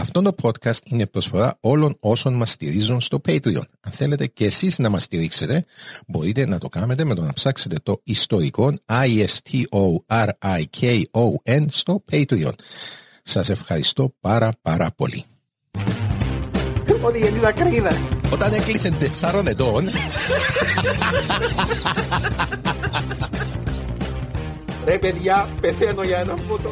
[0.00, 3.62] Αυτό το podcast είναι προσφορά όλων όσων μας στηρίζουν στο Patreon.
[3.80, 5.64] Αν θέλετε και εσείς να μας στηρίξετε,
[6.06, 9.64] μπορείτε να το κάνετε με το να ψάξετε το ιστορικό I-S-T-O-R-I-K-O-N
[11.68, 12.52] στο Patreon.
[13.22, 15.24] Σας ευχαριστώ πάρα πάρα πολύ.
[17.02, 17.96] Ότι γεννήσα κρίδα.
[18.32, 19.88] Όταν έκλεισε τεσσάρων ετών,
[24.84, 26.70] Ρε παιδιά, πεθαίνω για ένα φώτο.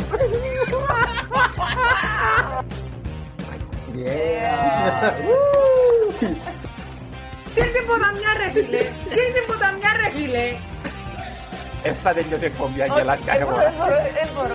[7.44, 8.80] Στείλτε ποταμιά ρε φίλε!
[9.04, 10.56] Στείλτε ποταμιά ρε φίλε!
[11.82, 13.62] Έφτα τελειώσει η εκπομπή, αγγελάς Όχι, κάνε δεν μόνο.
[13.78, 14.54] μπορώ, δεν μπορώ,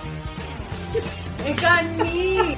[1.46, 2.56] Ε, κάνει!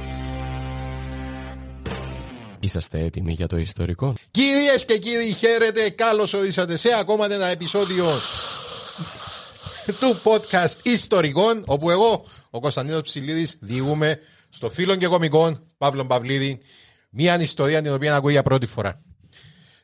[2.60, 8.06] Είσαστε έτοιμοι για το ιστορικό; κυρίες και κύριοι χαίρετε, καλώς ορίσατε σε ακόμα ένα επεισόδιο
[10.00, 14.18] του podcast ιστορικών, όπου εγώ, ο Κωνσταντίνος Ψηλίδης, διηγούμε
[14.48, 16.60] στο φίλο και κομικών Παύλο Παυλίδη
[17.10, 19.02] μια ιστορία την οποία ακούω για πρώτη φορά.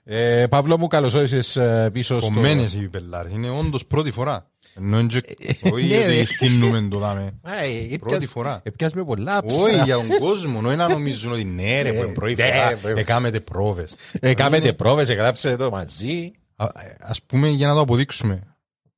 [0.05, 2.27] Ε, Παύλο μου, καλώς όρισες ε, πίσω στο...
[2.27, 3.33] Κομμένες οι πελάρες.
[3.33, 4.51] Είναι όντως πρώτη φορά.
[4.77, 5.37] Ενώ είναι και-
[5.73, 6.25] όχι ναι, γιατί ρε.
[6.25, 7.23] στείλουμε το δάμε.
[7.43, 8.61] Α, ε, Πρώτη έπιας- φορά.
[8.63, 9.57] Έπιασμε πολλά ψά.
[9.63, 12.77] Όχι για τον κόσμο, όχι να νομίζουν ότι ναι ρε που είναι πρώτη ναι, φορά,
[12.77, 13.01] βέβαια.
[13.01, 13.95] έκαμετε πρόβες.
[14.21, 16.33] Ε, κάμετε πρόβες, εγγράψετε το μαζί.
[16.57, 16.67] Α-
[17.01, 18.43] Ας πούμε για να το αποδείξουμε.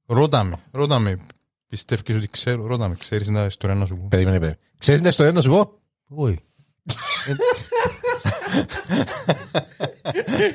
[0.07, 1.19] Ρώτα με, ρώτα με.
[1.69, 4.07] Πιστεύεις ότι ξέρω, ρώτα με, ξέρεις την ιστορία να σου πω.
[4.09, 4.59] Περίμενε, περίμενε.
[4.79, 5.73] Ξέρεις την ιστορία να σου πω;
[6.09, 6.39] Όχι.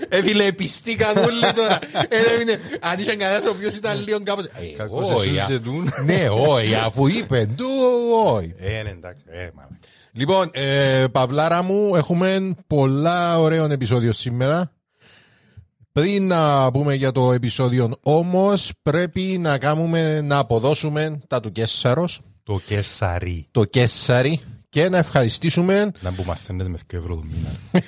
[0.10, 1.80] Ε, φίλε, πιστήκαν όλοι τώρα.
[2.10, 4.50] Ε, έμεινε, αν είχε κανένας ο οποίος ήταν λίγο κάποτε.
[4.54, 5.90] Ε, Κακώς όχι, εσούς α- ζητούν.
[6.06, 7.66] Ναι, όχι, αφού είπε του,
[8.26, 8.54] όχι.
[8.58, 9.80] Ε, ναι, εντάξει, ε, μάλλον.
[10.12, 14.72] Λοιπόν, ε, Παυλάρα μου, έχουμε πολλά ωραίο επεισόδιο σήμερα.
[15.92, 22.22] Πριν να πούμε για το επεισόδιο όμως, πρέπει να κάνουμε, να αποδώσουμε τα του Κέσσαρος,
[22.44, 23.48] Το κεσαρί.
[23.52, 27.82] το Κέσσαρι, και να ευχαριστήσουμε, Να που μαθαίνετε με 2 ευρώ το μήνα.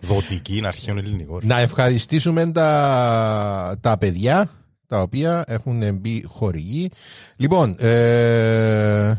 [0.00, 1.40] Δοτική είναι αρχαίων ελληνικών.
[1.44, 4.50] να ευχαριστήσουμε τα, τα παιδιά,
[4.86, 6.90] τα οποία έχουν μπει χορηγοί.
[7.36, 9.18] Λοιπόν, ε,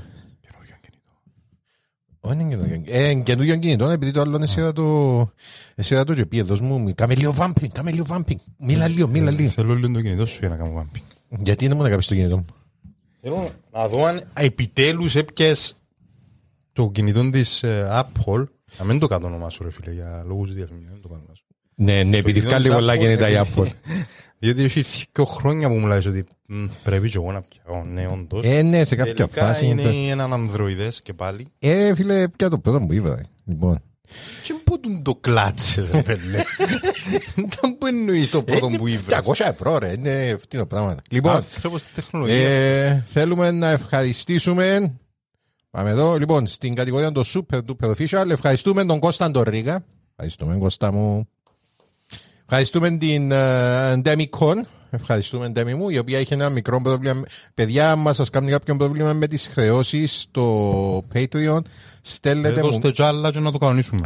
[2.20, 2.84] Όχι είναι καινούριο.
[2.86, 5.30] Ε, καινούριο κινητό, επειδή το άλλο είναι σε το...
[5.76, 8.40] Εσύ θα το και πει, δώσ' μου, κάμε λίγο βάμπινγκ, κάμε λίγο βάμπινγκ.
[8.58, 9.50] Μίλα λίγο, μίλα λίγο.
[9.50, 11.04] Θέλω λίγο το κινητό σου για να κάνω βάμπι.
[11.30, 12.46] Γιατί δεν μου να κάνεις το κινητό μου.
[13.22, 15.79] Θέλω να δω αν επιτέλους έπιες
[16.84, 18.44] το κινητό της ε, Apple
[18.78, 20.94] να μην το κάτω όνομά σου ρε φίλε για λόγους διαφημίσεων.
[20.94, 21.44] μην το κάνω όνομά σου.
[21.76, 23.68] Ναι, ναι, επειδή κινητό βγάλει της πολλά Apple, κινητά η ε, Apple.
[24.42, 24.82] Γιατί έχει
[25.14, 27.84] δύο χρόνια που μου λες ότι «Μ, πρέπει και εγώ να πιάω.
[27.84, 28.46] Ναι, όντως.
[28.46, 29.66] Ε, ναι, σε κάποια Τελικά φάση.
[29.66, 31.48] είναι είναι- έναν ανδροειδές και πάλι.
[31.60, 33.22] Ε, φίλε, πια το πρώτο μου είπα.
[33.46, 33.82] Λοιπόν.
[34.44, 36.44] Και πού του το κλάτσες ρε πέλε.
[37.36, 39.18] Δεν που εννοείς το πρώτο που ήβρες.
[39.26, 41.02] 200 ευρώ, ρε, είναι φτύνο πράγματα.
[41.10, 42.44] Λοιπόν, Άνθρωπος της τεχνολογίας.
[42.54, 44.94] ε, θέλουμε να ευχαριστήσουμε.
[45.72, 46.18] Πάμε εδώ.
[46.18, 49.84] Λοιπόν, στην κατηγορία των Super Duper Official, ευχαριστούμε τον Κώστα Ντορίγα.
[50.12, 51.28] Ευχαριστούμε, Κώστα μου.
[52.42, 54.56] Ευχαριστούμε την uh, Demicon.
[54.92, 57.24] Ευχαριστούμε, Ντέμι μου, η οποία είχε ένα μικρό πρόβλημα.
[57.54, 61.60] Παιδιά, μα σας κάνει κάποιο πρόβλημα με τις χρεώσεις στο Patreon.
[62.02, 64.02] Στέλνετε μου, Δώστε κι άλλα και να το κανονίσουμε.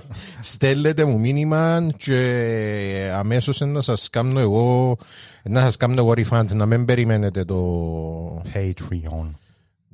[0.40, 4.96] στέλνετε μου μήνυμα και αμέσως να σας κάνω εγώ
[5.42, 9.30] να σας κάνω εγώ refund, να μην περιμένετε το Patreon.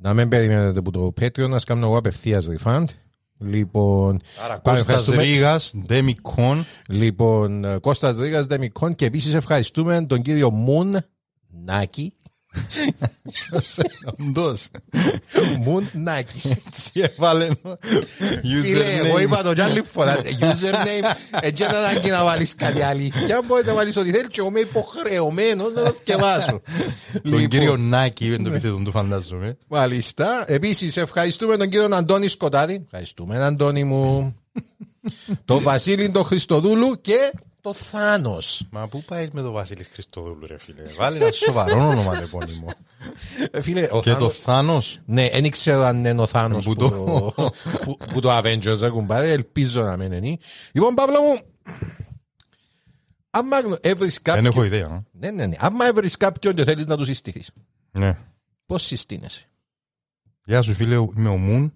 [0.03, 2.85] Να μην περιμένετε που το Patreon να σας κάνω εγώ απευθείας refund.
[3.37, 5.21] Λοιπόν Άρα πάμε, Κώστας ευχαριστούμε.
[5.21, 10.95] Ρήγας, Ντέμικον, λοιπόν ε, Κώστας Ρήγας Δεμικόν και επίσης ευχαριστούμε τον κύριο Μουν
[11.65, 12.13] Νάκη
[14.19, 14.67] Όντως.
[15.57, 16.45] Μουνάκης.
[16.45, 17.47] Έτσι έβαλε
[18.61, 19.21] Φίλε, εγώ username.
[19.21, 20.21] είπα το κι άλλη φορά.
[20.21, 23.35] Username, έτσι δεν ανάγκη να βάλεις κάτι αλήθεια.
[23.37, 26.61] Αν μπορείς να βάλεις ό,τι θέλεις και εγώ είμαι υποχρεωμένος να το θυκευάσω.
[27.29, 29.57] Τον κύριο Νάκη, δεν το επίθετο του φαντάζομαι.
[29.67, 30.43] Μάλιστα.
[30.47, 32.81] Επίσης ευχαριστούμε τον κύριο Αντώνη Σκοτάδη.
[32.85, 34.35] Ευχαριστούμε Αντώνη μου.
[35.45, 37.31] τον Βασίλη τον Χριστοδούλου και
[37.63, 38.65] το Θάνος.
[38.71, 42.67] Μα πού πάει με τον Βασίλης Χριστοδούλου ρε φίλε; Βάλει ένα σοβαρό όνομα επώνυμο.
[43.51, 44.39] Ε, Φίλε, ο Και το Θάνος...
[44.39, 46.89] Θάνος; Ναι, δεν ξέρω αν είναι ο Θάνος Που που το-
[47.35, 47.51] το,
[47.83, 49.31] που, που το Avengers δεν κουμπάρε.
[49.31, 50.37] Ελπίζω να μην είναι.
[50.71, 51.39] Λοιπόν, Παύλο μου,
[53.29, 54.45] άμα γνω- έβρεις Δεν κάποιον...
[54.45, 54.85] έχω ιδέα.
[54.85, 55.01] α.
[55.11, 55.55] Ναι, ναι, ναι.
[55.59, 57.51] Άμα έβρεις κάποιον και θέλεις να του συστηθείς,
[57.91, 58.17] Ναι.
[58.65, 59.45] πώς συστήνεσαι;
[60.45, 61.73] Γεια σου φίλε, είμαι ο Μουν.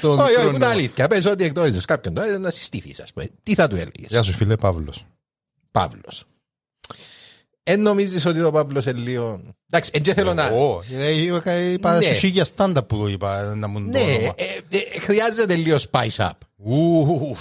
[0.00, 0.68] Το Όχι, όχι, μικρό που τα νέο.
[0.68, 1.08] αλήθεια.
[1.08, 3.26] Πες ότι εκτόριζες κάποιον τώρα να συστήθεις, ας πούμε.
[3.42, 5.04] Τι θα του έλεγες; Γεια σου φίλε Παύλος.
[5.70, 6.24] Παύλος.
[7.62, 9.40] Εν νομίζεις ότι ο Παύλος είναι λίγο...
[9.70, 10.46] Εντάξει, δεν θέλω να...
[10.46, 12.04] Εγώ, ε, είπα- είπα Ναι.
[12.04, 14.34] σε χίλια στάντα που το είπα να μου το Ναι, όνομα.
[14.36, 16.30] ε, ε, χρειάζεται λίγο spice up.
[16.56, 17.40] Ουφ.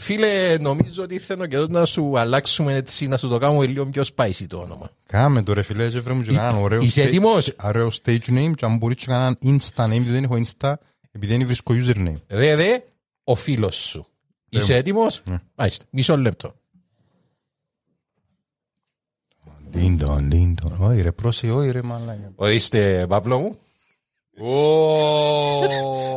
[0.00, 4.04] Φίλε, νομίζω ότι θέλω και να σου αλλάξουμε έτσι, να σου το κάνουμε λίγο πιο
[4.16, 4.90] spicy το όνομα.
[5.06, 8.28] Κάμε το ρε φίλε, και βρε μου και κανέναν ωραίο Είσαι sta- έτοιμος; Ωραίο stage
[8.28, 10.72] name και αν μπορείς και κανέναν insta name, διότι δεν έχω insta,
[11.12, 12.14] επειδή δεν βρίσκω username.
[12.28, 12.84] Ρε, ρε,
[13.24, 14.06] ο φίλος σου.
[14.48, 15.38] Είσαι έτοιμος; Ναι.
[15.54, 16.54] Μάλιστα, μισό λεπτό.
[19.72, 20.76] Λίντον, λίντον.
[20.78, 22.32] Όχι ρε, πρόσεχε, όχι ρε μαλάκα.
[22.34, 23.58] Ορίστε, Παύλο μου.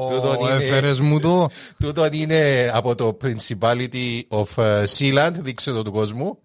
[0.10, 1.50] Τούτον Ω, είναι- έφερες μου το.
[1.80, 6.38] Τούτο είναι από το Principality of ε, Sealand, δείξε το του κόσμου.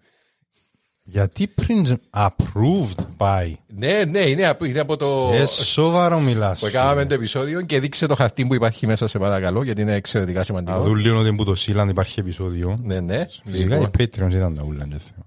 [1.09, 3.55] Γιατί πριν approved πάει.
[3.75, 5.31] Ναι, ναι, είναι από, είναι από το...
[5.33, 6.59] Ε, σοβαρό μιλάς.
[6.59, 9.93] που κάναμε το επεισόδιο και δείξε το χαρτί που υπάρχει μέσα σε παρακαλώ γιατί είναι
[9.93, 10.79] εξαιρετικά Να σημαντικό.
[10.81, 12.79] δουν λίγο ότι που το Sealand υπάρχει επεισόδιο.
[12.83, 13.25] Ναι, ναι.
[13.45, 14.85] Φυσικά οι Λοιπόν, Patreons ήταν τα ούλα.
[14.89, 15.25] δεν θέλω.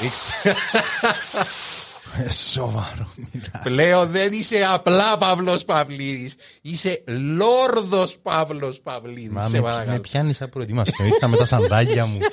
[0.00, 0.54] δείξε-
[2.16, 3.62] Ε, σοβαρό μιλάς.
[3.62, 6.34] Πλέον δεν είσαι απλά Παύλος Παυλίδης.
[6.62, 9.32] Είσαι Λόρδος Παύλος Παυλίδης.
[9.32, 9.90] Μα σε με, παρακαλώ.
[9.92, 11.04] με πιάνεις απροετοίμαστο.
[11.04, 12.18] Ήρθα με τα σαντάγια μου.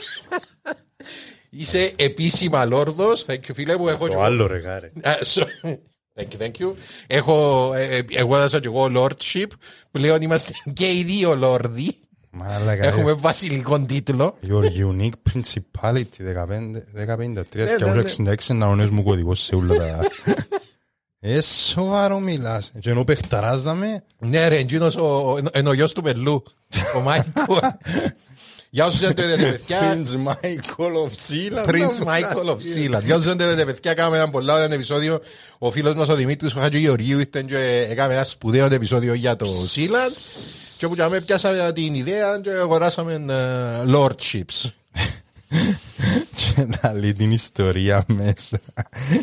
[1.50, 3.26] Είσαι επίσημα Λόρδος.
[3.28, 3.88] Thank you, φίλε μου.
[3.88, 4.92] Έχω και Το εγώ- άλλο ρε γάρε.
[5.04, 5.70] Α, sorry.
[6.18, 6.74] Thank you, thank you.
[7.08, 9.48] Έχω, ε, ε, εγώ έδωσα και εγώ Lordship.
[9.92, 12.00] Πλέον είμαστε και οι δύο Λόρδοι.
[12.38, 12.84] Μαλάκα.
[12.84, 13.14] Έχουμε ρε.
[13.14, 14.38] βασιλικό τίτλο.
[14.48, 18.04] Your unique principality 15 15 ναι, ναι.
[18.28, 20.00] 366 να ονες μου κωδικός σε όλα τα...
[21.20, 22.72] Ε, σοβαρό μιλάς.
[22.80, 26.44] Και ενώ παιχταράζαμε, Ναι ρε, εκείνος ο, ο, εν ο γιος του Πελού.
[26.96, 27.60] Ο Μάικο.
[28.76, 31.68] Για όσους δεν το είδατε παιδιά, Prince Michael of Sealand.
[31.68, 33.04] Prince Michael of Sealand.
[33.04, 35.20] Για όσους δεν το είδατε παιδιά, κάναμε ένα πολλά ωραίο επεισόδιο.
[35.58, 39.36] Ο φίλος μας ο Δημήτρης, ο Χάτζο Γεωργίου, ήταν και έκαμε ένα σπουδαίο επεισόδιο για
[39.36, 40.16] το Sealand.
[40.78, 44.70] Και όπου και αμέ πιάσαμε την ιδέα και αγοράσαμε ε, Lordships.
[46.36, 48.60] Και να λέει την ιστορία μέσα.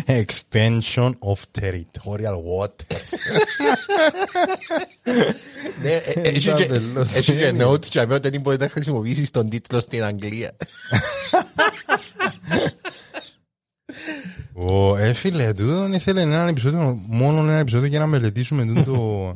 [0.07, 3.11] Extension of territorial waters.
[5.83, 7.15] Ναι, ε, ε, έχει και- τέλος.
[7.15, 10.57] Έχει και notes και αμέ ότι μπορείτε να χρησιμοποιήσεις τον τίτλο στην Αγγλία.
[14.55, 19.33] Ω, ε, φίλε, τούτο ήθελε ένα επεισόδιο, μόνο ένα επεισόδιο για να μελετήσουμε τούτο.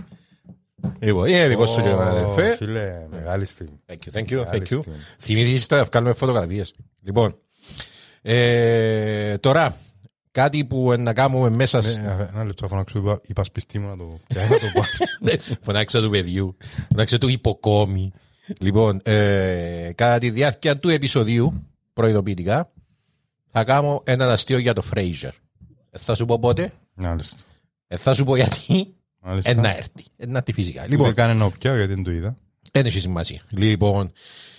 [0.98, 2.56] Λοιπόν, είναι δικό σου και Ω, αδερφέ.
[2.56, 3.80] Φίλε, μεγάλη στιγμή.
[3.86, 4.42] Thank you, thank you, thank you.
[4.42, 4.82] Ευχαριστώ.
[5.18, 6.74] Θυμηθείς τα βγάλουμε φωτογραφίες.
[7.02, 7.38] Λοιπόν,
[8.22, 9.76] ε, τώρα,
[10.30, 11.82] κάτι που να κάνουμε μέσα...
[11.82, 15.38] σ- Ε, Ένα λεπτό, φωνάξω είπα- είπας σπιστή μου να το πιάσει να το πάρει.
[15.62, 16.56] Φωνάξα του παιδιού,
[16.88, 18.12] φωνάξα του υποκόμη.
[18.60, 22.70] Λοιπόν, ε, κατά τη διάρκεια του επεισοδίου, προειδοποιητικά,
[23.50, 25.30] θα κάνω ένα αστείο για το Fraser.
[25.90, 27.36] Ε, Θα σου πω πότε, Μάλιστα.
[27.86, 28.94] ε, θα σου πω γιατί,
[29.26, 29.50] Μάλιστα.
[29.50, 30.04] ε, να έρθει.
[30.16, 30.80] Ε, να έρθει φυσικά.
[30.80, 32.36] Λοιπόν, Λοιπόν, δεν κάνει να πιάω γιατί δεν το είδα.
[32.72, 33.40] Δεν έχει σημασία.
[33.50, 34.12] Λοιπόν,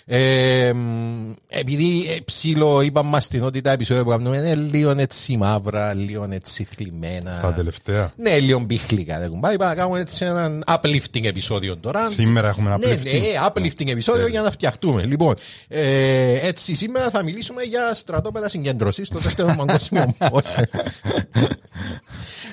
[0.10, 4.94] ε, μ, επειδή ε, ψήλο είπαμε μας την ότι τα επεισόδια που κάνουμε είναι λίγο
[4.98, 7.40] έτσι μαύρα, λίγο έτσι θλιμμένα.
[7.42, 8.12] Τα τελευταία.
[8.16, 9.20] Ναι, λίγο μπιχλικά.
[9.20, 9.58] Δεν κουμπάει.
[9.58, 12.10] Πάμε να κάνουμε έτσι έναν uplifting επεισόδιο τώρα.
[12.10, 13.04] Σήμερα έχουμε ένα Ναι, uplifting.
[13.04, 15.04] ναι, uplifting επεισόδιο για να φτιαχτούμε.
[15.04, 15.36] Λοιπόν,
[15.68, 20.42] ε, έτσι σήμερα θα μιλήσουμε για στρατόπεδα συγκέντρωσης στο δεύτερο παγκόσμιο πόλεμο.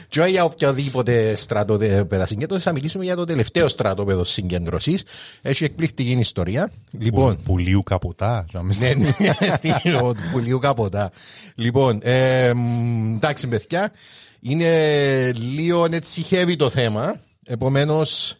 [0.09, 5.03] Και όχι για οποιοδήποτε στρατόπεδα συγκέντρωσης, θα μιλήσουμε για το τελευταίο στρατόπεδο συγκέντρωσης.
[5.43, 6.71] Έχει εκπληκτική ιστορία.
[6.91, 8.45] Λοιπόν, Πουλίου καποτά.
[8.53, 9.15] να με ναι, στείλει.
[9.19, 11.11] ναι, στείλω του πουλίου καποτά.
[11.55, 13.93] Λοιπόν, ε, μ, εντάξει, παιδιά,
[14.41, 17.21] είναι λίγο έτσι heavy το θέμα.
[17.45, 18.37] Επομένως,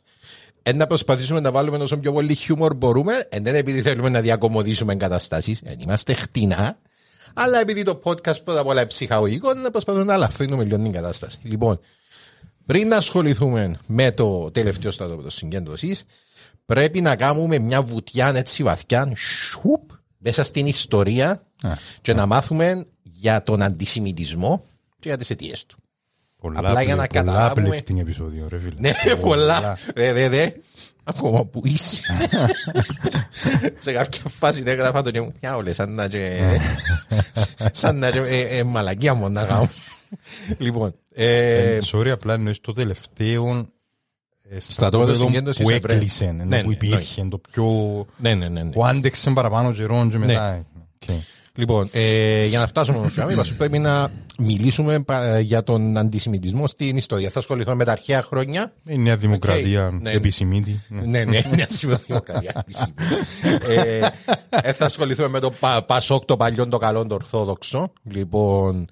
[0.75, 3.27] να προσπαθήσουμε να βάλουμε όσο πιο πολύ χιούμορ μπορούμε.
[3.29, 6.79] Εν δεν επειδή θέλουμε να διακομωδήσουμε εγκαταστάσει, δεν είμαστε χτινά.
[7.35, 10.93] Αλλά επειδή το podcast πρώτα απ' όλα είναι ψυχαγωγικό, να προσπαθούμε να αλαφρύνουμε λίγο την
[10.93, 11.39] κατάσταση.
[11.43, 11.81] Λοιπόν,
[12.67, 16.05] πριν να ασχοληθούμε με το τελευταίο στρατόπεδο συγκέντρωσης,
[16.65, 21.43] πρέπει να κάνουμε μια βουτιά έτσι βαθιά, σουπ, μέσα στην ιστορία
[22.01, 24.65] και να μάθουμε για τον αντισημιτισμό
[25.01, 25.77] και για τις αιτίες του.
[26.41, 28.75] Πολλά, Απλά για να πλε- πολλά καταλάβουμε- uplifting επεισόδιο, ρε φίλε.
[28.79, 29.79] Ναι, πολλά.
[29.95, 30.51] Δε, δε, δε.
[31.05, 32.03] Ακόμα που είσαι.
[33.79, 36.41] Σε κάποια φάση δεν έγραφα το και μου «Μια όλες, σαν να και...
[37.73, 39.69] σαν να και ε, ε, μαλακία μου να κάνω.
[40.59, 43.65] Λοιπόν, ε, Ε, Sorry, απλά εννοείς το τελευταίο ε,
[44.59, 45.99] Στρατόπεδο συγκέντρωσης που Εβραίων.
[45.99, 47.65] έκλεισε, ενώ Ναι, που ναι, υπήρχε, το πιο...
[48.17, 48.71] ναι, ναι, ναι, ναι.
[48.71, 50.67] που άντεξε παραπάνω καιρό και μετά.
[51.09, 51.17] Οκ.
[51.57, 56.67] Λοιπόν, ε, για να φτάσουμε όμως στο είπα, πρέπει να μιλήσουμε πα- για τον αντισημιτισμό
[56.67, 57.31] στην ιστορία.
[57.31, 58.73] Θα ασχοληθώ με τα αρχαία χρόνια.
[58.87, 60.11] Η Νέα Δημοκρατία Ναι.
[60.11, 60.81] επισημήτη.
[60.89, 61.67] Ναι, ναι, ναι,
[62.07, 62.65] δημοκρατία.
[63.69, 64.01] ε,
[64.63, 67.93] ε, θα ασχοληθούμε με το πα, Πασόκ, το παλιό, το καλό, το ορθόδοξο.
[68.11, 68.87] Λοιπόν,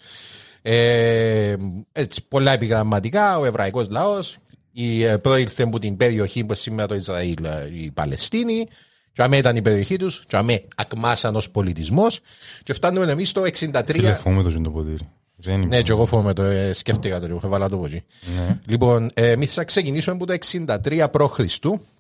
[0.63, 1.55] ε,
[1.93, 4.37] έτσι, πολλά επιγραμματικά, ο εβραϊκός λαός,
[4.73, 8.67] η, ε, προήλθε από την περιοχή που είναι σήμερα το Ισραήλ, ε, η Παλαιστίνη,
[9.13, 12.21] και αμέ ήταν η περιοχή τους, και αμέ ακμάσαν ως πολιτισμός,
[12.63, 13.83] και φτάνουμε εμείς στο 63...
[13.87, 15.09] Τηλεφώνουμε το ζήν το ποτήρι.
[15.37, 15.83] Δεν Ναι, είμαι.
[15.83, 18.03] και εγώ φοβούμαι το, ε, σκέφτηκα το, έχω βάλα το από εκεί.
[18.37, 18.59] Ναι.
[18.67, 21.41] Λοιπόν, ε, εμείς θα ξεκινήσουμε από το 63 π.Χ.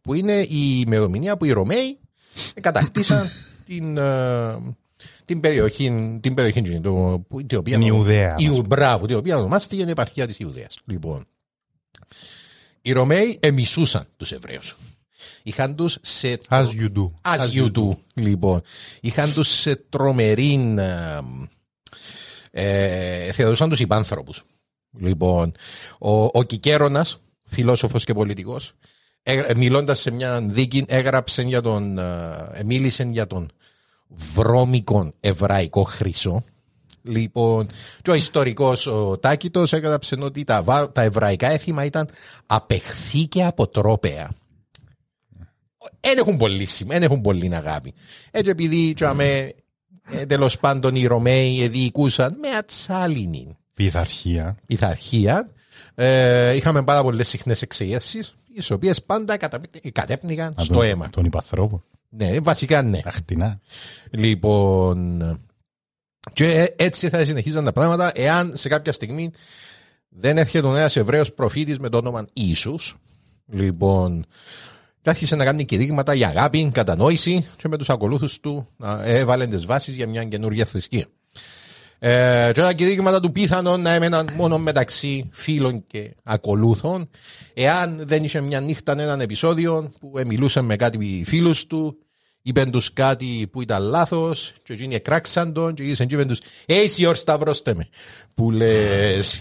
[0.00, 1.98] που είναι η ημερομηνία που οι Ρωμαίοι
[2.60, 3.30] κατακτήσαν
[3.66, 4.56] την, ε,
[5.24, 9.16] την περιοχή, την περιοχή εκείνη, το, που, την οποία, Την Ιουδαία, Η, μας μπράβο, την
[9.16, 10.78] οποία ονομάστηκε η επαρχία της Ιουδαίας.
[10.84, 11.26] Λοιπόν,
[12.82, 14.76] οι Ρωμαίοι εμισούσαν τους Εβραίους.
[15.42, 17.10] Είχαν τους σε As you do.
[17.22, 18.62] As you do, λοιπόν.
[19.00, 20.74] Είχαν τους σε τρομερή.
[20.78, 21.20] Ε,
[22.50, 24.42] ε, θεωρούσαν τους υπάνθρωπους.
[24.98, 25.54] Λοιπόν,
[25.98, 28.72] ο, ο Κικέρονας, φιλόσοφος και πολιτικός,
[29.22, 33.50] ε, μιλώντας σε μια δίκη, έγραψε για τον, ε, μίλησε για τον
[34.08, 36.44] βρώμικο εβραϊκό χρυσό.
[37.02, 37.66] Λοιπόν,
[38.02, 42.08] και ο ιστορικός ο Τάκητος έγραψε ότι τα, βα- τα εβραϊκά έθιμα ήταν
[42.46, 44.30] απεχθή και αποτρόπαια
[46.00, 47.92] δεν έχουν πολύ σημασία, δεν έχουν πολύ αγάπη.
[48.30, 49.52] Έτσι επειδή τσάμε,
[50.10, 54.56] ε, τέλος πάντων οι Ρωμαίοι διοικούσαν με ατσάλινη Πειθαρχία.
[54.66, 55.50] πειθαρχία,
[55.94, 61.10] ε, είχαμε πάρα πολλές συχνές εξεγέρσεις, τις οποίες πάντα καταπ- κατέπνιγαν Α, στο τον- αίμα.
[61.10, 61.82] Τον υπαθρόπο.
[62.08, 63.00] Ναι, βασικά ναι.
[63.00, 63.60] Τα χτινά.
[64.10, 65.20] Λοιπόν,
[66.32, 69.30] και έτσι θα συνεχίζαν τα πράγματα εάν σε κάποια στιγμή
[70.08, 72.96] δεν έρχεται ο ένας Εβραίος προφήτης με το όνομα Ιησούς.
[73.46, 74.26] Λοιπόν,
[75.02, 79.46] και άρχισε να κάνει κηρύγματα για αγάπη, κατανόηση και με τους ακολούθους του να έβαλε
[79.46, 81.06] τις βάσεις για μια καινούργια θρησκεία.
[81.98, 87.10] Ε, και τα κηρύγματα του πιθανόν να έμεναν μόνο μεταξύ φίλων και ακολούθων
[87.54, 91.98] εάν δεν είχε μια νύχτα έναν επεισόδιο που μιλούσε με κάτι φίλους του
[92.42, 96.38] είπεν τους κάτι που ήταν λάθος και εκείνοι εκράξαν τον και ήσαν και είπεν τους
[96.66, 97.88] «Hey, σιόρ σταυρώστε με»
[98.34, 99.40] που λες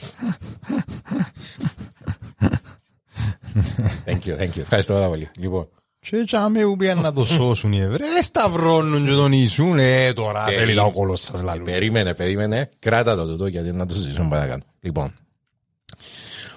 [4.05, 4.59] Thank you, thank you.
[4.59, 5.29] Ευχαριστώ πάρα πολύ.
[5.37, 5.67] Λοιπόν,
[5.99, 8.07] Και τσάμε που πήγαν να το σώσουν οι Εβραίοι.
[8.19, 9.79] Ε, σταυρώνουν και τον Ιησούν.
[9.79, 11.63] Ε, τώρα Περί- θέλει ο κόλος σας λαλού.
[11.63, 12.69] περίμενε, περίμενε.
[12.79, 14.65] Κράτα το τούτο γιατί να το συζητήσουμε παρακάτω.
[14.79, 15.13] Λοιπόν,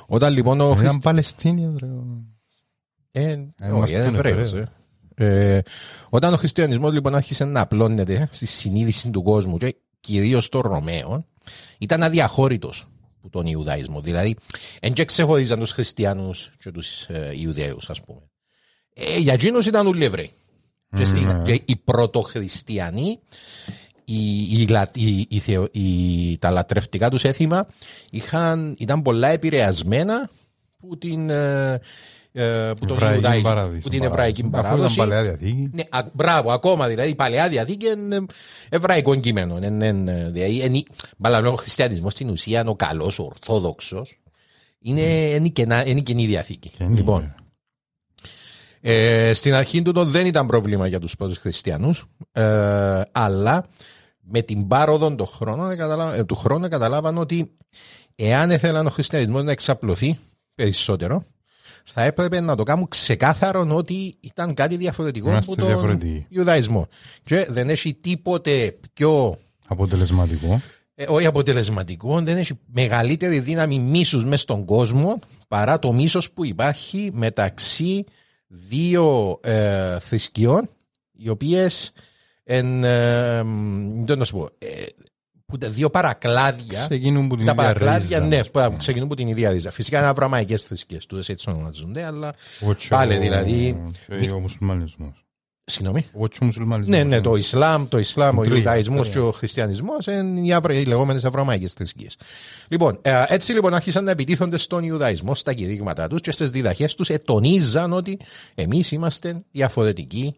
[0.06, 1.90] όταν λοιπόν ο Ήταν Παλαιστίνοι, Εβραίοι.
[3.10, 4.68] Ε, Ε, όχι, μας είναι πούνε, Εβραίος, βέβαια.
[5.14, 5.54] Ε.
[5.56, 5.62] Ε,
[6.08, 11.26] όταν ο χριστιανισμός λοιπόν άρχισε να απλώνεται στη συνείδηση του κόσμου και κυρίως των Ρωμαίων,
[11.78, 12.86] ήταν αδιαχώρητος
[13.20, 14.00] που τον Ιουδαϊσμό.
[14.00, 14.36] Δηλαδή,
[14.80, 18.20] δεν και ξεχωρίζαν τους χριστιανούς και τους ε, Ιουδαίους, ας πούμε.
[18.94, 20.32] Ε, για εκείνους ήταν όλοι Εβραίοι.
[20.96, 23.18] Και, στην- και οι πρωτοχριστιανοί,
[24.04, 27.66] οι, οι, λα- οι- οι θεο- οι- τα λατρευτικά τους έθιμα
[28.10, 30.30] είχαν, ήταν πολλά επηρεασμένα
[30.78, 31.80] που την, ε, ε,
[32.78, 33.80] που τον Εβραϊκή Ιουδαϊσμό, παράδοση.
[33.80, 34.94] που την εβραϊκή Αφού παράδοση.
[34.94, 35.70] ήταν Παλαιά Διαθήκη.
[35.72, 38.24] Ναι, α, μπράβο, ακόμα δηλαδή η παλαιά διαθήκη είναι
[38.68, 39.56] εβραϊκό κείμενο.
[39.62, 40.82] Είναι, είναι, δηλαδή, είναι,
[41.16, 44.18] μάλλον ο χριστιανισμός στην ουσία είναι ο καλός, ο ορθόδοξος.
[44.78, 45.00] Είναι,
[45.30, 46.70] είναι, κενά, είναι καινή διαθήκη.
[46.78, 47.34] Καινή, λοιπόν, βέβαια.
[49.28, 53.66] ε, στην αρχή τούτο δεν ήταν πρόβλημα για τους πρώτους χριστιανούς, ε, αλλά
[54.20, 57.56] με την πάροδο των χρόνων, καταλάβα- ε, του χρόνου καταλάβαν ότι
[58.14, 60.18] εάν ήθελαν ο χριστιανισμός να εξαπλωθεί
[60.54, 61.22] περισσότερο,
[61.84, 66.26] θα έπρεπε να το κάνουν ξεκάθαρο ότι ήταν κάτι διαφορετικό Είμαστε από τον διαφορετικοί.
[66.28, 66.88] Ιουδαϊσμό.
[67.24, 70.60] Και δεν έχει τίποτε πιο Αποτελεσματικό.
[70.94, 76.44] ε, όχι αποτελεσματικό, δεν έχει μεγαλύτερη δύναμη μίσους μέσα στον κόσμο παρά το μίσος που
[76.44, 78.04] υπάρχει μεταξύ
[78.46, 80.68] δύο ε, θρησκειών
[81.12, 81.92] οι οποίες
[82.44, 84.48] εν, ε, μ, δεν να σου πω,
[85.54, 88.28] ε, που τα δύο παρακλάδια Ξεκινούν που την τα ίδια παρακλάδια, ρίζα.
[88.28, 89.70] ναι, που ξεκινούν από την ίδια ρίζα.
[89.70, 93.80] Φυσικά είναι αβραμαϊκές θρησκείες, τούτες έτσι ονομάζονται, αλλά Εγώ και πάλι ο- δηλαδή.
[94.20, 95.18] και Ο μουσουλμανισμός.
[95.66, 96.06] Συγγνώμη.
[96.14, 96.96] Εγώ και ο μουσουλμανισμός.
[96.96, 99.20] Ναι, ναι, το Ισλάμ, το Ισλάμ, ο Τρία, Ιουδαϊσμός τρία.
[99.20, 100.74] και ο Χριστιανισμός είναι οι, αυρα...
[100.74, 102.16] οι λεγόμενες αβραμαϊκέ θρησκείες.
[102.68, 106.94] Λοιπόν, ε, έτσι λοιπόν άρχισαν να επιτίθονται στον Ιουδαϊσμό, στα κηρύγματά τους και στις διδαχές
[106.94, 108.18] τους, ετονίζαν ότι
[108.54, 110.34] εμείς είμαστε διαφορετικοί,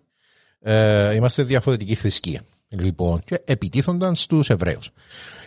[0.61, 2.41] ε, είμαστε διαφορετική θρησκεία.
[2.69, 4.91] Λοιπόν, και επιτίθονταν στους Εβραίους.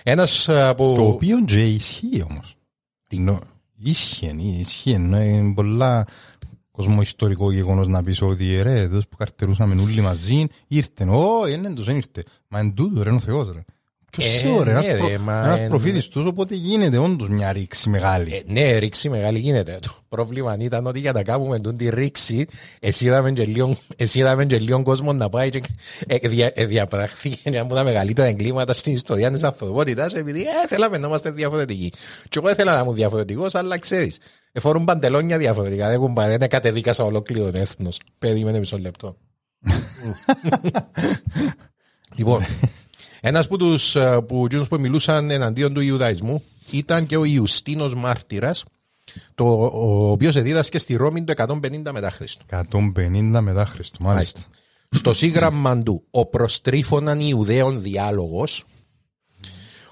[0.04, 0.94] Ένας από.
[0.96, 2.56] Το οποίο και ισχύει όμως.
[3.10, 3.26] Τι-
[3.82, 4.98] Ίσχυε, ίσχυε.
[4.98, 6.06] ναι, Είναι πολλά
[6.72, 11.04] κοσμοϊστορικό γεγονός να πεις ότι ε, ρε, εδώ που καρτερούσαμε όλοι μαζί, ήρθε.
[11.10, 12.24] Ω, είναι τους, δεν ήρθε.
[12.48, 13.64] Μα είναι τούτο, ρε, είναι ο Θεός, ρε.
[14.12, 16.98] Ποιος Ε, ξέρω, ρε, ναι, ένας ρε, προ- μα ένας εν- προφήτης τους, οπότε γίνεται
[16.98, 18.34] όντως μια ρήξη μεγάλη.
[18.36, 19.80] Ε, ναι, ρήξη μεγάλη γίνεται.
[19.82, 22.46] Το πρόβλημα ήταν ότι για να κάνουμε τον τη ρήξη,
[22.80, 25.62] εσύ είδαμε και λίγο, εσύ είδαμε και λίγο κόσμο να πάει και
[26.08, 30.68] ε, δια, ε, διαπραχθεί ένα από τα μεγαλύτερα εγκλήματα στην ιστορία της ανθρωπότητας επειδή ε,
[30.68, 31.92] θέλαμε να είμαστε διαφορετικοί.
[32.30, 34.18] Και εγώ ήθελα να είμαι διαφορετικός, αλλά ξέρεις,
[34.52, 35.86] εφορούν παντελόνια διαφορετικά.
[35.88, 38.00] Δεν, έχουν, δεν κατεδίκασα ολόκληρο το έθνος.
[38.20, 39.16] Περίμενε μισό λεπτό.
[42.18, 42.46] λοιπόν,
[43.22, 47.94] ένας που τους ε, που, εκείνους που μιλούσαν εναντίον του Ιουδαϊσμού ήταν και ο Ιουστίνος
[47.94, 48.64] Μάρτυρας,
[49.36, 52.46] το, ο οποίος εδίδασκε στη Ρώμη το 150 μετά Χριστό.
[52.50, 54.40] 150 μετά Χριστό, μάλιστα.
[54.90, 58.66] Στο σύγγραμμα του «Ο προστρίφωναν Ιουδαίων διάλογος»,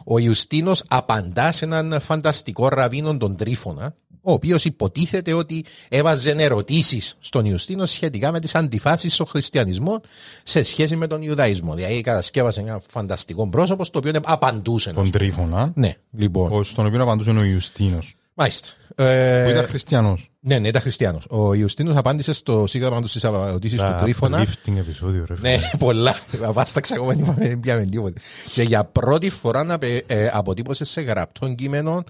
[0.09, 3.95] ο Ιουστίνος απαντά σε έναν φανταστικό ραβίνον τον Τρίφωνα,
[4.27, 10.01] ο οποίος υποτίθεται ότι έβαζε ερωτήσεις στον Ιουστίνο σχετικά με τις αντιφάσεις στον χριστιανισμό
[10.43, 11.73] σε σχέση με τον Ιουδαϊσμό.
[11.73, 14.91] Δηλαδή κατασκεύασε ένα φανταστικό πρόσωπο στο οποίο απαντούσε.
[14.91, 16.51] Τον Τρίφωνα, Ναι, λοιπόν.
[16.53, 18.67] ο- στον οποίο απαντούσε ο Ιουστίνος, Μάλιστα.
[18.95, 20.31] Ε, που ήταν χριστιανός.
[20.39, 21.25] ναι, ναι, ήταν χριστιανός.
[21.29, 24.43] Ο Ιουστίνος απάντησε στο σύγγραμμα του στις ερωτήσεις του Τα Τρίφωνα.
[24.45, 25.35] uplifting επεισόδιο, ρε.
[25.39, 26.15] Ναι, πολλά.
[26.51, 28.19] Βάσταξα ακόμα δεν είπαμε, δεν πιάμε τίποτε.
[28.53, 32.03] Και για πρώτη φορά να πε- ε, αποτύπωσε σε γραπτό κείμενο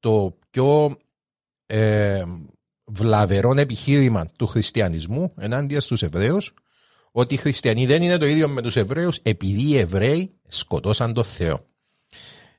[0.00, 0.96] το πιο
[1.76, 2.22] ε,
[2.84, 6.54] βλαβερό επιχείρημα του χριστιανισμού ενάντια στους Εβραίους
[7.12, 11.24] ότι οι χριστιανοί δεν είναι το ίδιο με τους Εβραίους επειδή οι Εβραίοι σκοτώσαν τον
[11.24, 11.66] Θεό.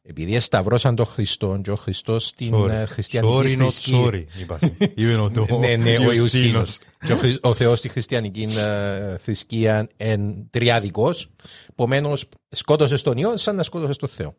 [0.06, 4.00] Επειδή σταυρώσαν τον Χριστό και ο Χριστός στην ε, χριστιανική Sorry, not θρησκεία.
[4.06, 4.60] sorry, είπα.
[4.96, 6.16] Είπε ο το- Ναι, ναι, ο Ιουστίνος.
[6.16, 6.78] Ιουστίνος.
[7.06, 11.30] Και ο, Χρυσ- ο Θεός στη χριστιανική ε, θρησκεία εν τριάδικος.
[11.70, 14.36] Επομένως, σκότωσες τον Υιό σαν να σκότωσες τον Θεό.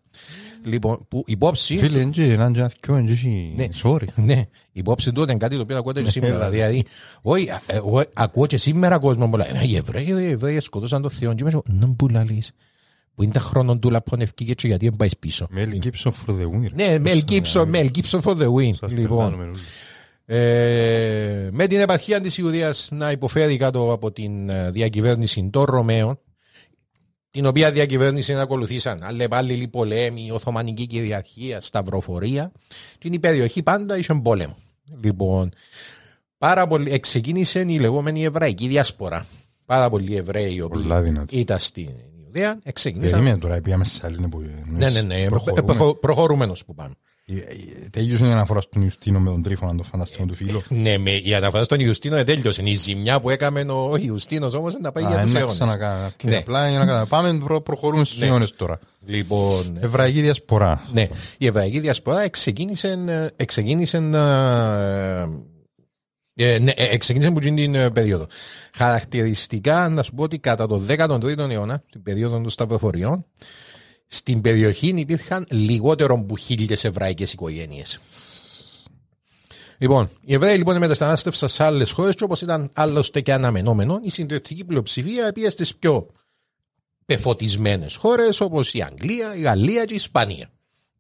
[0.65, 1.79] Λοιπόν, που υπόψη.
[1.79, 3.69] Φίλε, είναι και έναν και αθκιό, είναι και Ναι.
[3.83, 4.05] sorry.
[4.15, 4.43] Ναι,
[4.73, 6.51] υπόψη του είναι κάτι το οποίο ακούτε και σήμερα.
[6.51, 6.85] Δηλαδή,
[7.23, 11.03] όχι, α, εγώ ακούω και σήμερα κόσμο που λέει «Ε, Οι Εβραίοι, οι Εβραίοι σκοτώσαν
[11.03, 11.35] τον Θεό.
[11.35, 12.51] Και είμαι να μου λαλείς.
[13.15, 15.47] Που είναι τα χρόνων του λαπώνευκη και γιατί δεν πάει πίσω.
[15.57, 16.71] Mel Gibson for the win.
[16.75, 18.71] Ναι, Mel Gibson, Mel Gibson for the win.
[18.75, 19.59] Σας Λοιπόν, περνάμε όλοι.
[20.27, 26.19] ε, με την επαρχία της Ιουδαίας να υποφέρει κάτω από την ε, διακυβέρνηση των Ρωμαίων,
[27.35, 32.53] την οποία διακυβέρνηση ακολουθήσαν αλλεπάλληλοι πολέμοι, Οθωμανική κυριαρχία, Σταυροφορία,
[32.99, 34.57] την η περιοχή πάντα είχε πόλεμο.
[35.03, 35.51] Λοιπόν,
[36.39, 39.27] πάρα πολύ, εξεκίνησε η λεγόμενη Εβραϊκή διάσπορα.
[39.67, 41.37] Πάρα πολλοί Εβραίοι οι οποίοι Πολλά δυνατή.
[41.39, 41.89] ήταν στην
[42.25, 43.13] Ιουδαία, εξεκίνησαν.
[43.13, 44.43] Περίμενε τώρα, πήγαμε σε άλλη που...
[44.71, 45.63] Ναι, ναι, ναι, Προχωρούμε.
[45.63, 46.95] προχω- προχωρούμενος που πάμε.
[47.27, 47.45] Ε, ε,
[47.91, 50.63] Τέλειωσε η αναφορά στον Ιουστίνο με τον Τρίφωνα, τον φανταστικό του φίλο.
[50.69, 52.63] Ναι, με, η αναφορά στον Ιουστίνο δεν τέλειωσε.
[52.65, 55.55] Η ζημιά που έκαμε ο Ιουστίνος όμως να πάει για Α, τους να αιώνες.
[55.55, 56.11] ξανακάνω.
[56.23, 56.37] Ναι.
[56.37, 57.07] Απλά για να κάνω.
[57.07, 58.27] Πάμε, προ- προχωρούμε στους Ναι.
[58.27, 58.79] αιώνες τώρα.
[59.07, 60.89] Λοιπόν, Εβραϊκή διασπορά.
[60.93, 61.09] ναι,
[61.39, 62.99] η Εβραϊκή Διασπορά ξεκίνησε,
[63.37, 65.27] ε, ξεκίνησε, ε,
[66.37, 68.27] ε, ναι, ε, ξεκίνησε από εκείνη την ε, περίοδο.
[68.75, 73.25] Χαρακτηριστικά, να σου πω ότι κατά το 13ο αιώνα, την περίοδο των Σταυροφοριών,
[74.07, 77.99] στην περιοχή υπήρχαν λιγότερο από χίλιες εβραϊκές οικογένειες.
[79.79, 84.11] Λοιπόν, οι Εβραίοι λοιπόν μεταστανάστευσαν σε άλλες χώρες και όπως ήταν άλλωστε και αναμενόμενο, η
[84.11, 86.07] συντριπτική πλειοψηφία πήγε στις πιο
[87.05, 90.49] πεφωτισμένες χώρες όπως η Αγγλία, η Γαλλία και η Ισπανία.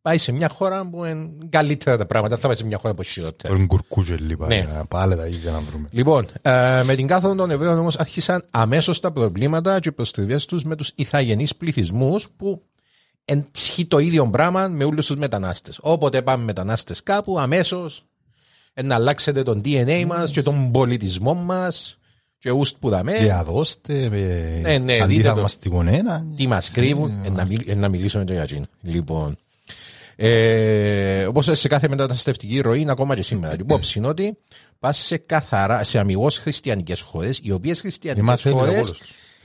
[0.02, 3.02] Πάει σε μια χώρα που είναι καλύτερα τα πράγματα, θα πάει σε μια χώρα που
[3.02, 3.54] είναι χειρότερα.
[3.54, 4.54] Τον κουρκούζελ, πάλι.
[4.54, 4.80] Ναι.
[4.88, 5.88] Πάλι τα ίδια να βρούμε.
[5.90, 10.44] Λοιπόν, ε, με την κάθοδο των Εβραίων όμως άρχισαν αμέσως τα προβλήματα και οι προστριβές
[10.44, 12.62] τους με τους ηθαγενείς πληθυσμούς που
[13.24, 15.78] ενισχύει το ίδιο πράγμα με όλους τους μετανάστες.
[15.80, 18.04] Όποτε πάμε μετανάστες κάπου, αμέσως
[18.82, 21.98] να αλλάξετε τον DNA μας και τον πολιτισμό μας
[22.38, 23.12] και ουστ που δαμε.
[23.12, 25.04] Και αδώστε, με Ναι, ναι, δείτε το.
[25.04, 26.26] αντιθαυμαστικόν ένα.
[26.36, 28.64] Τι μας κρύβουν, ε, να, μιλ- ε, να μιλήσουμε και για εκείνο.
[28.82, 29.36] Λοιπόν.
[30.16, 33.54] Ε, Όπως σε κάθε μεταναστευτική ροή είναι ακόμα και σήμερα.
[33.56, 34.36] Λοιπόν, είναι ότι
[34.78, 38.94] πας σε καθαρά, σε αμυγός χριστιανικές χώρες, οι οποίες χριστιανικές Μα θέλει τα χώρες.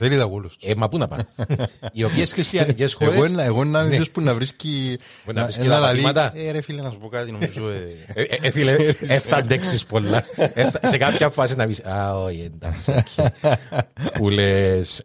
[0.00, 0.04] του.
[0.04, 0.66] Θέλει τα κόλος του.
[0.70, 1.28] Ε, μα πού να πάνε.
[1.92, 3.14] οι οποίες χριστιανικές χώρε.
[3.14, 4.98] Εγώ να- Εγώ να μην που να βρίσκει...
[5.24, 6.02] Που να βρίσκει ένα τα λαλί.
[6.02, 6.38] πατήματα.
[6.38, 7.68] Ε, ρε φίλε, να σου πω κάτι, νομίζω...
[7.68, 10.24] ε, Ε, ε, ε, φίλε, ε, θα αντέξεις πολλά.
[10.36, 12.90] Ε, θα- σε κάποια φάση να πεις Α, όχι, εντάξει.
[12.90, 14.12] οκ».
[14.12, 15.04] Που λες.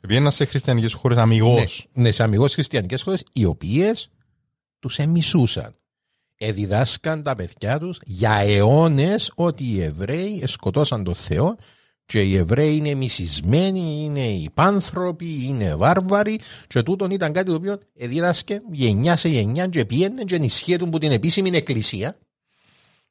[0.00, 1.86] Πήγαινα σε χριστιανικές χώρες αμυγός.
[1.92, 4.10] Ναι, σε αμυγός χριστιανικές χώρες, οι οποίες
[4.78, 5.74] τους εμισούσαν.
[6.38, 11.56] Εδιδάσκαν τα παιδιά τους για αιώνες ότι οι Εβραίοι σκοτώσαν τον Θεό
[12.06, 17.78] και οι Εβραίοι είναι μισισμένοι, είναι υπάνθρωποι, είναι βάρβαροι και τούτον ήταν κάτι το οποίο
[17.96, 22.16] εδίδασκε γενιά σε γενιά και πιένε και ενισχύεται από την επίσημη εκκλησία.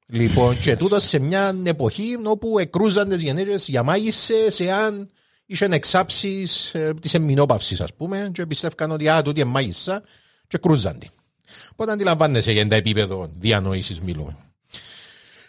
[0.08, 5.10] Λοιπόν, και τούτος σε μια εποχή όπου εκρούζαν τις γενέτειε για μάγισσε εάν
[5.46, 10.04] είχαν εξάψεις ε, της εμμηνόπαυση, ας πούμε, και πιστεύκαν ότι α, τούτη είναι μάγισσα
[10.48, 11.08] και κρούζαν τη.
[11.72, 14.38] Οπότε αντιλαμβάνεσαι για τα επίπεδο διανόηση μιλούμε.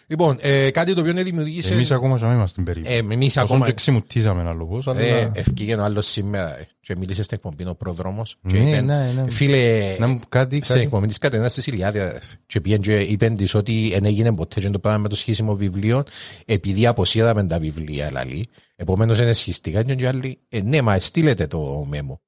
[0.09, 1.73] Λοιπόν, ε, κάτι το οποίο είναι δημιουργήσε.
[1.73, 2.87] Εμείς ακόμα δεν είμαστε περίπου.
[2.91, 3.65] Ε, εμείς Ακόμα ακόμα.
[3.65, 4.99] και ξημουτίζαμε ένα λόγος, αλλά...
[4.99, 8.81] Ε, ευκήγε ο άλλος σήμερα ε, και μίλησε στην εκπομπή ο προδρόμος και Ναι, είπε,
[8.81, 9.31] ναι, ναι.
[9.31, 10.79] φίλε, Να μου κάτι, στην κάτι.
[10.81, 11.99] εκπομπή της Κατερίνας της Ηλιάδη
[12.45, 15.55] και πήγαινε και είπεν της ότι δεν έγινε ποτέ και το πράγμα με το σχίσιμο
[15.55, 16.03] βιβλίο
[16.45, 18.47] επειδή αποσύραμε τα βιβλία λαλή.
[18.75, 22.21] Επομένως είναι σχιστικά και οι άλλοι, ε, ναι, μα στείλετε το μέμο.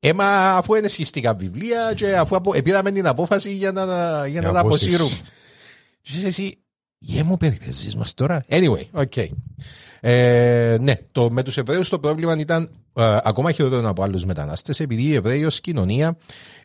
[0.00, 3.84] Ε, μα αφού είναι σχιστικά βιβλία και αφού απο, ε, πήραμε την απόφαση για να,
[4.26, 4.94] για να Για τα απόσυρση.
[4.94, 5.28] αποσύρουμε.
[6.02, 6.58] Και είσαι εσύ,
[7.02, 8.44] γε μου περιπέζεις μας τώρα.
[8.48, 9.28] Anyway, okay.
[10.00, 14.80] Ε, ναι, το, με τους Εβραίους το πρόβλημα ήταν ε, ακόμα χειρότερο από άλλους μετανάστες
[14.80, 16.16] επειδή οι Εβραίοι ως κοινωνία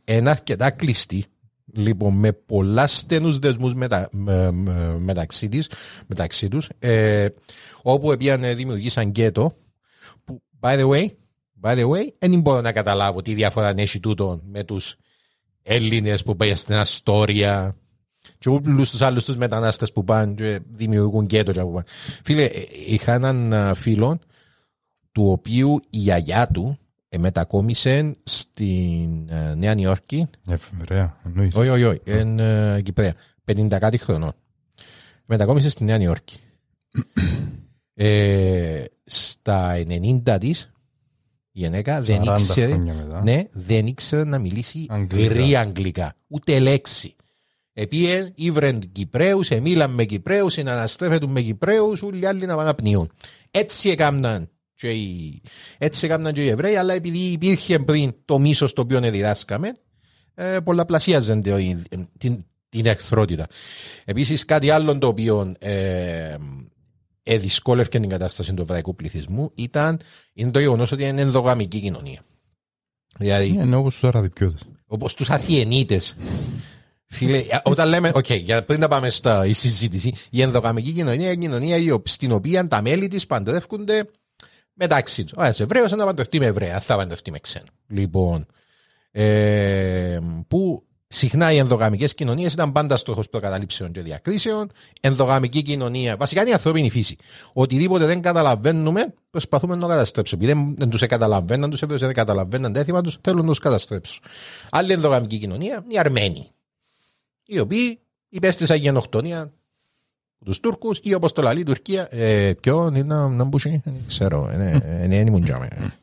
[0.06, 1.26] είναι αρκετά κλειστοί
[1.74, 5.69] λοιπόν με πολλά στενούς δεσμούς μετα, με- με- μεταξύ, της,
[6.08, 7.28] μεταξύ τους ε,
[7.82, 9.58] όπου επίαν ε, δημιουργήσαν γκέτο
[10.24, 11.06] που by the way,
[11.62, 14.95] by the way δεν μπορώ να καταλάβω τι διαφορά έχει τούτο με τους
[15.62, 17.76] Έλληνες που πάει στην Αστόρια
[18.62, 21.86] και όλους τους άλλους τους μετανάστες που πάνε και δημιουργούν γκέτο και που πάνε.
[22.24, 24.20] Φίλε, ε, είχα έναν α, φίλο
[25.12, 26.78] του οποίου η γιαγιά του
[27.10, 31.56] ε, μετακόμισε στην ε, Νέα Νιόρκη Ε, Ωραία, εννοείς.
[31.56, 33.14] όχι, όχι, όχι, είναι ε, Κυπρέα.
[33.52, 34.32] 50 κάτι χρονών.
[35.26, 36.40] Μετακόμισε στη Νέα Νιόρκη.
[37.94, 39.76] ε, στα
[40.26, 40.70] 90 της
[41.52, 43.24] η γυναίκα δεν 40 ήξερε, χρόνια μετά.
[43.24, 45.34] ναι, δεν ήξερε να μιλήσει Αγγλικά.
[45.34, 46.14] γρή αγγλικά.
[46.28, 47.16] Ούτε λέξη.
[47.78, 52.76] Επίε, ήβρεν Κυπρέους, εμίλαν με Κυπρέους, συναναστρέφετουν με Κυπρέους, όλοι οι άλλοι να πάνε να
[52.76, 53.12] πνιούν.
[53.52, 55.42] Έτσι έκαναν και οι,
[55.78, 59.72] έτσι έκαναν και οι Εβραίοι, αλλά επειδή υπήρχε πριν το μίσος το οποίο διδάσκαμε,
[60.36, 61.82] ε, πολλαπλασίαζαν το- η-
[62.18, 63.48] την, την εχθρότητα.
[64.06, 66.36] Επίσης κάτι άλλο το οποίο ε,
[67.24, 70.00] ε, δυσκόλευκε την κατάσταση του εβραϊκού πληθυσμού ήταν
[70.34, 72.22] είναι το γεγονός ότι είναι ενδογαμική κοινωνία.
[73.18, 74.62] Δηλαδή, Ε, Είναι όπως τους αραδιπιώτες.
[74.88, 76.16] όπως τους αθιενίτες.
[77.15, 81.32] Φίλε, ε, όταν λέμε, οκ, για πριν να πάμε στα η συζήτηση, η ενδογαμική κοινωνία
[81.32, 84.06] είναι η κοινωνία η οπ- στην οποία τα μέλη της παντρεύκονται
[84.73, 85.34] μεταξύ τους.
[85.38, 87.65] Ο ένας Εβραίος να παντρευτεί με Εβραία, θα παντρευτεί με ξένο.
[87.88, 88.45] Λοιπόν,
[89.12, 94.71] ε, που συχνά οι ενδογαμικές κοινωνίες ήταν πάντα στόχος προκαταλήψεων και διακρίσεων.
[95.01, 97.15] Ενδογαμική κοινωνία, βασικά είναι η ανθρώπινη φύση.
[97.54, 100.43] Οτιδήποτε δεν καταλαβαίνουμε, προσπαθούμε να το καταστρέψουμε.
[100.43, 103.60] Επειδή δεν, δεν τους καταλαβαίναν, τους Εβραίους δεν καταλαβαίναν τα έθιμα τους, θέλουν να τους
[103.60, 104.21] καταστρέψουν.
[104.69, 106.49] Άλλη ενδογαμική κοινωνία, οι Αρμένοι.
[107.46, 109.54] Οι οποίοι υπέστησαν γενοκτονία
[110.46, 112.08] τους Τούρκους ή όπως το λαλεί η Τουρκία.
[112.12, 114.52] Ε, ποιον είναι να μπούσει, δεν ξέρω.
[114.54, 115.68] Είναι είναι ήμουν τζάμε.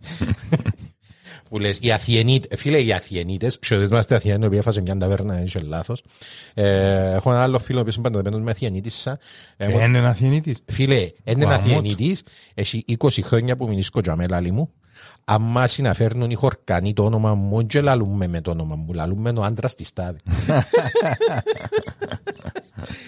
[1.53, 4.99] Που λες, οι Αθιενίτες, φίλε, οι Αθιενίτες, και ο είμαστε Αθιενοί, ο οποίος έφασε μια
[4.99, 6.03] ταβέρνα, είσαι λάθος.
[6.55, 9.19] Ε, έχω ένα άλλο φίλο, ο οποίος είναι παντρεμένος με Αθιενίτισσα.
[9.57, 11.61] Ε, μου- Ε, Είναι αθιενίτης; Φίλε, είναι ένα Γαμώτο.
[11.79, 12.23] Αθιενίτης,
[12.55, 14.73] έχει 20 χρόνια που μηνίσκω τζαμέ λάλη μου.
[15.25, 19.43] Άμα συναφέρνουν οι χορκανοί το όνομα μου, και λαλούμε με το όνομα μου, λαλούμε ο
[19.43, 20.19] άντρας της τάδε.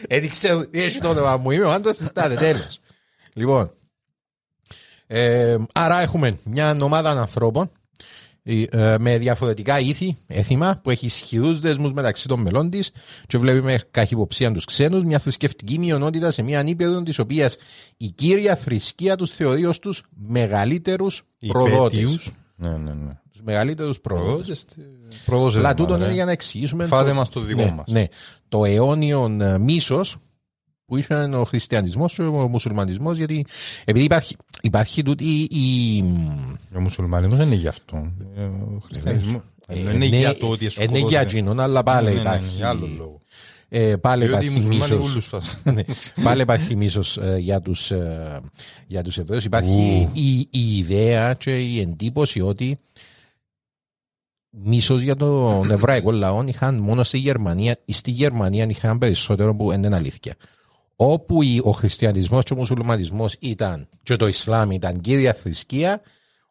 [0.09, 2.78] Έτσι ξέρω, τι έχει το όνομα μου, είμαι ο άντρας της τάδε, τέλος.
[3.35, 3.72] Λοιπόν,
[5.07, 7.84] ε, άρα έχουμε μια ομάδα ανθρώπων ε,
[8.98, 12.90] με διαφορετικά ήθη, έθιμα, που έχει ισχυρούς δεσμούς μεταξύ των μελών της
[13.26, 17.57] και βλέπει με καχυποψία τους ξένους, μια θρησκευτική μειονότητα σε μια ανήπεδο της οποίας
[17.96, 21.98] η κύρια θρησκεία τους θεωρεί ως τους μεγαλύτερους προδότες.
[21.98, 22.30] Υπέτειους.
[22.57, 23.18] Ναι, ναι, ναι.
[23.33, 24.64] Τους μεγαλύτερους προδότες.
[25.24, 26.04] Προδώσε Αλλά μας, τούτον ρε.
[26.04, 26.87] είναι για να εξηγήσουμε.
[26.87, 27.87] Φάτε μας το δικό ναι, μας.
[27.88, 28.07] Ναι,
[28.48, 29.28] το αιώνιο
[29.61, 30.16] μίσος
[30.94, 33.46] που ήταν ο χριστιανισμός και ο μουσουλμανισμός, γιατί
[33.85, 36.00] επειδή υπάρχει, υπάρχει τούτη η.
[36.76, 38.12] Ο μουσουλμανισμός δεν είναι γι' αυτό.
[38.37, 39.40] Ε, Ο χριστιανισμός.
[39.66, 40.98] Ε, Δεν είναι ναι, για το ότι ε, σκοτώθηκε.
[40.98, 42.57] Είναι για εκείνον, αλλά πάλι Ναι, ναι, ναι, υπάρχει.
[42.57, 43.20] για άλλο λόγο.
[43.68, 45.12] Ε, πάλι Διότι οι υπάρχει μουσουλμάνοι μίσος.
[45.12, 45.59] ούλους φας.
[45.74, 45.83] Ναι,
[46.22, 48.40] πάλι υπάρχει μίσος ε, για τους, ε,
[48.87, 49.44] για τους Εβραίους.
[49.44, 52.78] Υπάρχει η, η ιδέα και η εντύπωση ότι
[54.50, 59.72] μίσος για τον εβραϊκό λαό είχαν μόνο στη Γερμανία ή στη Γερμανία είχαν περισσότερο που
[59.72, 60.35] είναι αλήθεια.
[60.96, 66.00] Όπου η- ο χριστιανισμός και ο μουσουλμανισμός ήταν και το Ισλάμ ήταν κύρια θρησκεία,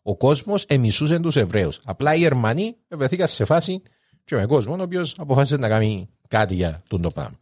[0.02, 1.80] ο κόσμος εμισούσε τους Εβραίους.
[1.84, 3.82] Απλά οι Γερμανοί βρεθήκαν σε φάση
[4.26, 7.38] και με κόσμο ο οποίος αποφάσισε να κάνει κάτι για τον το πράγμα.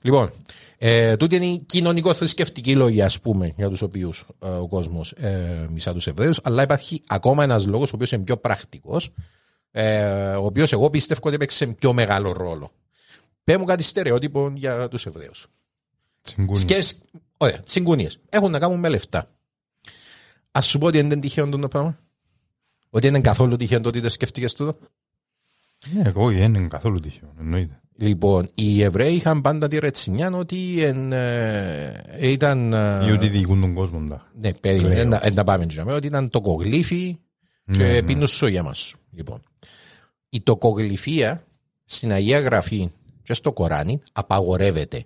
[0.00, 0.30] Λοιπόν,
[0.78, 5.66] ε, τούτη είναι η κοινωνικό-θρησκευτική λόγη, ας πούμε, για τους οποίους ε, ο κόσμος ε,
[5.70, 9.10] μισά τους Εβραίους, αλλά υπάρχει ακόμα ένας λόγος, ο οποίος είναι πιο πρακτικός,
[9.70, 12.70] ε, ο οποίος εγώ πιστεύω ότι έπαιξε πιο μεγάλο ρόλο.
[13.44, 15.46] Πέ μου κάτι στερεότυπο για τους Εβραίους.
[16.28, 16.58] Συγκούνι.
[16.58, 17.00] Σκες,
[17.36, 18.08] ωραία, συγκουνίε.
[18.28, 19.30] Έχουν να κάνουν με λεφτά.
[20.50, 21.98] Α σου πω ότι δεν είναι τυχαίο το πράγμα.
[22.90, 24.78] Ότι είναι καθόλου τυχαίο το ότι δεν σκέφτηκες τούτο.
[25.92, 27.32] Ναι, εγώ δεν είναι καθόλου τυχαίο.
[27.40, 27.80] Εννοείται.
[27.96, 32.72] Λοιπόν, οι Εβραίοι είχαν πάντα τη ρετσινιά ότι εν, ε, ήταν.
[32.72, 34.08] ε, Ή ότι διοικούν τον κόσμο.
[34.08, 34.30] τα.
[34.40, 35.04] Ναι, περίμενε, Λέω.
[35.08, 37.18] να, να πάμε τζαμέ, ότι ήταν τοκογλύφοι
[37.70, 38.02] και Ναι, ναι.
[38.02, 38.94] πίνουν σόγια μας.
[39.10, 39.42] Λοιπόν,
[40.28, 41.44] η τοκογλυφία
[41.84, 42.90] στην Αγία Γραφή
[43.22, 45.04] και στο Κοράνι απαγορεύεται.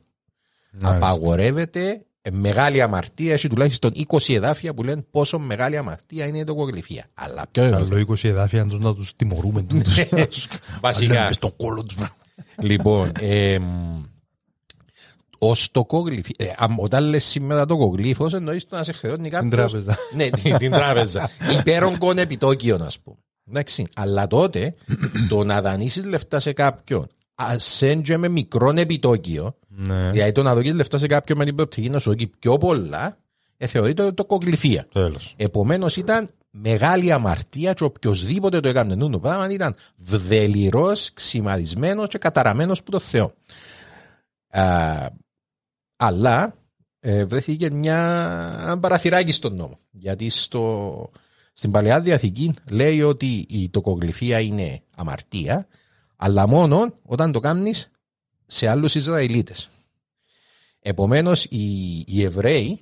[0.80, 3.32] Απαγορεύεται ε, μεγάλη αμαρτία.
[3.32, 7.04] Έχει τουλάχιστον 20 εδάφια που λένε πόσο μεγάλη αμαρτία είναι η τοκογλυφία.
[7.14, 9.62] Αλλά ποιο είναι το Καλό 20 εδάφια τους να τους τιμωρούμε.
[9.62, 10.46] τους.
[10.80, 11.12] Βασικά.
[11.14, 11.96] Λέμε στον κόλλο τους.
[12.60, 14.02] Λοιπόν, εμ,
[15.38, 19.96] ο στοκόγλυφη, ε, αμ- όταν λες σήμερα τοκογλύφος εννοείς το να σε χρεώνει κάποιος τράπεζα.
[20.16, 23.16] ναι, την, την τράπεζα υπέρογκον επιτόκιο να πούμε
[23.48, 24.74] Εντάξει, αλλά τότε
[25.28, 27.06] το να δανείσεις λεφτά σε κάποιον
[27.48, 31.54] ασέν και με μικρό επιτόκιο Ναι, δηλαδή το να δώσεις λεφτά σε κάποιον με την
[31.54, 33.18] προοπτική να σου δώσει πιο πολλά
[33.56, 35.34] ε, θεωρείται τοκογλυφία τέλος.
[35.36, 42.18] Επομένως ήταν μεγάλη αμαρτία και οποιοδήποτε το έκανε τούτο το πράγμα ήταν βδελυρό, ξημαρισμένο και
[42.18, 43.32] καταραμένος που το Θεό.
[44.48, 45.08] Α,
[45.96, 46.54] αλλά
[47.00, 47.98] ε, βρέθηκε μια
[48.62, 49.78] ένα παραθυράκι στον νόμο.
[49.90, 51.10] Γιατί στο,
[51.52, 55.66] στην Παλαιά Διαθήκη λέει ότι η τοκογλυφία είναι αμαρτία,
[56.24, 57.90] αλλά μόνο όταν το κάνεις
[58.46, 59.68] σε άλλους Ισραηλίτες.
[60.80, 62.80] Επομένως οι, οι Εβραίοι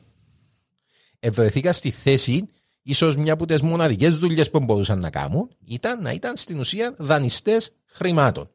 [1.21, 2.49] ευρεθήκαν στη θέση
[2.83, 6.95] ίσως μια από τις μοναδικές δουλειές που μπορούσαν να κάνουν ήταν να ήταν στην ουσία
[6.99, 8.51] δανειστές χρημάτων.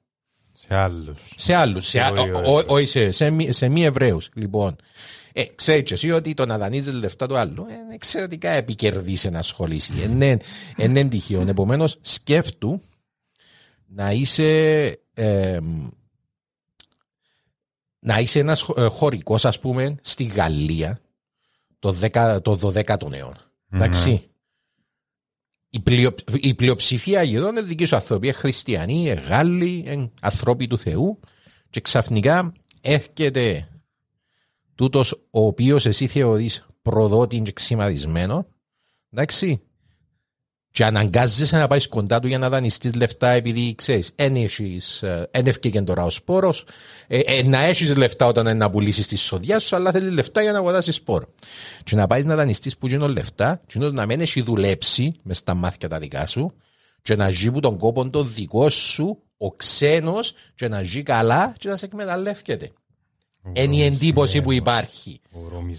[0.68, 1.22] Σε άλλους.
[1.38, 2.52] Σε άλλους, σε, Όχι, ο- όχι.
[2.52, 4.30] ο- όχι σε, σε, μη- σε μη Εβραίους.
[4.34, 4.76] Λοιπόν,
[5.34, 9.40] ε, ξέρεις και εσύ ότι το να δανείζεις λεφτά του άλλου είναι εξαιρετικά επικερδής να
[9.40, 9.92] ασχολήσει.
[10.04, 10.38] Είναι,
[10.78, 11.42] είναι τυχαίο.
[11.42, 12.82] Επομένως, σκέφτου
[13.88, 15.88] να είσαι εμ,
[18.00, 21.00] να είσαι ένας χω- ε, χωρικός ας πούμε στη Γαλλία
[21.80, 23.52] το, 10, το 12ο αιώνα.
[23.72, 24.30] Εντάξει.
[25.70, 28.28] Η, πλειο, η πλειοψηφία γύρω είναι δική σου άνθρωποι.
[28.28, 31.20] Είναι χριστιανοί, είναι Γάλλοι, είναι ανθρώποι του Θεού.
[31.70, 33.70] Και ξαφνικά έρχεται
[34.76, 38.48] τούτος ο οποίος εσύ θεωρείς προδότη και ξημαρισμένο.
[39.10, 39.62] Εντάξει.
[40.76, 45.28] Και αναγκάζεσαι να πάεις κοντά του για να δανειστείς λεφτά επειδή ξέρεις, εν έχεις, ε,
[45.32, 46.66] εν ευκήκε τώρα ο σπόρος,
[47.08, 50.42] ε, ε, να έχεις λεφτά όταν είναι να πουλήσεις τη σοδιά σου, αλλά θέλεις λεφτά
[50.42, 51.28] για να αγοράσεις σπόρο.
[51.84, 55.54] Και να πάεις να δανειστείς που γίνουν λεφτά, και να μην έχει δουλέψει μες στα
[55.54, 56.52] μάτια τα δικά σου,
[57.02, 61.56] και να ζει που τον κόπο το δικό σου, ο ξένος, και να ζει καλά
[61.58, 62.72] και να σε εκμεταλλεύεται.
[63.54, 65.20] Είναι η εντύπωση που υπάρχει.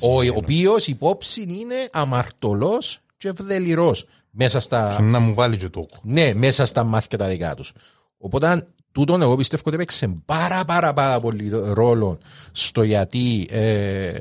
[0.01, 3.95] Ο οποίος υπόψη είναι αμαρτωλός και ευδελιρό
[4.39, 5.99] μέσα στα, Να μου βάλει και τόκο.
[6.03, 7.73] ναι, μέσα στα μάτια τα δικά τους.
[8.19, 12.19] Οπότε τούτον εγώ πιστεύω ότι έπαιξε πάρα πάρα πάρα πολύ ρόλο
[12.53, 14.13] στο γιατί ε,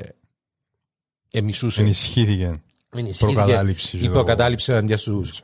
[1.32, 2.62] εμισούσε Ενισχύθηκε.
[2.96, 4.12] ενισχύθηκε προκατάληψη, η ξέρω.
[4.12, 5.40] προκατάληψη εναντίον στους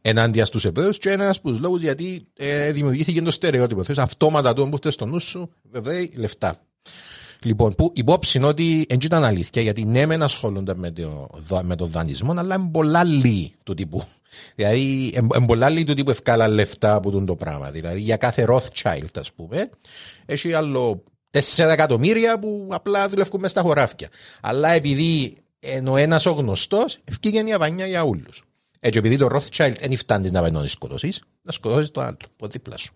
[0.00, 3.84] ενάντια στους Εβραίους και ένας από τους λόγους γιατί ε, δημιουργήθηκε το στερεότυπο.
[3.84, 6.60] Θες αυτόματα το που θες στο νου σου, Εβραίοι, λεφτά.
[7.42, 11.62] Λοιπόν, που υπόψη είναι ότι δεν ήταν αλήθεια, γιατί ναι, μεν ασχολούνται με το, δο-
[11.62, 14.02] με το δανεισμό, αλλά είναι πολλά λίγοι του τύπου.
[14.54, 17.70] Δηλαδή, είναι πολλά λίγοι του τύπου ευκάλα λεφτά από τον το πράγμα.
[17.70, 19.70] Δηλαδή, για κάθε Rothschild, ας πούμε,
[20.26, 24.08] έχει άλλο 4 εκατομμύρια που απλά δουλεύουν μέσα στα χωράφια.
[24.40, 28.42] Αλλά επειδή είναι ο ένας ο γνωστός, ευκήγε η απανιά για όλους.
[28.80, 32.46] Έτσι, επειδή το Rothschild δεν φτάνει να πάει να σκοτώσεις, να σκοτώσεις το άλλο, από
[32.46, 32.94] δίπλα σου.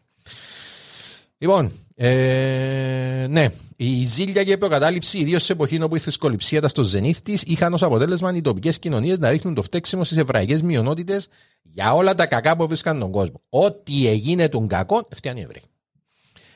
[1.42, 6.70] Λοιπόν, ε, ναι, η ζήλια και η προκατάληψη, ιδίως σε εποχή όπου η θρησκοληψία ήταν
[6.70, 10.62] στο ζενήθ της, είχαν ως αποτέλεσμα οι τοπικές κοινωνίες να ρίχνουν το φταίξιμο στις εβραϊκές
[10.62, 11.28] μειονότητες
[11.62, 13.40] για όλα τα κακά που βρίσκαν τον κόσμο.
[13.48, 15.62] Ό,τι έγινε των κακών, φτιάχνει οι Εβραίοι.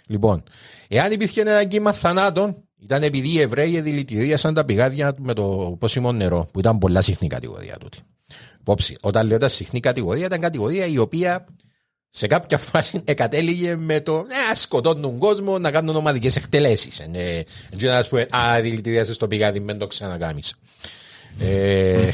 [0.07, 0.43] Λοιπόν,
[0.89, 6.13] εάν υπήρχε ένα κύμα θανάτων, ήταν επειδή οι Εβραίοι δηλητηρίασαν τα πηγάδια με το πόσιμο
[6.13, 7.99] νερό, που ήταν πολλά συχνή κατηγορία τούτη.
[8.61, 11.47] Υπόψη, όταν λέω τα συχνή κατηγορία, ήταν κατηγορία η οποία
[12.17, 16.99] σε κάποια φάση εκατέληγε με το να σκοτώνουν κόσμο, να κάνουν ομαδικές εκτελέσεις.
[16.99, 20.55] Ε, έτσι να πούμε, Α, δηλητηρίασε το πηγάδι, μην το ξανακάμεις.
[21.39, 22.09] ε,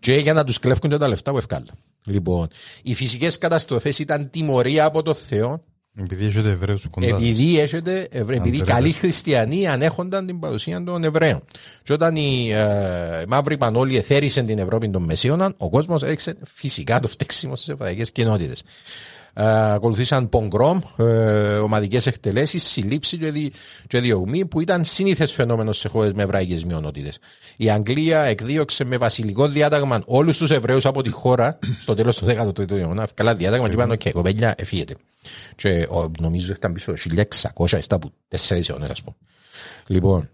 [0.00, 1.66] και για να τους κλέφουν και τα λεφτά που ευκάλα.
[2.04, 2.48] Λοιπόν,
[2.82, 5.64] οι φυσικές καταστροφές ήταν τιμωρία από το Θεό,
[5.98, 7.08] Επειδή έχετε Εβραίους κοντά.
[7.08, 7.18] σας.
[7.18, 8.76] επειδή, έχετε, Εβραίοι, επειδή Αντρέας.
[8.78, 11.44] καλοί χριστιανοί ανέχονταν την παρουσία των Εβραίων.
[11.82, 17.00] Και όταν η ε, μαύρη πανώλη εθέρισεν την Ευρώπη των Μεσαίωναν, ο κόσμος έδειξε φυσικά
[17.00, 18.62] το φταίξιμο στις εβραϊκές κοινότητες.
[19.38, 23.52] Ε, ακολουθήσαν πογκρόμ, ε, ομαδικές εκτελέσεις, συλλήψεις και, δι,
[23.86, 27.18] και διωγμοί που ήταν σύνηθες φαινόμενος σε χώρες με εβραϊκές μειονότητες.
[27.56, 32.26] Η Αγγλία εκδίωξε με βασιλικό διάταγμα όλους τους Εβραίους από τη χώρα στο τέλος του
[32.26, 33.08] 13ου αιώνα.
[33.14, 34.94] Καλά διάταγμα και είπαν: Οκ, κοπέλια, εφύγετε.
[35.56, 36.98] Και ο, νομίζω ήταν πίσω το
[37.54, 39.16] 1600, έστα από 4 αιώνες, ας πούμε.
[39.86, 40.28] Λοιπόν,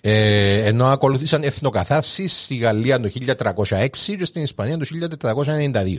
[0.00, 5.96] ε, ενώ ακολούθησαν εθνοκαθάρσεις στη Γαλλία το 1306 και στην Ισπανία το 1492.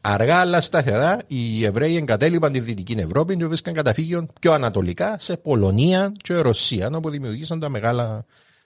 [0.00, 5.36] Αργά αλλά σταθερά οι Εβραίοι εγκατέλειπαν τη Δυτική Ευρώπη και βρίσκαν καταφύγιο πιο ανατολικά σε
[5.36, 8.24] Πολωνία και Ρωσία, όπου δημιουργήσαν τα μεγάλα,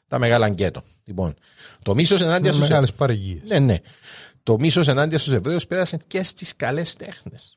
[0.09, 0.83] τα μεγάλα γκέτο.
[1.05, 1.35] Λοιπόν,
[1.83, 3.43] το μίσος ενάντια στους Μεγάλες παρεγγίες.
[3.47, 3.79] ναι, ναι.
[4.43, 7.57] Το μίσος ενάντια στους Εβραίους πέρασε και στις καλές τέχνες.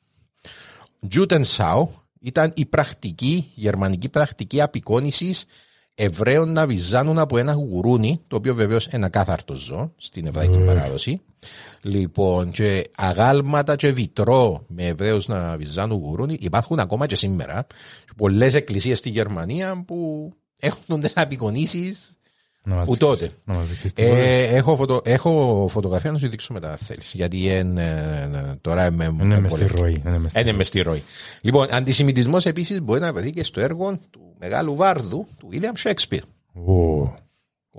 [1.07, 5.45] Τζούτενσάου ήταν η πρακτική, η γερμανική πρακτική απεικόνησης
[5.95, 11.21] Εβραίων να βυζάνουν από ένα γουρούνι, το οποίο βεβαίως είναι ακάθαρτο ζώο στην εβραϊκή παράδοση.
[11.81, 17.67] Λοιπόν, και αγάλματα και βιτρό με Εβραίους να βυζάνουν γουρούνι υπάρχουν ακόμα και σήμερα.
[18.17, 22.17] Πολλές εκκλησίες στη Γερμανία που έχουν τις απεικονίσεις
[22.63, 23.31] Να μας που δείξεις- τότε.
[23.45, 24.17] Να μας δείξεις τίποτα.
[24.17, 27.11] Ε, έχω, φωτο, έχω φωτογραφία να σου δείξω μετά, αν θέλεις.
[27.13, 29.05] Γιατί εν, ε, τώρα με.
[29.05, 29.79] Είναι με μες στη βολεύει.
[29.79, 30.01] ροή.
[30.05, 30.57] Είναι μες στη Είναι ροή.
[30.57, 31.03] με στη ροή.
[31.41, 36.21] Λοιπόν, αντισημιτισμός επίσης μπορεί να βρεθεί και στο έργο του μεγάλου βάρδου του William Shakespeare.
[36.67, 37.13] Ω,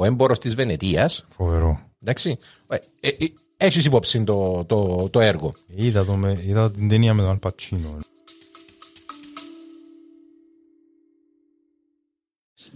[0.00, 1.26] Ο έμπορο της Βενετίας.
[1.36, 1.80] Φοβερό.
[2.02, 2.38] Εντάξει.
[2.68, 5.52] Ε, ε, ε, Έχεις υπόψη το, το, το έργο.
[5.74, 7.98] Είδα, το με, είδα την ταινία με τον Αλπατσίνο.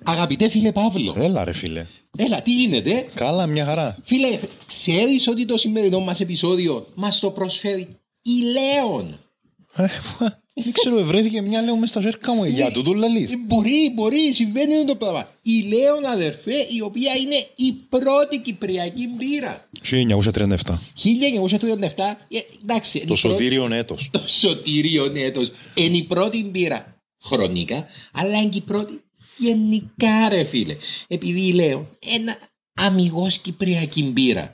[0.05, 1.87] Αγαπητέ φίλε Παύλο, Έλα ρε φίλε.
[2.17, 3.97] έλα τι γίνεται; Καλά, μια χαρά.
[4.03, 9.19] Φίλε, ξέρεις ότι το σημερινό μας επεισόδιο μας το προσφέρει η Λέων.
[10.57, 12.45] Ε, Δεν ξέρω, ευρέθηκε μια λέω μες στα ζέρκα μου.
[12.45, 13.31] Για τούτο λαλείς.
[13.33, 15.29] Ε, Μπορεί, μπορεί, συμβαίνει το πράγμα.
[15.43, 19.69] Η Λέων αδερφέ, η οποία είναι η πρώτη κυπριακή μπύρα.
[19.83, 20.81] 1937.
[20.95, 22.99] 1937, ε, εντάξει.
[22.99, 24.09] είναι Το η πρώτη- σωτήριον έτος.
[24.13, 25.51] Το σωτήριο έτος.
[25.75, 29.01] Είναι η πρώτη μπύρα χρονικά, αλλά είναι και η πρώτη
[29.37, 30.77] γενικά ρε φίλε.
[31.09, 32.37] Επειδή λέω ένα
[32.75, 34.54] αμυγός κυπριακή μπύρα.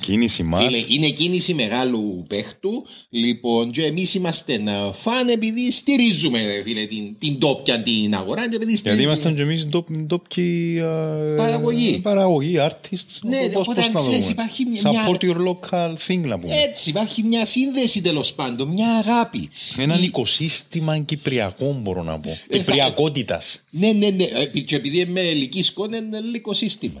[0.00, 0.62] Κίνηση μάτ.
[0.62, 2.86] Φίλε, είναι κίνηση μεγάλου παίχτου.
[3.10, 8.48] Λοιπόν, και εμείς είμαστε ε, φαν επειδή στηρίζουμε ρε φίλε, την, την τόπια την αγορά.
[8.48, 9.66] Και επειδή Γιατί στηρίζουμε- ήμασταν και εμείς
[10.06, 11.98] ντόπιοι α, Παραγωγή.
[12.02, 13.18] Παραγωγή, artists.
[13.22, 14.30] Ναι, Πώς- οπότε πώς να το ξέρεις, πούμε.
[14.30, 16.54] υπάρχει μια- Support your local thing να πούμε.
[16.54, 19.48] Έτσι, υπάρχει μια σύνδεση τέλος πάντων, μια αγάπη.
[19.76, 22.28] Έναν Η- οικοσύστημα κυπριακό μπορώ να πω.
[22.30, 23.64] θα- Κυπριακότητας.
[23.70, 24.24] Ναι, ναι, ναι.
[24.24, 27.00] Ε, Και επειδή είμαι ελική σκόνη, είναι ελληνικό σύστημα.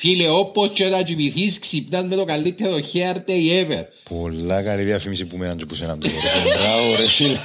[0.00, 3.82] Φίλε, όπως και να κοιμηθείς, ξυπνάς με το καλύτερο hair day ever.
[4.08, 6.14] Πολλά καλή διαφήμιση που μέναν και που σέναν τώρα.
[6.58, 7.38] Μπράβο ρε φίλε.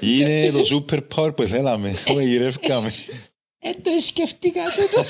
[0.00, 1.94] Είναι το super power που θέλαμε.
[2.04, 2.92] Που γυρεύκαμε.
[3.58, 5.04] Ε, το σκεφτήκα τούτο.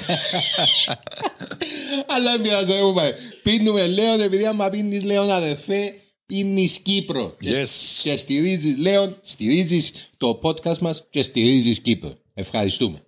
[2.07, 3.11] Αλλά πειράζει, δεν μου πάει.
[3.43, 5.95] Πίνουμε Λέον, επειδή άμα πίνεις Λέον αδερφέ,
[6.27, 7.37] πίνεις Κύπρο.
[7.40, 7.69] Και- Yes.
[8.03, 12.14] Και στηρίζεις Λέον, στηρίζεις το podcast μας και στηρίζεις Κύπρο.
[12.35, 13.03] Ευχαριστούμε.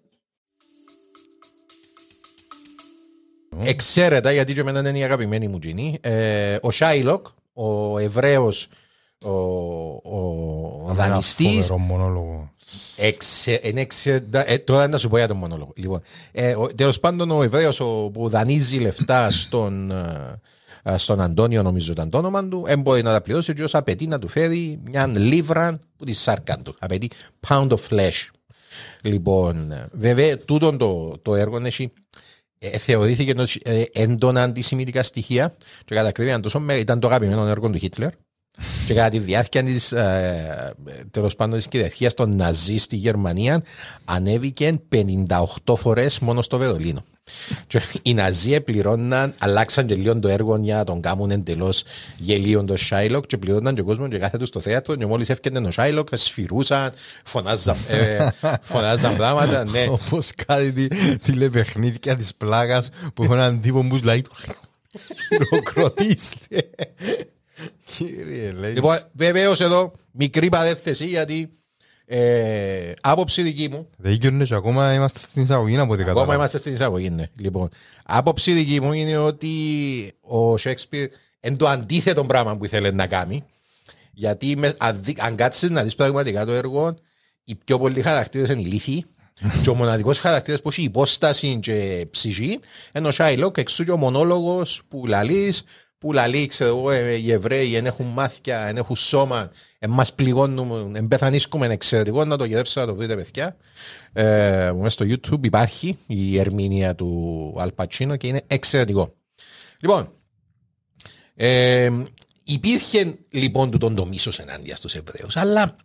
[3.62, 5.98] Εξαίρετα, γιατί και εμένα είναι η αγαπημένη μου τζινή.
[6.00, 8.68] Ε, ο Σάιλοκ, ο Εβραίος,
[9.24, 12.50] ο, ο, ο Ένα δανειστής, Φοβερό μονόλογο.
[12.96, 15.72] Εξε, είναι εξε, ε, τώρα να σου πω για τον μονόλογο.
[15.76, 21.62] Λοιπόν, ε, ο, τέλος πάντων ο Εβραίος ο, που δανείζει λεφτά στον, ε, στον Αντώνιο
[21.62, 24.28] νομίζω ήταν το όνομα του δεν μπορεί να τα πληρώσει και ως απαιτεί να του
[24.28, 26.76] φέρει μια λίβρα που τη σάρκα του.
[26.78, 27.10] Απαιτεί
[27.48, 28.30] pound of flesh.
[29.02, 31.88] Λοιπόν, ε, βέβαια τούτο το, το έργο έχει ε,
[32.78, 37.70] θεωρήθηκε ως, ε, έντονα αντισημιτικά στοιχεία και κατά ακρίβεια τόσο με- ήταν το αγαπημένο έργο
[37.70, 38.10] του Χίτλερ
[38.86, 40.74] και κατά τη διάρκεια της ε,
[41.10, 43.62] τέλος πάντων της κυριαρχίας των Ναζί στη Γερμανία
[44.04, 44.80] ανέβηκε
[45.66, 47.04] 58 φορές μόνο στο Βερολίνο.
[47.66, 51.82] Και οι Ναζί πληρώναν, αλλάξαν και λίγο το έργο για να τον κάνουν εντελώς
[52.16, 54.94] γελίον το Σάιλοκ και πληρώναν και ο κόσμος και εκάθετουν στο θέατρο.
[54.96, 56.92] Και μόλις έφκαινε ο Σάιλοκ, σφυρούσαν,
[57.24, 58.28] φωνάζαν, ε,
[58.60, 59.64] φωνάζαν πράγματα.
[59.64, 59.86] Ναι.
[60.06, 64.24] Όπως κάτι τη- τηλεπαιχνίδια της πλάκας που έχουν έναν τύπο που λέει
[65.28, 66.70] χειροκροτήστε.
[67.96, 68.72] Κύριε, λέει.
[68.72, 71.50] Λοιπόν, βεβαίως εδώ μικρή παρέθεση γιατί
[72.06, 76.34] ε, άποψη δική μου Δεν γίνονται και ακόμα είμαστε στην εισαγωγή από ό,τι Ακόμα κατάλαβα.
[76.34, 77.28] είμαστε στην εισαγωγή, ναι.
[77.38, 77.68] Λοιπόν,
[78.04, 79.50] άποψη δική μου είναι ότι
[80.20, 81.08] ο Σέξπιρ
[81.40, 83.44] είναι το αντίθετο πράγμα που ήθελε να κάνει.
[84.12, 86.96] Γιατί με, αν, δει- αν κάτσεις να δεις πραγματικά το έργο,
[87.44, 89.04] οι πιο πολλοί χαρακτήρες είναι ηλίθιοι
[89.62, 92.58] και ο μοναδικός χαρακτήρας που έχει υπόσταση και ψυχή
[92.94, 95.62] είναι ο Σάιλοκ, εξού και ο μονόλογος που λαλείς,
[95.98, 100.14] που λαλεί, ξέρω εγώ, ε, οι Εβραίοι δεν έχουν μάθηκια, δεν έχουν σώμα, ε, μας
[100.14, 103.56] πληγώνουν, εμπεθανίσκουμε εξαιρετικό, να το γυρέψετε να το βρείτε παιδιά.
[104.12, 109.14] Ε, μέσα στο YouTube υπάρχει η ερμηνεία του Αλπατσίνο και είναι εξαιρετικό.
[109.80, 110.12] Λοιπόν,
[111.34, 111.90] ε,
[112.44, 115.76] υπήρχε λοιπόν του τον το μίσος ενάντια στους Εβραίους, αλλά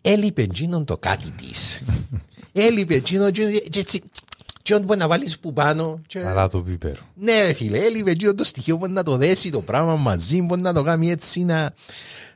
[0.00, 1.82] έλειπε εκείνον το κάτι της.
[2.52, 4.02] έλειπε εκείνον και και έτσι,
[4.64, 6.18] και μπορεί να βάλεις που πάνω και...
[6.18, 7.00] Καλά το πίπερο.
[7.14, 10.60] Ναι, ρε φίλε, έλειπε εκείνο το στοιχείο που να το δέσει το πράγμα μαζί, μπορεί
[10.60, 11.72] να το κάνει έτσι να,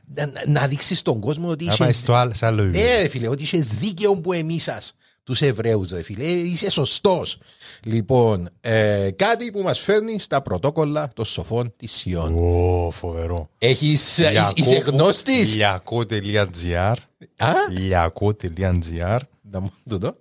[0.05, 1.99] να, να- να δείξεις στον κόσμο ότι Να πάει είσαι.
[1.99, 3.01] στο άλλο, σε άλλο Ναι, επίπεδο.
[3.01, 6.23] ρε φίλε, ότι είσαι δίκαιο που εμείς σας, τους Εβραίους, ρε φίλε.
[6.25, 7.37] Ε, Είσαι σωστός.
[7.83, 12.33] Λοιπόν, ε, κάτι που μας φέρνει στα πρωτόκολλα των σοφών της Σιών.
[12.37, 13.49] Ω, φοβερό.
[13.57, 16.95] Έχεις, είσαι Ιακώ- γνώστης; Ιακώ.gr
[17.37, 17.51] Α,
[17.89, 19.19] Ιακώ.gr
[19.51, 20.15] να μου το δω.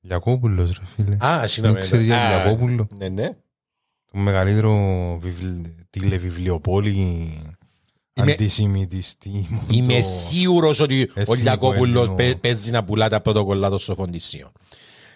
[0.00, 1.16] Λιακόπουλος ρε φίλε.
[1.26, 1.74] Α, συγγνώμη.
[1.78, 2.86] Δεν ξέρεις για Α, Λιακόπουλο.
[2.96, 3.28] Ναι, ναι.
[4.12, 4.74] Το μεγαλύτερο
[5.22, 6.90] βιβλ- τηλεβιβλιοπόλη
[8.14, 9.46] Είμαι- αντισημιτιστή.
[9.70, 12.34] Είμαι το- σίγουρος ότι ο εθνικό Λιακόπουλος Έλληνο.
[12.40, 14.50] παίζει να πουλά τα πρωτοκολλά των σοφών της Σιών.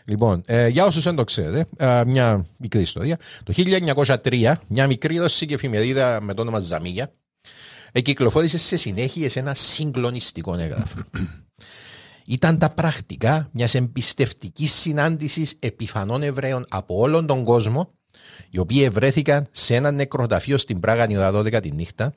[0.05, 3.19] Λοιπόν, ε, για όσους δεν το ξέρετε, ε, μια μικρή ιστορία.
[3.45, 7.13] Το 1903, μια μικρή ρωσική εφημερίδα με το όνομα Ζαμίγια
[7.93, 10.99] εκυκλοφόρησε σε συνέχεια σε ένα συγκλονιστικό έγγραφο.
[12.27, 17.93] Ήταν τα πρακτικά μιας εμπιστευτικής συνάντησης επιφανών Εβραίων από όλον τον κόσμο,
[18.51, 22.15] οι οποίοι ευρέθηκαν σε ένα νεκροταφείο στην Πράγα η ώρα 12 τη νύχτα.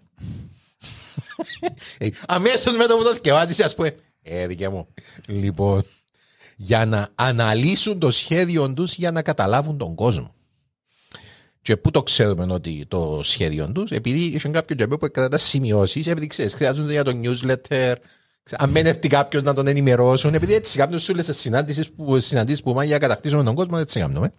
[2.28, 3.96] Αμέσως με το που το θυκευάζει, ας πούμε.
[4.22, 4.88] Ε, δικιά μου.
[5.28, 5.84] Λοιπόν,
[6.56, 10.36] για να αναλύσουν το σχέδιο τους για να καταλάβουν τον κόσμο.
[11.62, 16.08] Και πού το ξέρουμε ότι το σχέδιο τους, επειδή είχε κάποιο τζαμπέ που κρατά σημειώσεις,
[16.08, 17.96] επειδή ξέρεις, χρειάζονται για το newsletter.
[18.48, 21.90] Ξέ- Αν δεν έρθει κάποιος να τον ενημερώσουν, επειδή έτσι κάποιος σου λέει στι συναντήσει
[21.92, 24.32] που, συναντήσεις που μάγια κατακτήσουμε τον κόσμο, έτσι κάνουμε.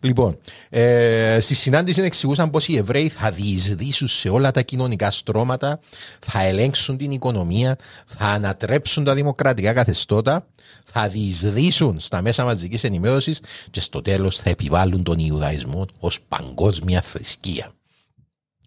[0.00, 0.38] Λοιπόν,
[0.68, 5.80] ε, στη συνάντηση εξηγούσαν πως οι Εβραίοι θα διεισδύσουν σε όλα τα κοινωνικά στρώματα,
[6.20, 7.76] θα ελέγξουν την οικονομία,
[8.06, 10.46] θα ανατρέψουν τα δημοκρατικά καθεστώτα,
[10.84, 13.40] θα διεισδύσουν στα μέσα μαζικής ενημέρωσης
[13.70, 17.72] και στο τέλος θα επιβάλλουν τον Ιουδαϊσμό ως παγκόσμια θρησκεία.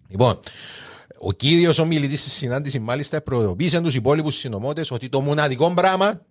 [0.07, 0.39] Λοιπόν,
[1.21, 6.25] ο κύριος ομιλητής στη συνάντηση μάλιστα προειδοποίησε τους υπόλοιπους συνομότες ότι το μοναδικό πράγμα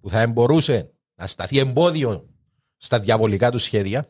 [0.00, 2.28] που θα μπορούσε να σταθεί εμπόδιο
[2.76, 4.08] στα διαβολικά του σχέδια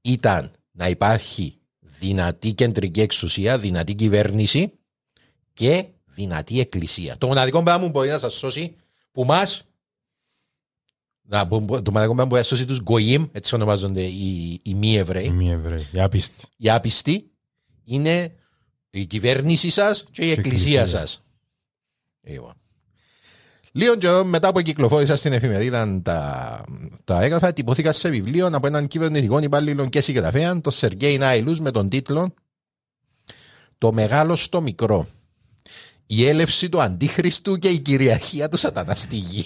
[0.00, 4.72] ήταν να υπάρχει δυνατή κεντρική εξουσία, δυνατή κυβέρνηση
[5.52, 7.18] και δυνατή εκκλησία.
[7.18, 8.76] Το μοναδικό πράγμα που μπορεί να σας σώσει
[9.12, 9.62] που μας
[11.22, 14.60] να, που- που- το μοναδικό πράγμα που μπορεί να σώσει τους Γκοϊμ, έτσι ονομάζονται οι,
[14.62, 15.86] οι μη Εβραίοι, Μη Εβραίοι.
[15.92, 16.46] Οι άπιστοι.
[16.56, 17.29] οι άπιστοι,
[17.90, 18.34] είναι
[18.90, 21.00] η κυβέρνησή σας και η Και εκκλησία εκκλησία.
[21.00, 21.20] σας.
[22.20, 22.52] Λοιπόν.
[23.72, 26.64] Λίγο καιρό μετά που κυκλοφόρησα στην εφημερίδα τα,
[27.04, 31.70] τα έγγραφα, τυπώθηκα σε βιβλίο από έναν κυβερνητικό υπάλληλο και συγγραφέα, τον Σεργέη Νάιλους, με
[31.70, 32.34] τον τίτλο
[33.78, 35.08] Το μεγάλο στο μικρό.
[36.06, 39.44] Η έλευση του Αντίχριστου και η κυριαρχία του Σατανά στη γη.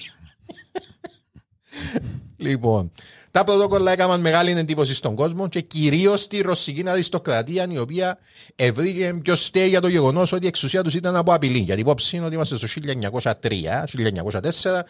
[2.37, 2.93] λοιπόν,
[3.35, 8.19] τα πρωτόκολλα έκαναν μεγάλη εντύπωση στον κόσμο και κυρίως στη ρωσική αριστοκρατία, η οποία
[8.57, 11.59] ευρύγε πιο στέη για το γεγονός ότι η εξουσία τους ήταν από απειλή.
[11.59, 12.67] Γιατί υπόψη είναι ότι είμαστε στο
[13.23, 13.85] 1903,
[14.33, 14.85] 1904.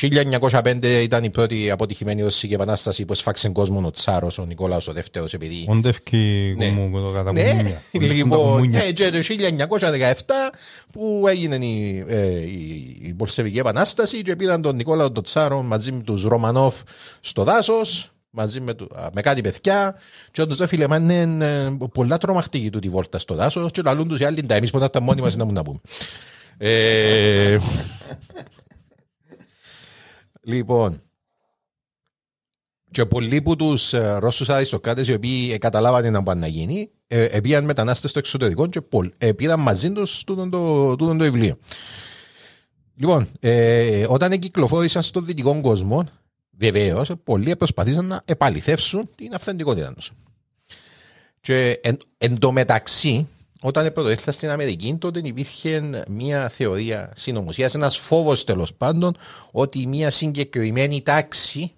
[0.00, 4.92] 1905 ήταν η πρώτη αποτυχημένη ρωσική επανάσταση που σφάξε κόσμο ο Τσάρος, ο Νικόλαος ο
[4.92, 6.66] Δεύτερος, επειδή Όντευκη Ναι.
[6.66, 7.82] κομμού κατά ναι, κουμούνια.
[7.92, 10.52] λοιπόν, ναι, και το 1917
[10.92, 15.92] που έγινε η, ε, η, η Πολσεβική Επανάσταση και πήραν τον Νικόλαο τον Τσάρο μαζί
[15.92, 16.74] με τους Ρωμανόφ
[17.20, 19.94] στο δάσος μαζί με, του- α, με κάτι παιδιά
[20.32, 23.82] και όντως ρε φίλε μα είναι ε, πολλά τρομακτική του τη βόλτα στο δάσος και
[23.84, 25.78] λαλούν τους οι άλλοι «Τα, εμείς που ήταν μόνοι μας να μου να πούμε
[26.58, 27.58] ε,
[30.46, 31.00] λοιπόν
[32.90, 37.24] και πολλοί που τους Ρώσους αριστοκράτες οι οποίοι ε, καταλάβανε να πάνε να γίνει, ε,
[37.24, 41.24] ε, πήγαν μετανάστες στο εξωτερικό και πολλ, ε, πήραν μαζί τους τούτο το, τούτο το
[41.24, 41.56] βιβλίο.
[42.96, 46.04] Λοιπόν, ε, όταν εγκυκλοφόρησαν στον δυτικό κόσμο,
[46.50, 50.12] βεβαίως πολλοί προσπαθήσαν να επαληθεύσουν την αυθεντικότητά τους.
[51.40, 53.28] Και εν, εν τω μεταξύ,
[53.60, 59.16] όταν πρωτοήλθα στην Αμερική, τότε υπήρχε μια θεωρία συνωμοσία, ένα φόβο τέλο πάντων,
[59.50, 61.72] ότι μια συγκεκριμένη τάξη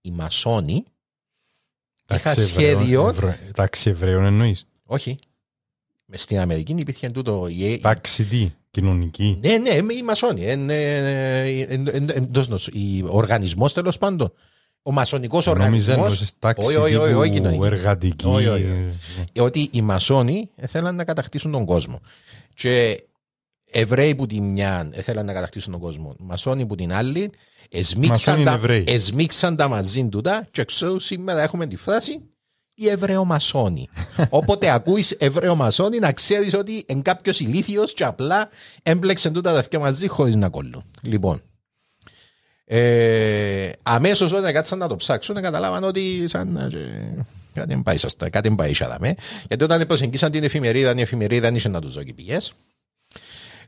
[0.00, 0.84] οι μασόνοι
[2.14, 3.14] είχαν σχέδιο.
[3.54, 4.66] Τάξη Εβραίων εννοείς.
[4.84, 5.18] Όχι.
[6.06, 7.46] Μες στην Αμερική υπήρχε τούτο.
[7.48, 9.38] η- Τάξη τι, κοινωνική.
[9.40, 10.44] Ναι, ναι, οι μασόνοι.
[10.44, 14.32] Εν, ε, εν, εν, εντός νος- η- Ο οργανισμό τέλο πάντων.
[14.86, 15.94] Ο μασονικός Νόμιζα οργανισμό.
[15.96, 17.64] εννοούσες τάξη Όχι, όχι, όχι, όχι, τύπου κοινωνική.
[17.66, 18.26] εργατική.
[18.26, 18.92] Όχι, όχι,
[19.38, 22.00] Ότι οι μασόνοι θέλαν να κατακτήσουν τον κόσμο.
[22.54, 23.04] Και
[23.70, 26.14] Εβραίοι που την μια θέλαν να κατακτήσουν τον κόσμο.
[26.18, 27.30] Μασόνοι που την άλλη.
[27.70, 28.84] Εσμίξαν Μασόνοι είναι τα, Εβραίοι.
[28.86, 32.20] εσμίξαν τα μαζί του τα και ξέρω σήμερα έχουμε τη φράση
[32.74, 33.16] οι Εβραίοι
[34.30, 38.48] Όποτε ακούεις Εβραίο μασόνι να ξέρεις ότι είναι κάποιος ηλίθιος και απλά
[38.82, 40.84] έμπλεξε τούτα τα δυο μαζί χωρίς να κολλούν.
[41.02, 41.42] Λοιπόν,
[42.64, 47.96] ε, αμέσως όταν κάτσαν να το ψάξουν καταλάβαν ότι σαν να και- κάτι δεν πάει
[47.96, 49.14] σωστά, κάτι δεν πάει σαραμε.
[49.48, 52.52] Γιατί όταν προσεγγίσαν την εφημερίδα, η εφημερίδα δεν είχε να τους δώσει πηγές.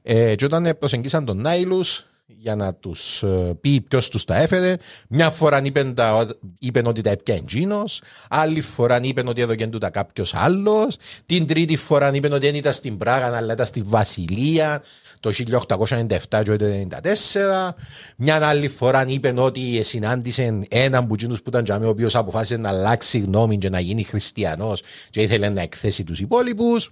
[0.02, 4.76] Ε, και όταν προσεγγίσαν τον Νάιλους, για να τους ε, πει ποιος τους τα έφερε.
[5.08, 6.26] Μια φορά είπεν, τα,
[6.58, 11.46] είπεν ότι τα έπια εντζήνος, άλλη φορά είπεν ότι έδωκεν του τα κάποιος άλλος, την
[11.46, 14.82] τρίτη φορά είπεν ότι δεν ήταν στην Πράγα αλλά ήταν στη Βασιλεία
[15.26, 17.74] το 1897 και το 1994.
[18.16, 22.56] Μια άλλη φορά είπεν ότι συνάντησε έναν που εκείνους που ήταν τζαμί, ο οποίος αποφάσισε
[22.56, 26.90] να αλλάξει γνώμη και να γίνει χριστιανός και ήθελε να εκθέσει τους υπόλοιπους.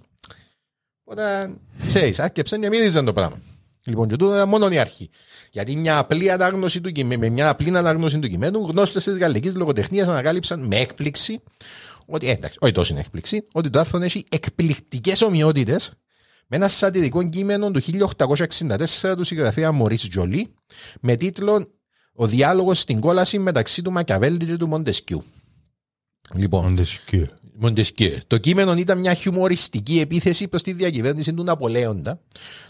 [1.03, 1.55] Οπότε,
[1.87, 3.39] ξέρεις, άρκεψαν και μύριζαν το πράγμα.
[3.83, 5.09] Λοιπόν, και τούτο ήταν μόνο η αρχή.
[5.51, 9.55] Γιατί μια απλή ανάγνωση του κειμένου, με μια απλή ανάγνωση του κειμένου, γνώστες της γαλλικής
[9.55, 11.39] λογοτεχνίας ανακάλυψαν με έκπληξη
[12.05, 15.91] ότι, ε, εντάξει, όχι τόσο είναι έκπληξη, ότι το άρθρο έχει εκπληκτικές ομοιότητες
[16.47, 20.53] με ένα σατυρικό κείμενο του 1864 του συγγραφέα Μωρή Τζολί
[21.01, 21.67] με τίτλο
[22.13, 25.23] Ο διάλογος στην κόλαση μεταξύ του Μακιαβέλη και του Μοντεσκιού.
[26.33, 27.29] Λοιπόν, Μοντεσκιέ.
[27.57, 28.21] Μοντεσκιέ.
[28.27, 32.19] Το κείμενο ήταν μια χιουμοριστική επίθεση προς τη διακυβέρνηση του Ναπολέοντα,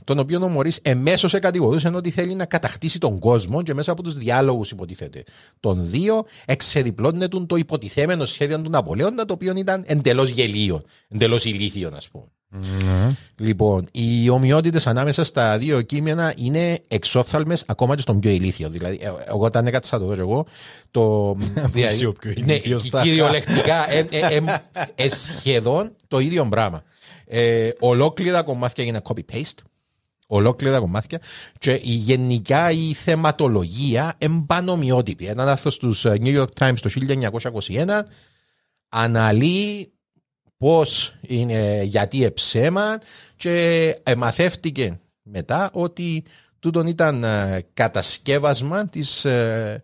[0.03, 4.03] τον οποίο ο Μωρή εμέσως εκατηγορούσε ότι θέλει να κατακτήσει τον κόσμο και μέσα από
[4.03, 5.23] τους διάλογους, υποτίθεται.
[5.59, 11.91] Των δύο εξεδιπλώνεται το υποτιθέμενο σχέδιο του Ναπολέοντα, το οποίο ήταν εντελώς γελίο, εντελώς ηλίθιο,
[11.95, 12.25] ας πούμε.
[13.37, 18.69] Λοιπόν, οι ομοιότητες ανάμεσα στα δύο κείμενα είναι εξόφθαλμες ακόμα και στον πιο ηλίθιο.
[18.69, 20.45] Δηλαδή, ε, εγώ όταν έκατσα το δω εγώ,
[20.91, 21.35] το.
[21.73, 23.01] Είσαι ο πιο ναι, ηλίθιος, τα.
[23.01, 24.43] κυριολεκτικά ε, ε, ε,
[24.95, 26.83] ε, σχεδόν το ίδιο πράγμα.
[27.25, 29.63] Ε, ολόκληρα κομμάτια είναι copy-paste.
[30.27, 31.21] Ολόκληρα κομμάτια.
[31.59, 35.25] Και η, γενικά η θεματολογία εμπανομοιότυπη.
[35.25, 36.89] Ένα άρθρο στους New York Times το
[37.67, 38.01] 1921
[38.89, 39.94] αναλύει
[40.57, 42.99] πώς είναι, γιατί εψέμα
[43.35, 46.23] και εμαθεύτηκε μετά ότι
[46.59, 49.81] τούτον ήταν ε, κατασκεύασμα της, ε,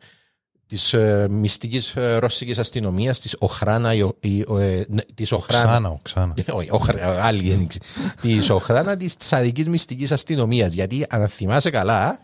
[0.68, 5.64] της ε, μυστικής ε, ρώσικης αστυνομίας της Οχράνα η- η- ο, ε, ναι, της Οχράνα
[5.70, 6.34] Ξάνα, ο ξάνα.
[6.50, 7.80] όχι, Οχρα- άλλη έννοξη.
[8.22, 10.74] Της Οχράνα της τσαρική μυστικής αστυνομίας.
[10.74, 12.20] Γιατί αν θυμάσαι καλά,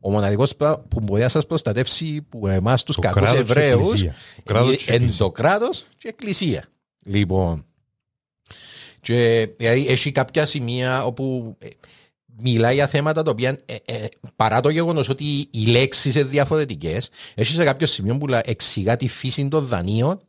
[0.00, 0.56] ο μοναδικός
[0.88, 4.14] που μπορεί να σας προστατεύσει που εμάς τους Το κακούς κράτος και η Εβραίους εκκλησία.
[4.44, 5.24] Το κράτος και η είναι εκκλησία.
[5.24, 6.64] το κράτος και η εκκλησία.
[7.06, 7.66] Λοιπόν.
[9.02, 11.68] Και δηλαδή, έχει κάποια σημεία όπου ε,
[12.36, 17.10] μιλάει για θέματα τα οποία ε, ε, παρά το γεγονός ότι οι λέξεις είναι διαφορετικές,
[17.34, 20.20] έχει σε κάποιο σημείο που λα- εξηγά τη φύση των δανείων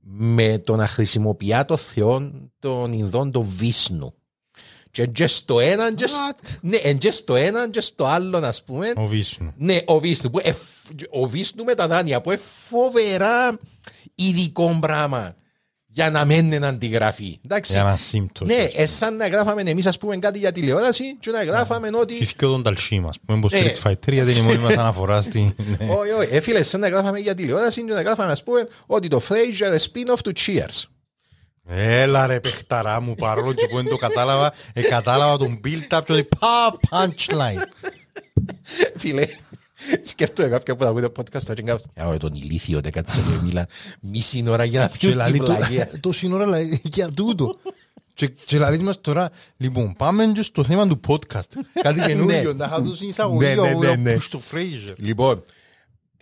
[0.00, 4.14] με το να χρησιμοποιεί το Θεό των Ινδών, το Βίσνου.
[4.90, 8.64] Και, και στο έναν, και, σ- ναι, εν και στο έναν, και στο άλλο, ας
[8.64, 8.92] πούμε.
[8.96, 9.52] Ο Βίσνου.
[9.56, 10.30] Ναι, ο Βίσνου.
[10.30, 10.58] Που εφ-
[11.10, 13.58] ο Βίσνου με τα δάνεια που είναι φοβερά
[14.14, 15.36] ειδικό πράγμα
[15.94, 17.38] για να μένει να αντιγραφεί.
[17.44, 17.72] Εντάξει.
[17.72, 18.44] Για να σύμπτω.
[18.44, 22.14] Ναι, εσάν να γράφαμε εμείς, ας πούμε, κάτι για τηλεόραση και να γράφαμε ότι.
[22.14, 23.18] Και τον Ταλσί μας.
[23.26, 23.58] Που είναι πως Ε.
[23.62, 25.54] Street Fighter γιατί είναι η μόνη μας αναφορά στη...
[25.56, 25.86] ναι.
[25.98, 29.22] Όχι, όχι, έφυλε, σαν να γράφαμε για τηλεόραση και να γράφαμε, ας πούμε, ότι το
[29.28, 30.82] Frasier είναι spin-off του Cheers.
[31.68, 36.12] Έλα ρε παιχταρά μου παρόλο και που δεν το κατάλαβα ε, κατάλαβα τον build-up και
[36.12, 37.66] ότι πα punchline
[39.00, 39.26] Φίλε,
[40.02, 42.92] σκέφτομαι κάποια που θα ακούει το podcast τώρα και κάπως, «Α, ωραία, τον ηλίθιο δεν
[42.92, 43.66] κάτσε με μίλα
[44.00, 45.90] μισή ώρα για να και πιω τη λαλεί το, βλαγία.
[46.00, 47.56] το σύνορα λέει για τούτο.
[48.14, 51.60] Και, και λαλείς μας τώρα λοιπόν πάμε και στο θέμα του podcast.
[51.82, 54.16] Κάτι καινούριο να είχα δώσει εισαγωγή Ναι, ναι, για ναι, ναι.
[54.20, 55.42] στο Fraser Λοιπόν,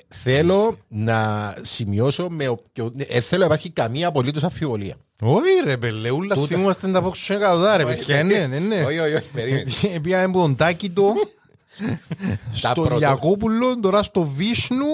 [0.09, 2.93] θέλω να σημειώσω με οποιο...
[2.97, 4.95] ε, θέλω να υπάρχει καμία απολύτως αμφιβολία.
[5.21, 8.23] όχι ρε πελε ούλα θυμούμαστε να πω σε εκατοντά ρε παιδιά.
[8.25, 8.85] ναι ναι ναι.
[8.85, 9.65] Όχι, όχι, όχι, περίμενε.
[10.03, 11.40] Πήγαμε από τον Τάκητο Τα
[12.53, 14.87] στον πρωτο- Ιακώπουλο, τώρα στο Βίσνου.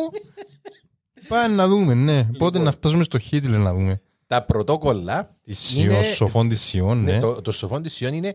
[1.29, 2.25] Πάμε να δούμε, ναι.
[2.39, 4.01] Πότε να φτάσουμε στο Χίτλερ να δούμε.
[4.27, 6.03] Τα πρωτόκολλα Της είναι...
[6.03, 7.19] Σιω, σοφών της Σιών, Ναι, ναι.
[7.19, 8.35] το, το σοφόν της Σιών είναι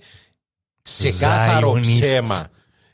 [0.82, 2.00] ξεκάθαρο Zionists.
[2.00, 2.48] ψέμα.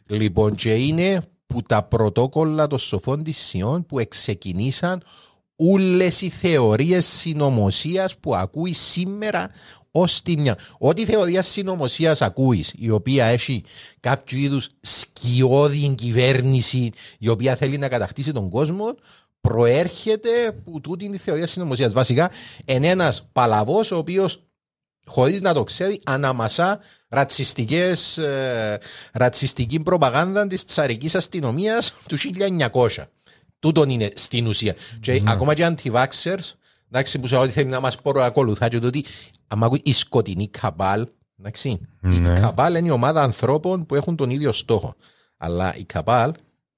[0.07, 5.03] Λοιπόν, και είναι που τα πρωτόκολλα των σοφών της Σιών που εξεκινήσαν
[5.57, 9.49] όλες οι θεωρίες συνωμοσίας που ακούεις σήμερα
[9.91, 10.57] ως τη μια.
[10.77, 13.63] Ό,τι θεωρία συνωμοσίας ακούεις, η οποία έχει
[13.99, 18.95] κάποιο είδους σκιώδη κυβέρνηση, η οποία θέλει να κατακτήσει τον κόσμο,
[19.41, 21.93] προέρχεται που τούτη τη θεωρία συνωμοσίας.
[21.93, 22.31] Βασικά,
[22.65, 24.41] είναι ένας παλαβός ο οποίος
[25.05, 26.79] χωρίς να το ξέρει, αναμασά
[27.09, 28.79] ρατσιστικές, ε,
[29.13, 33.09] ρατσιστική προπαγάνδα της τσαρικής αστυνομίας του 1900.
[33.67, 34.75] Τούτον είναι στην ουσία.
[34.99, 36.51] Και ακόμα και anti-vaxxers,
[36.91, 39.03] εντάξει, που σε ό,τι θέλει να μας ακολουθά και το ότι
[39.47, 41.07] άμα ακούει η σκοτεινή καμπάλ,
[41.39, 42.39] εντάξει, η Ναι.
[42.39, 44.95] καμπάλ είναι η ομάδα ανθρώπων που έχουν τον ίδιο στόχο.
[45.37, 46.33] Αλλά η καμπάλ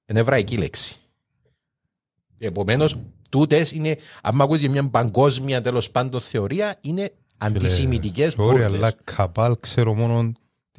[0.06, 0.96] είναι εβραϊκή λέξη.
[2.38, 2.96] Επομένως,
[3.30, 9.56] τούτες είναι, αν ακούσει για μια παγκόσμια τέλος πάντων θεωρία, είναι αντισημιτικές Sorry, αλλά καπάλ
[9.60, 10.32] ξέρω μόνο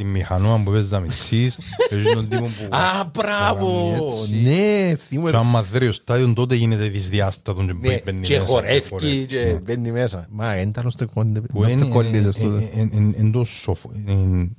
[0.03, 1.57] τη μηχανούα που παίζει να μιτσείς.
[1.89, 2.75] Έχει τον τύπο που...
[2.75, 3.89] Α, μπράβο!
[3.91, 4.35] Παραμεί έτσι.
[4.35, 5.31] Ναι, Και θυμούμαι.
[5.33, 8.45] άμα δρει ο στάδιο τότε γίνεται δυσδιάστατο και Ναι, μπαίνει και μέσα.
[8.51, 10.27] χορεύει και μπαίνει μέσα.
[10.29, 11.05] Μα, δεν ήταν στο
[11.53, 12.45] Που είναι κολλίζε εν- στο.
[12.75, 13.91] εν- εν- εν το σοφο...
[14.07, 14.55] εν-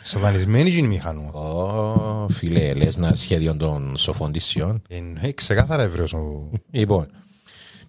[0.00, 1.30] Σατανισμένη είναι η μηχανούα.
[1.32, 4.82] Ω, φίλε Ελέσνα, σχέδιο των σοφών της Σιών.
[4.88, 6.50] Εννοεί ξεκάθαρα Εβραίος ο...
[6.70, 7.06] Λοιπόν,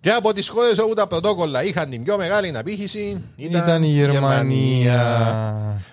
[0.08, 3.88] και από τις χώρες όπου τα πρωτόκολλα είχαν την πιο μεγάλη απήχηση ήταν, Ήταν η
[3.88, 5.02] Γερμανία.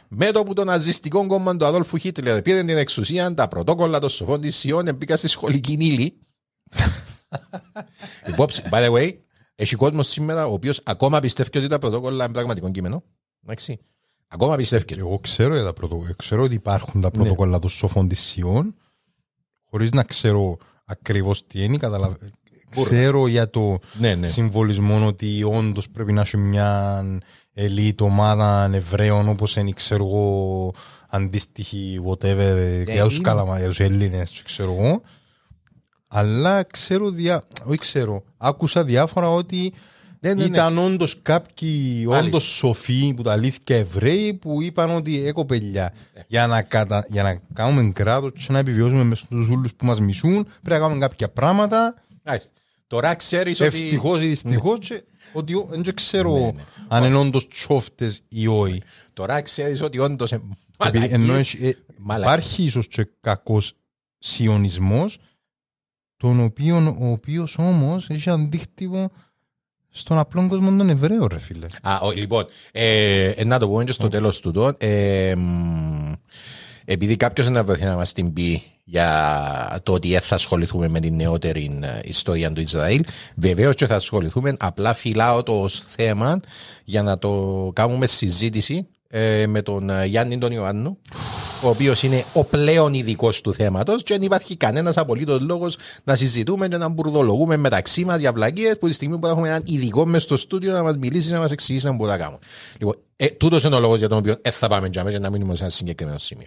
[0.08, 4.08] Με το που το ναζιστικό κόμμα του Αδόλφου Χίτλερ πήρε την εξουσία, τα πρωτόκολλα των
[4.08, 6.18] σοφών της Σιών μπήκαν στη σχολική ύλη.
[8.32, 9.10] Υπόψη, by the way,
[9.54, 13.02] έχει κόσμος σήμερα ο οποίος ακόμα πιστεύει ότι τα πρωτόκολλα είναι πραγματικό κείμενο.
[13.44, 13.78] Εντάξει.
[14.28, 14.84] Ακόμα πιστεύει.
[14.98, 16.06] Εγώ ξέρω, για τα πρωτο...
[16.16, 17.02] ξέρω ότι υπάρχουν Ναι.
[17.02, 18.74] τα πρωτοκόλλα των σοφών της Σιών,
[19.70, 22.16] χωρίς να ξέρω ακριβώς τι είναι, καταλαβα...
[22.82, 24.28] ξέρω για το Ναι, ναι.
[24.28, 27.02] συμβολισμό ότι όντως πρέπει να έχει μια
[27.54, 30.72] ελίτ ομάδα Εβραίων όπως είναι, ξέρω εγώ,
[31.08, 33.22] αντίστοιχη whatever, για τους, είναι.
[33.28, 35.02] καλαμα, για τους Έλληνες, ξέρω εγώ.
[36.08, 37.42] Αλλά ξέρω, δια...
[37.64, 39.72] όχι ξέρω, άκουσα διάφορα ότι
[40.20, 40.44] Ναι, ναι, ναι.
[40.44, 42.26] ήταν όντως κάποιοι Μάλιστα.
[42.26, 46.22] όντως σοφοί που τα αλήθεια Εβραίοι που είπαν ότι έκο παιδιά Ναι.
[46.26, 47.04] για, να κατα...
[47.08, 50.78] για να κάνουμε κράτος και να επιβιώσουμε μέσα στους ούλους που μας μισούν πρέπει να
[50.78, 51.94] κάνουμε κάποια πράγματα
[52.24, 52.50] Μάλιστα.
[52.86, 53.66] Τώρα ξέρεις ότι...
[53.84, 56.64] ευτυχώς ή δυστυχώς και ότι ο- δεν ξέρω Ναι, ναι.
[56.88, 58.82] αν είναι όντως τσόφτες ή όχι
[59.12, 60.32] Τώρα ξέρεις ότι όντως...
[60.32, 62.34] ε, Επειδή μαλακίες, ενώ έχει- ε, μαλακίες.
[62.34, 63.72] υπάρχει ίσως και κακός
[64.18, 65.18] σιωνισμός
[66.16, 69.10] τον οποίο, ο οποίος όμως έχει αντίκτυπο
[69.90, 73.84] στον απλό κόσμο των Εβραίων ρε φίλε Α, ο, λοιπόν, ε, ε, να το πούμε
[73.84, 74.74] και στο τέλος του τον.
[74.78, 76.12] Ε, μ,
[76.84, 81.00] επειδή κάποιος να βρεθεί να μας την πει για το ότι δεν θα ασχοληθούμε με
[81.00, 83.04] την νεότερη ε, ιστορία του Ισραήλ,
[83.36, 86.40] βεβαίως και θα ασχοληθούμε, απλά φυλάω το ως θέμα
[86.84, 88.86] για να το κάνουμε συζήτηση
[89.16, 90.98] ε, με τον ε, Γιάννη τον Ιωάννου,
[91.62, 96.14] ο οποίος είναι ο πλέον ειδικός του θέματος και δεν υπάρχει κανένας απολύτως λόγος να
[96.14, 100.06] συζητούμε και να μπουρδολογούμε μεταξύ μας για βλακίες που τη στιγμή που έχουμε έναν ειδικό
[100.06, 102.38] μες στο στούντιο να μας μιλήσει να μας εξηγήσει να μπορούμε να κάνουμε.
[102.78, 105.30] Λοιπόν, ε, τούτος είναι ο λόγος για τον οποίο δεν θα πάμε για μέσα να
[105.30, 106.46] μείνουμε σε ένα συγκεκριμένο σημείο.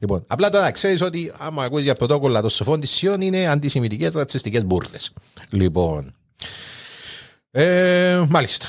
[0.00, 4.12] Λοιπόν, απλά τώρα ξέρεις ότι άμα ακούεις για πρωτόκολλα των σοφών της Σιών είναι αντισημιτικές
[4.12, 5.12] ρατσιστικές μπουρδες.
[5.50, 6.14] Λοιπόν,
[7.50, 8.66] ε, μάλιστα.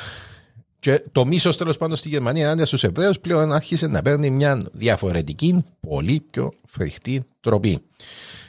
[0.80, 4.62] Και το μίσος τέλος πάντων στη Γερμανία ενάντια στους Εβραίους πλέον άρχισε να παίρνει μια
[4.72, 7.80] διαφορετική, πολύ πιο φρικτή τροπή.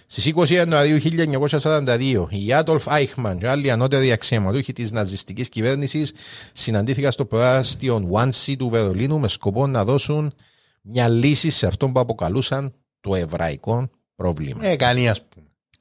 [0.07, 0.99] Στις 20 Ιανουαρίου
[1.61, 6.13] 1942, η Άτολφ Άιχμαν και άλλοι ανώτεροι αξιωματούχοι της ναζιστικής κυβέρνησης
[6.53, 10.33] συναντήθηκαν στο προάστιο Βάνσι του Βερολίνου με σκοπό να δώσουν
[10.83, 14.67] μια λύση σε αυτό που αποκαλούσαν το εβραϊκό πρόβλημα.
[14.67, 15.30] Ε, κανείς ας πούμε.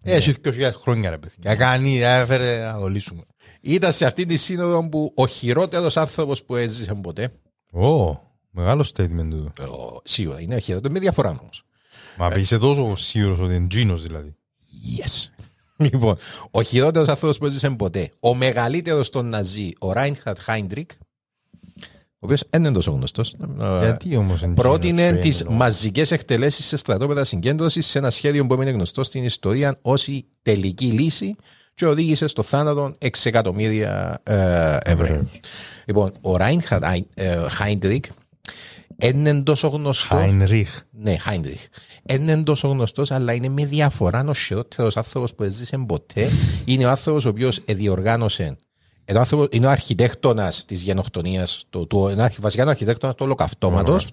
[0.03, 1.55] Έχει 2.000 χρόνια ρε παιδιά.
[1.55, 3.21] Κανεί, έφερε να το λύσουμε.
[3.61, 7.33] Ήταν σε αυτή τη σύνοδο που ο χειρότερος άνθρωπος που έζησε ποτέ,
[7.71, 8.17] Ω,
[8.51, 9.53] μεγάλο statement του.
[9.59, 11.63] ο- σίγουρα είναι χειρότερος, με διαφορά όμως.
[12.17, 14.35] Μα είσαι τόσο σίγουρος ότι είναι Τζίνος δηλαδή.
[14.97, 15.25] Yes.
[15.91, 16.17] Λοιπόν,
[16.51, 20.91] ο χειρότερος άνθρωπος που έζησε ποτέ, ο μεγαλύτερος των Ναζί, ο Ράινχαρτ Χάιντρικ,
[22.21, 23.35] ο οποίος δεν είναι τόσο γνωστός.
[23.81, 25.55] Γιατί όμως είναι Πρότεινε Τζίνος, τις φαίνεται.
[25.55, 30.25] μαζικές εκτελέσεις σε στρατόπεδα συγκέντρωσης σε ένα σχέδιο που έμεινε γνωστό στην ιστορία ως η
[30.41, 31.35] τελική λύση
[31.73, 35.29] και οδήγησε στο θάνατο 6 εκατομμύρια ε, Εβραίων.
[35.85, 36.83] Λοιπόν, ο Ράινχαρντ
[37.49, 38.05] Χάιντριχ
[39.01, 40.15] είναι τόσο γνωστό.
[40.15, 40.79] Χάινριχ.
[40.91, 41.61] Ναι, Χάιντριχ.
[42.09, 46.29] Είναι τόσο γνωστός, αλλά είναι με διαφορά ο χειρότερος άνθρωπος που έζησε ποτέ.
[46.65, 48.55] Είναι ο άνθρωπος ο οποίος διοργάνωσε.
[49.09, 52.73] Είναι ο, άνθρωπος, είναι ο αρχιτέκτονας της γενοκτονίας, το, το, είναι αρχι- βασικά είναι ο
[52.73, 54.07] αρχιτέκτονας του ολοκαυτώματος.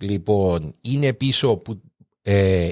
[0.00, 1.80] Λοιπόν, είναι πίσω από
[2.22, 2.68] ε,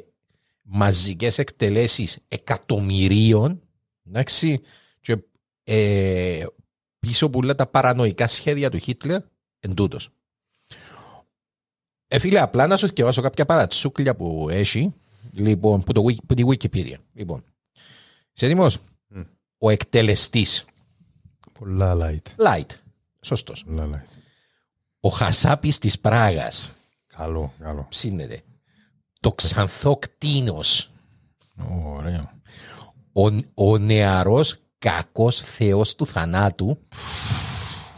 [0.62, 3.60] μαζικές εκτελέσεις εκατομμυρίων.
[4.08, 4.60] Εντάξει,
[5.00, 5.16] και
[5.64, 6.44] ε,
[6.98, 9.20] πίσω από όλα τα παρανοϊκά σχέδια του Χίτλερ
[9.60, 10.08] εν τούτος.
[12.08, 14.92] Ε, φίλε, απλά να σου διαβάσω κάποια παρατσούκλια που έχει,
[15.32, 16.96] λοιπόν, που, το, Wiki- που τη Wikipedia.
[17.12, 17.44] Λοιπόν,
[18.32, 18.78] είσαι έτοιμος;
[19.58, 20.64] Ο εκτελεστής,
[21.58, 22.44] Πολλά light.
[22.56, 22.66] light,
[23.20, 23.64] σωστός.
[23.64, 24.18] Πολλά light.
[25.00, 26.70] Ο χασάπης της Πράγας,
[27.16, 27.86] Καλό, καλό.
[27.88, 28.42] ψήνεται.
[29.20, 30.90] Το ξανθό κτίνος,
[31.96, 32.30] Ωραίο.
[33.12, 36.78] ο, ο νεαρός κακός θεός του θανάτου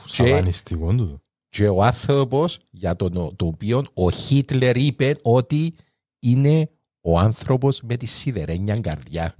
[0.05, 1.23] και, Σαβανιστικό του.
[1.49, 5.75] και ο άνθρωπος για τον το οποίο ο Χίτλερ είπε ότι
[6.19, 9.35] είναι ο άνθρωπος με τη σιδερένια καρδιά.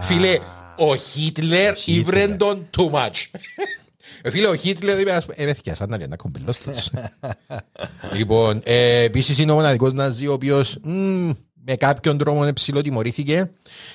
[0.00, 0.38] Φίλε,
[0.76, 3.24] ο Χίτλερ ήβρε τον too much.
[4.22, 6.90] Ε, Φίλε, ο Χίτλερ είπε, ας πούμε, ε, παιδιά, σαν να λέει ένα κομπελός τους.
[8.16, 11.30] Λοιπόν, ε, επίσης είναι ο μοναδικός Ναζί ο οποίος μ,
[11.66, 13.50] με κάποιον τρόπο ψηλοτιμωρήθηκε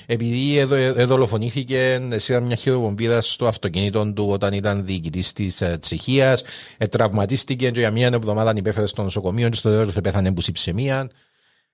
[0.06, 5.78] επειδή εδω, ε, δολοφονήθηκε σε μια χειροπομπίδα στο αυτοκίνητο του όταν ήταν διοικητής της ε,
[5.78, 6.44] Τσεχίας
[6.78, 11.10] ε, τραυματίστηκε και για μια εβδομάδα υπέφερε στο νοσοκομείο και στο τέλος πέθανε που ψεμία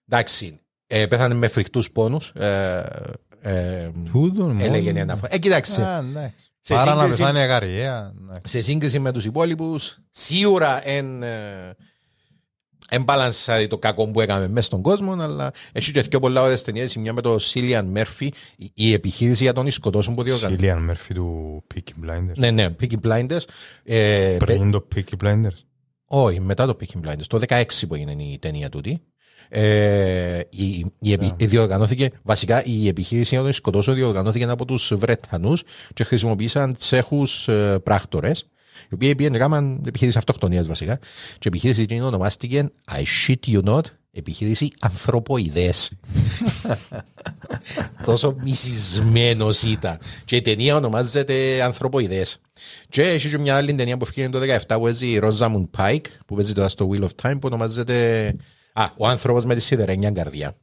[0.10, 2.84] εντάξει, ε, πέθανε με φρικτούς πόνους ε,
[3.50, 4.64] ε, Τούτον μόνος.
[4.64, 6.50] έλεγε η αναφορά ε, κοιτάξτε, Α, εντάξει.
[6.60, 8.14] Σε Παρά να σύγκριση- πεθάνει αγαριέα.
[8.22, 8.58] εντάξει.
[8.58, 11.76] σε σύγκριση με τους υπόλοιπους σίγουρα εν, ε,
[12.90, 16.94] εμπαλανσάρει το κακό που έκαμε μέσα στον κόσμο, αλλά έχει και πιο πολλά ωραίες ταινίες,
[16.94, 18.28] η μια με το Cillian Murphy,
[18.58, 20.60] η, η επιχείρηση για τον σκοτώσουν που διοργανώνει.
[20.60, 22.36] Σίλιαν Μέρφυ του Peaky Blinders.
[22.36, 23.42] Ναι, ναι, Peaky Blinders.
[23.84, 25.58] Ε, πε- Πριν το Peaky Blinders.
[26.06, 29.02] όχι, μετά το Peaky Blinders, το 16 που έγινε η ταινία τούτη.
[29.50, 31.48] Ε, η, η, επι- Ναι.
[31.48, 37.80] διοργανώθηκε, βασικά η επιχείρηση για τον σκοτώσω διοργανώθηκε από τους Βρετανούς και χρησιμοποίησαν τσέχους ε,
[37.84, 38.46] πράκτορες
[38.90, 41.04] οι οποίοι πήγαν έκαναν επιχείρηση αυτοκτονίας βασικά και
[41.44, 43.82] η επιχείρηση εκείνη ονομάστηκε I shit you not
[44.12, 45.92] επιχείρηση ανθρωποειδές
[48.06, 49.98] τόσο μισισμένος ήταν.
[50.26, 52.38] Και η ταινία ονομάζεται ανθρωποειδές
[52.90, 56.06] και έχει και μια άλλη ταινία που έφυγε το 17 που έζει η Rosamund Pike
[56.26, 58.26] που παίζει τώρα στο Wheel of Time που ονομάζεται
[58.78, 60.56] Α, ο άνθρωπος με τη σιδερένια καρδιά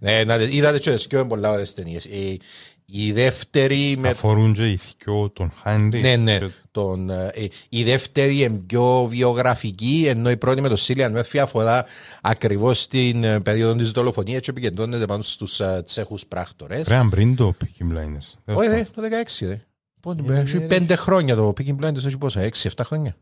[0.00, 2.40] ναι, να, είδατε και τις πιο πολλά ωραίες ταινίες η,
[2.86, 6.00] η δεύτερη με Αφορούν και οι δυο των Χάινρι.
[6.00, 6.38] ναι, ναι.
[6.70, 7.30] Τον, ε,
[7.68, 11.84] η δεύτερη είναι πιο βιογραφική, ενώ η πρώτη με το Σίλιαν Μέρφυ αφορά
[12.22, 16.82] ακριβώς την ε, περίοδο της δολοφονίας και επικεντρώνεται πάνω στους τσέχους πράκτορες.
[16.82, 18.54] Πρέπει πριν το Peaky Blinders.
[18.56, 19.02] Όχι, ρε, το
[19.40, 19.46] 16.
[19.46, 19.60] Ρε.
[20.00, 23.16] Πότε, έχει πέντε χρόνια το Picking Blinders, έχει πόσα, 6-7 χρόνια.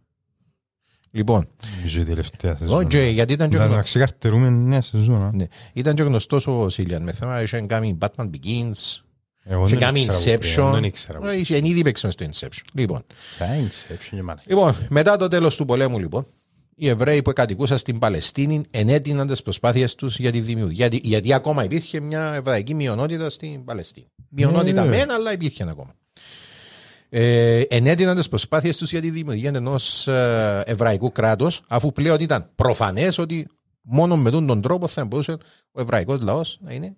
[1.10, 2.84] Λοιπόν, Νομίζω η τελευταία σεζόν.
[2.86, 3.76] όχι, γιατί ήταν και, Να γνω...
[3.76, 5.22] να ξεκαρτερούμε νέα σεζόν.
[5.22, 5.30] α.
[5.34, 9.00] ναι, ήταν και γνωστός ο Σίλιαν με θέμα, είχε κάνει Batman Begins,
[9.44, 11.18] Εγώ είχε δεν κάνει ήξερα που πήγαινε, Δεν Inception, ήξερα.
[11.18, 12.64] που Ε, είχε ήδη παίξει μες στο Inception.
[12.72, 13.04] Λοιπόν,
[13.38, 13.58] πήγαινε.
[13.60, 14.42] Τα Inception και μάνα.
[14.46, 16.26] Λοιπόν, μετά το τέλος του πολέμου, λοιπόν,
[16.74, 20.86] οι Εβραίοι που κατοικούσαν στην Παλαιστίνη ενέτειναν τις προσπάθειες τους για τη δημιουργία.
[20.88, 24.06] Γιατί, γιατί ακόμα υπήρχε μια εβραϊκή μειονότητα στην Παλαιστίνη.
[24.28, 24.88] Μειονότητα Ναι.
[24.88, 25.94] μεν, αλλά υπήρχε ακόμα.
[27.08, 30.06] Ε, ενέτειναν τις προσπάθειες τους για τη δημιουργία ενός
[30.64, 33.48] εβραϊκού κράτους, αφού πλέον ήταν προφανές ότι
[33.80, 35.36] μόνο με τον τρόπο θα μπορούσε
[35.72, 36.96] ο εβραϊκός λαός να είναι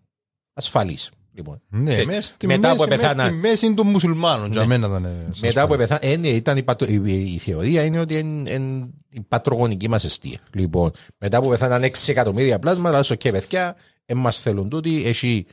[0.54, 1.11] ασφαλής.
[1.32, 4.52] Λοιπόν, Ναι, Ξέρεις, μες στη μετά που μέση- μες πεθάνα- στη μέση των μουσουλμάνων.
[4.52, 4.66] Για Ναι.
[4.66, 5.09] μένα ήταν ε,
[5.40, 5.88] μετά που ασφαλές.
[5.88, 5.98] πεθά...
[6.12, 6.86] ε, ναι, ήταν η, πατρο...
[6.90, 10.38] η, η θεωρία είναι ότι είναι, είναι η πατρογονική μας αιστεία.
[10.54, 15.46] Λοιπόν, μετά που πεθάναν 6 εκατομμύρια πλάσματα, αλλά και παιδιά, εμάς θέλουν τούτοι, έχει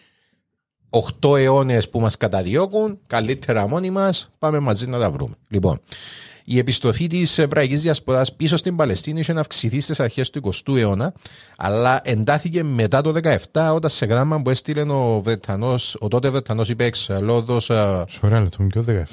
[1.21, 5.35] 8 αιώνες που μας καταδιώκουν, καλύτερα μόνοι μας, πάμε μαζί να τα βρούμε.
[5.49, 5.79] Λοιπόν,
[6.45, 10.77] η επιστροφή της εβραϊκής διασποράς πίσω στην Παλαιστίνη είχε να αυξηθεί στις αρχές του 20ου
[10.77, 11.13] αιώνα,
[11.57, 13.13] αλλά εντάθηκε μετά το
[13.51, 18.63] 17 όταν σε γράμμα που έστειλε ο, Βρετανός, ο τότε Βρετανός υπέξ Λόδο Σωρά λεπτό,
[18.63, 19.03] πιο 17.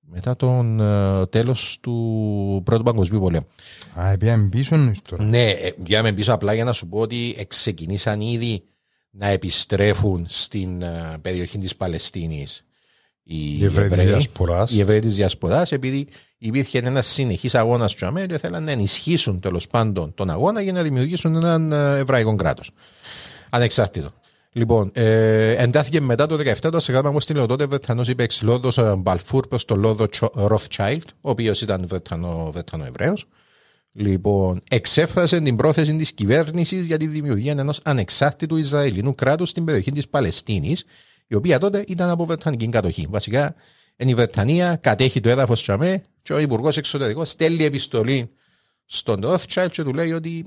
[0.00, 3.46] μετά τον ε, τέλος του Πρώτου Παγκοσμίου Πολέμου.
[3.94, 5.24] Α, πήγαμε πίσω εννοείς τώρα.
[5.24, 8.62] Ναι, ε, πήγαμε πίσω απλά για να σου πω ότι ξεκινήσαν ήδη
[9.10, 12.64] να επιστρέφουν στην ε, περιοχή της Παλαιστίνης
[13.22, 14.70] οι, Οι Εβραίοι της Διασποράς.
[14.72, 19.40] οι Εβραίοι της Διασποράς επειδή υπήρχε ένα συνεχής αγώνας στο ΑΜΕ και θέλαν να ενισχύσουν
[19.40, 22.70] τέλος πάντων τον αγώνα για να δημιουργήσουν έναν ε, εβραϊκό κράτος.
[23.50, 24.12] Ανεξάρτητο.
[24.52, 28.42] Λοιπόν, ε, εντάθηκε μετά το 17 το σε γράμμα μου στείλε ο τότε Βρετανός υπέξ
[28.42, 33.14] Λόδος Μπαλφούρ προς το Λόδο Ροφτσάιλτ, ο οποίος ήταν Βρετανό, Βρετανό Εβραίο.
[33.92, 39.92] Λοιπόν, εξέφρασε την πρόθεση της κυβέρνησης για τη δημιουργία ενός ανεξάρτητου Ισραηλινού κράτους στην περιοχή
[39.92, 40.84] της Παλαιστίνης,
[41.26, 43.06] η οποία τότε ήταν από Βρετανική κατοχή.
[43.10, 43.54] Βασικά,
[43.96, 48.30] εν η Βρετανία κατέχει το έδαφος Τσαμέ και ο Υπουργός Εξωτερικών στέλνει επιστολή
[48.84, 50.46] στον Ροφτσάιλτ και του λέει ότι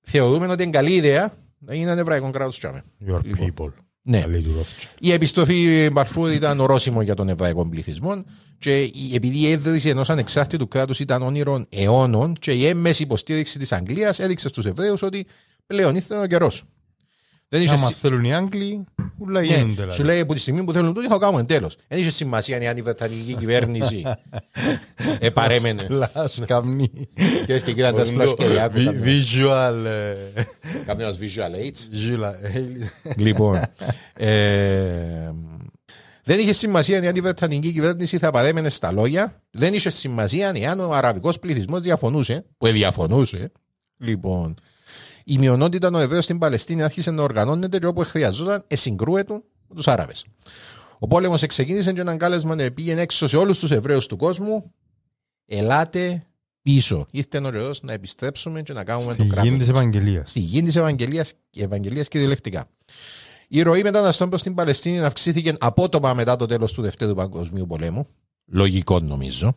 [0.00, 2.84] θεωρούμε ότι είναι καλή ιδέα να γίνει ένα εβραϊκό κράτος Τσαμέ.
[3.08, 3.54] Your Λοιπόν.
[3.56, 3.85] people.
[4.08, 4.20] Ναι.
[4.20, 4.86] Καλή του Rothschild.
[5.00, 8.24] Η επιστροφή Μπαρφούρ ήταν ορόσημο για τον εβραϊκό πληθυσμό
[8.58, 13.58] και η- επειδή η ίδρυση ενός ανεξάρτητου κράτους ήταν όνειρο αιώνων και η έμμεση υποστήριξη
[13.58, 15.26] της Αγγλίας έδειξε στους Εβραίους ότι
[15.66, 16.62] πλέον ήρθε ο καιρός.
[17.48, 18.84] Δεν είχε Άμα σι- θέλουν οι Άγγλοι,
[19.18, 19.68] ούλα ναι, γίνονται.
[19.68, 20.02] σου δηλαδή.
[20.02, 21.76] λέει από τη στιγμή που θέλουν τούτο θα κάνουμε τέλος.
[21.88, 24.02] Δεν είχε σημασία αν η Βρετανική κυβέρνηση
[25.18, 25.82] επαρέμενε.
[25.82, 26.90] Πλάς, καμνή.
[27.14, 29.84] Κυρίες και κύριοι, αν τα σπλάσω και διάκου, Vi- Visual.
[29.86, 30.14] ε,
[30.86, 31.94] Κάποιο visual aids.
[31.96, 32.60] visual, ε,
[33.16, 33.60] Λοιπόν.
[34.14, 35.32] ε,
[36.24, 39.42] δεν είχε σημασία αν η Βρετανική κυβέρνηση θα παρέμενε στα λόγια.
[39.50, 42.44] Δεν είχε σημασία αν ο αραβικός πληθυσμός διαφωνούσε.
[42.58, 43.52] Που διαφωνούσε.
[43.98, 44.54] Λοιπόν.
[45.28, 49.32] Η μειονότητα των Εβραίων στην Παλαιστίνη άρχισε να οργανώνεται και όπου χρειαζόταν εσυγκρούεται
[49.68, 50.26] με τους Άραβες.
[50.98, 54.72] Ο πόλεμος εξεκίνησε και έναν κάλεσμα να πήγαινε έξω σε όλους τους Εβραίους του κόσμου.
[55.46, 56.26] Ελάτε
[56.62, 57.06] πίσω.
[57.10, 60.30] Ήρθε ο καιρό να επιστρέψουμε και να κάνουμε Στη το κράτος γη της Ευαγγελίας.
[60.30, 62.68] στη γη της Ευαγγελίας, Ευαγγελίας κυριολεκτικά.
[63.48, 68.06] Η ροή μεταναστών προς την Παλαιστίνη αυξήθηκε απότομα μετά το τέλος του Δευτέρου Παγκοσμίου Πολέμου.
[68.48, 69.56] Λογικό νομίζω.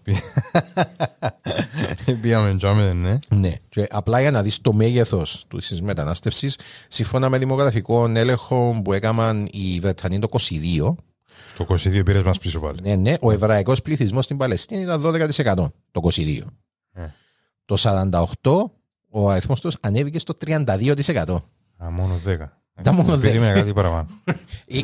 [2.21, 3.19] Πήγαμε τζάμε, ναι.
[3.35, 3.53] ναι.
[3.69, 9.47] Και απλά για να δεις το μέγεθος της μετανάστευσης, σύμφωνα με δημογραφικό έλεγχο που έκαναν
[9.51, 10.95] οι Βρετανοί το 22,
[11.57, 12.79] Το 22 πήρες μας πίσω πάλι.
[12.83, 16.41] ναι, ναι, ο εβραϊκός πληθυσμός στην Παλαιστίνη ήταν 12% το 22.
[16.93, 17.01] Ε.
[17.65, 18.71] Το 48
[19.09, 21.41] ο αριθμός τους ανέβηκε στο 32%.
[21.77, 22.37] Α, μόνο 10.
[22.83, 23.19] Τα μόνο 10.
[23.19, 24.07] Περίμενα κάτι παραπάνω.
[24.67, 24.81] Ε,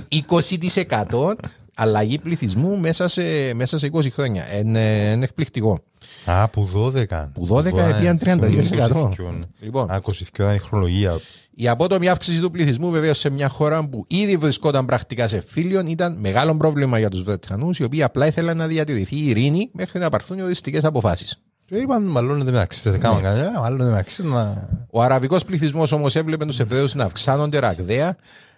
[1.08, 1.34] 20%
[1.76, 4.44] αλλαγή πληθυσμού μέσα σε, μέσα σε 20 χρόνια.
[4.60, 5.80] Είναι, είναι εκπληκτικό.
[6.26, 6.70] Α, που
[7.10, 7.28] 12.
[7.34, 9.12] Που 12 επίαν 32%.
[9.60, 9.92] Λοιπόν.
[9.92, 11.20] Α, 22 ήταν η χρονολογία.
[11.58, 15.88] Η απότομη αύξηση του πληθυσμού, βεβαίως, σε μια χώρα που ήδη βρισκόταν πρακτικά σε φίλιον,
[15.88, 20.00] ήταν μεγάλο πρόβλημα για τους Βρετανούς, οι οποίοι απλά ήθελαν να διατηρηθεί η ειρήνη μέχρι
[20.00, 21.42] να πάρθουν οι οριστικές αποφάσεις.
[21.66, 24.68] Και είπαν, μάλλον δεν μεταξύ, δεν κάνουν κανένα, μάλλον δεν μεταξύ να...
[24.90, 28.16] Ο αραβικός πληθυσμός όμως έβλεπε τους Εβραίους να αυξάνονται ραγδαία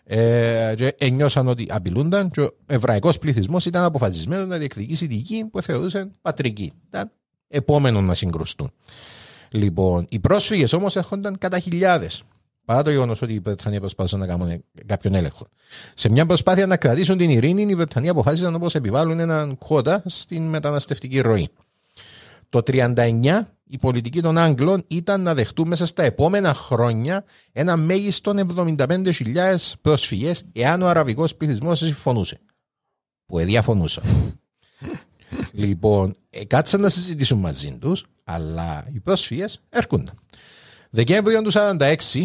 [0.10, 5.45] ε, και ένιωσαν ότι απειλούνταν και ο εβραϊκός πληθυσμός ήταν αποφασισμένος να διεκδικήσει τη γη
[5.45, 6.74] που θεωρούσε πατρική.
[6.88, 7.12] Ήταν
[7.47, 8.72] επόμενο να συγκρουστούν.
[9.51, 12.24] Λοιπόν, οι πρόσφυγες όμως έρχονταν κατά χιλιάδες.
[12.66, 15.47] Παρά το γεγονός ότι οι Βρετανοί προσπάθησαν να κάνουν κάποιον έλεγχο.
[15.93, 20.49] Σε μια προσπάθεια να κρατήσουν την ειρήνη, οι Βρετανοί αποφάσισαν όπως επιβάλλουν έναν κότα στην
[20.49, 21.49] μεταναστευτική ροή.
[22.49, 28.34] Το 39 η πολιτική των Άγγλων ήταν να δεχτούν μέσα στα επόμενα χρόνια ένα μέγιστο
[28.55, 32.39] 75.000 πρόσφυγες εάν ο αραβικός πληθυσμός συμφωνούσε.
[33.26, 34.03] Που διαφωνούσαν.
[35.51, 40.15] λοιπόν, ε, κάτσαν να συζητήσουν μαζί τους, αλλά οι πρόσφυγες έρχονταν.
[40.89, 42.24] Δεκέμβριο του 1946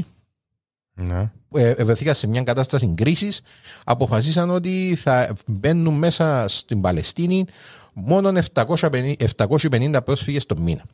[0.95, 1.30] Ναι.
[1.55, 3.40] ε, βρεθήκαν σε μια κατάσταση κρίσης,
[3.84, 7.45] αποφασίσαν ότι θα μπαίνουν μέσα στην Παλαιστίνη
[7.93, 10.84] μόνο 750, 750 πρόσφυγες το μήνα.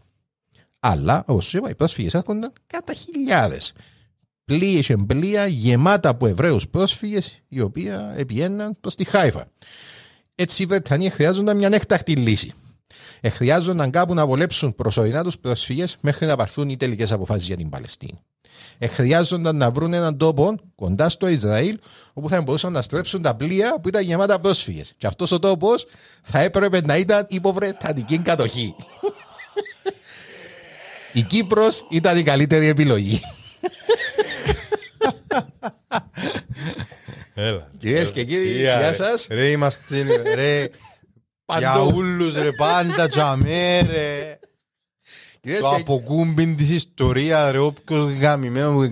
[0.80, 3.72] Αλλά, όπως σου είπα, οι πρόσφυγες έρχονταν κατά χιλιάδες.
[4.44, 9.46] Πλοία και πλοία γεμάτα από Εβραίους πρόσφυγες, οι οποίοι επιέναν προς τη Χάιφα.
[10.34, 12.52] Έτσι οι Βρετανοί χρειάζονταν μια έκτακτη λύση.
[13.20, 17.56] Ε, χρειάζονταν κάπου να βολέψουν προσωρινά τους πρόσφυγες μέχρι να πάρθουν οι τελικές αποφάσεις για
[17.56, 18.20] την Παλαιστίνη.
[18.78, 21.78] Ε, χρειάζονταν να βρουν έναν τόπο κοντά στο Ισραήλ
[22.12, 24.94] όπου θα μπορούσαν να στρέψουν τα πλοία που ήταν γεμάτα πρόσφυγες.
[24.96, 25.86] Και αυτός ο τόπος
[26.22, 28.74] θα έπρεπε να ήταν υποβρετανική κατοχή.
[31.12, 33.20] Η Κύπρος ήταν η καλύτερη επιλογή.
[37.34, 37.70] Έλα.
[37.78, 38.92] Κυρίες και κύριοι, Τι, γεια ρε.
[38.92, 39.26] σας.
[39.30, 40.02] Ρε, είμαστε,
[40.34, 40.60] ρε,
[41.58, 41.92] για Παντού.
[41.94, 44.38] ούλους ρε, πάντα τζαμέ ρε.
[45.40, 48.88] Κυρίες Το και- αποκούμπιν της ιστορίας ρε, όποιος γαμημένο,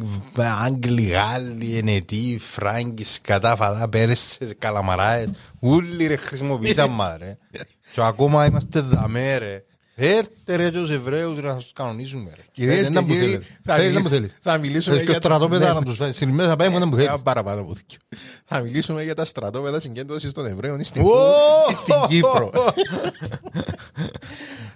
[0.64, 7.38] Άγγλοι, Γάλλοι, Ενετοί, Φράγκοι, σκατά, φαδά, Πέρσες, Καλαμαράες, όλοι ρε χρησιμοποίησαν μας ρε.
[7.92, 9.64] Και ακόμα είμαστε δαμέ ρε.
[9.98, 12.42] Έρτε ρε τους Εβραίους ρε να τους κανονίζουμε ρε.
[12.52, 13.58] Κυρίες Ε, και δεν μου κύριοι, θέλεις.
[13.64, 14.38] θα Θέλεις, μιλ- δεν μου θέλεις.
[14.40, 15.74] θα μιλήσουμε Θέλεις και για το- στρατόπεδας ναι.
[15.74, 16.16] να τους φέρεις.
[16.16, 17.08] Στην μέσα πάμε, δεν μου θέλεις.
[17.08, 17.98] Ένα παραπάνω από δίκιο.
[18.44, 21.10] Θα μιλήσουμε για τα στρατόπεδα συγκέντρωσης των Εβραίων στην, Ω!
[21.80, 22.50] στην Κύπρο.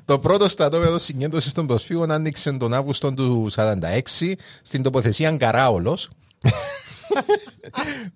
[0.05, 5.99] το πρώτο στρατόπεδο συγκέντρωσης των προσφύγων άνοιξε τον Αύγουστο του 1946 στην τοποθεσία Καράολο.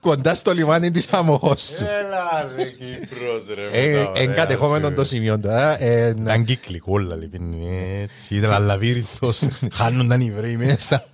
[0.01, 1.84] Κοντά στο λιμάνι της Αμοχώστου.
[1.84, 3.92] Έλα ρε Κύπρος ρε.
[3.92, 5.82] Ε, Εγκατεχόμενο το σημείο τώρα.
[5.82, 7.55] ε, να- Ήταν κύκλικο όλα λοιπόν,
[8.03, 11.05] έτσι, ήταν αλαβύριθος, χάνονταν οι Εβραίοι μέσα.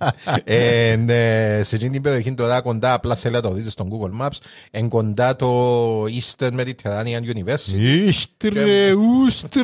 [0.43, 4.25] Ε, ναι, σε εκείνη την περιοχή τώρα κοντά, απλά θέλετε να το δείτε στο Google
[4.25, 4.37] Maps,
[4.71, 7.79] εν κοντά το Eastern Mediterranean University.
[8.07, 9.61] Ίστρε, ούστρε.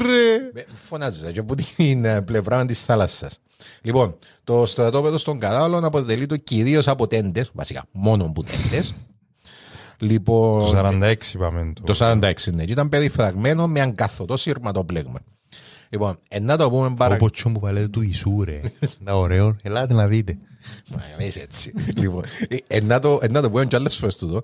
[0.53, 3.39] Με- Φωνάζεις και από την ε, πλευρά της θάλασσας.
[3.81, 8.93] Λοιπόν, το στρατόπεδο των Καράολων αποτελείται κυρίω από τέντες, βασικά μόνο από τέντες.
[9.99, 12.19] Λοιπόν, Το 46 είπαμε το 46
[12.53, 15.19] ναι, και ήταν περιφραγμένο με αγκαθωτό σειρματοπλέγμα.
[15.89, 17.25] Λοιπόν, ε, να το πούμε παρακάτω.
[17.25, 18.61] Όπως τσιόν που παλέτε του Ιησού ρε.
[19.03, 20.37] Τα ωραίο, ελάτε να δείτε.
[20.91, 21.73] Μα, είσαι έτσι.
[21.95, 24.41] λοιπόν, ε, ε, να το, ε, να το πούμε κι άλλες φορές τούτο.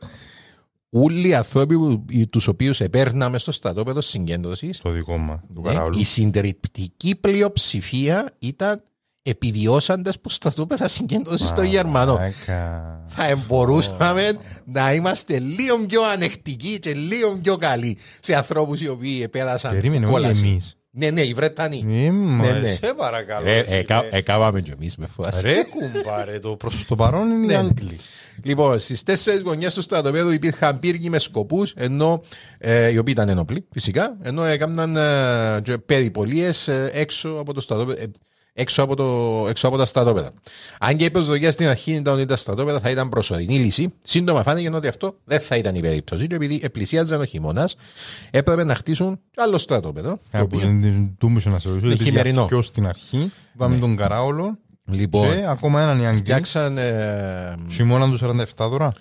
[0.90, 5.62] Όλοι οι άνθρωποι που, οι- τους οποίους επέρναμε στο στρατόπεδο συγκέντρωσης, Το δικό μας, του
[5.62, 6.00] ναι, Καραούλου.
[6.00, 8.84] η συντριπτική πλειοψηφία ήταν
[9.24, 12.14] επιβιώσαντες που στρατόπεδα συγκέντρωσης στο Γερμανό.
[12.14, 13.02] Μαλάκα.
[13.08, 19.22] Θα μπορούσαμε να είμαστε λίγο πιο ανεκτικοί και λίγο πιο καλοί σε ανθρώπους οι οποίοι
[19.24, 20.48] επέρασαν Περίμενε, όλοι κόλαση.
[20.48, 20.78] εμείς.
[20.96, 21.84] Ναι, ναι, οι Βρετανοί.
[21.86, 22.68] Μη μας, Ναι, ναι.
[22.68, 23.50] σε παρακαλώ.
[23.50, 23.76] Ε, φίλε.
[23.78, 25.42] ε, κα- Έκαβαμε κι εμείς με φάση.
[25.42, 27.56] Ρε κουμπάρε, το προς το παρόν είναι οι Ναι.
[27.56, 28.00] Άγγλοι.
[28.44, 32.24] Λοιπόν, στις τέσσερις γωνιές του στρατοπέδου υπήρχαν πύργοι με σκοπούς, ενώ
[32.58, 37.62] ε, οι οποίοι ήταν ενοπλοί, φυσικά, ενώ έκαναν ε, και περιπολίες ε, έξω από το
[37.62, 38.02] στρατόπεδο.
[38.54, 40.32] Ε, έξω από, το, έξω από τα στρατόπεδα.
[40.80, 44.44] Αν και η προσδοκία στην αρχή ήταν ότι τα στρατόπεδα θα ήταν προσωρινή λύση, σύντομα
[44.44, 46.28] φάνηκε ότι αυτό δεν θα ήταν η περίπτωση.
[46.28, 47.76] Και επειδή επλησίαζαν ο χειμώνας,
[48.32, 50.10] έπρεπε να χτίσουν άλλο στρατόπεδο.
[50.12, 52.46] το Κάπου οποίο- είναι τούμισε να σε ρωτήσω, Είναι γιατί χειμερινό.
[52.46, 56.20] πιο στην αρχή, είπαμε τον Καράολο Λοιπόν, και ακόμα έναν οι Άγγλοι.
[56.20, 56.78] φτιάξαν.
[56.78, 58.92] ε, Χειμώνα τους 47 τώρα.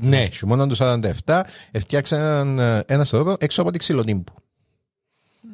[0.00, 1.44] ναι, χειμώνα τους 47,
[1.78, 4.24] φτιάξαν ε, ένα στρατόπεδο έξω από τη ξυλοτύμπου.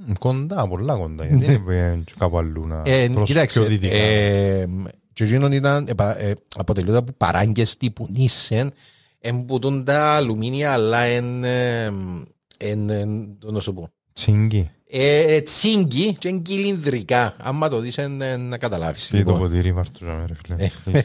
[0.07, 1.26] Μ, Κοντά, πολλά κοντά.
[1.26, 3.95] Γιατί δεν πήγαινε και κάπου αλλού να Ε, προς κοίταξε, πιο δυτικά.
[3.95, 4.68] ε,
[5.12, 8.72] και εκείνον ήταν, ε, πα- ε, αποτελούνται από παράγκες τύπου νήσεν,
[9.20, 11.84] εμπουτούν τα αλουμίνια, αλλά εν, ε,
[12.57, 14.70] εν, εν, το να σου πω, Τσίγκι.
[14.91, 19.05] ε, ε, τσίγκι και εν κυλινδρικά, άμα το δεις εν, ε, να καταλάβεις.
[19.07, 21.03] Τι το Λοιπόν, ποτήρι βάρτουζαμε ρε φίλε.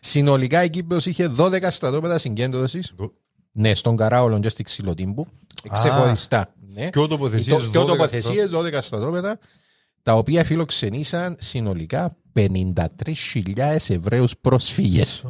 [0.00, 2.94] συνολικά η Κύπρος είχε 12 στρατόπεδα συγκέντρωσης,
[3.52, 5.26] ναι, στον Καράολο και στη Ξυλοτύμπου,
[5.72, 6.54] ξεχωριστά.
[6.74, 6.84] Ναι.
[6.84, 9.38] Και τοποθεσίες Και 12 τοποθεσίες 12 στρατόπεδα,
[10.02, 15.24] τα οποία φιλοξενήσαν συνολικά 53.000 Εβραίους πρόσφυγες.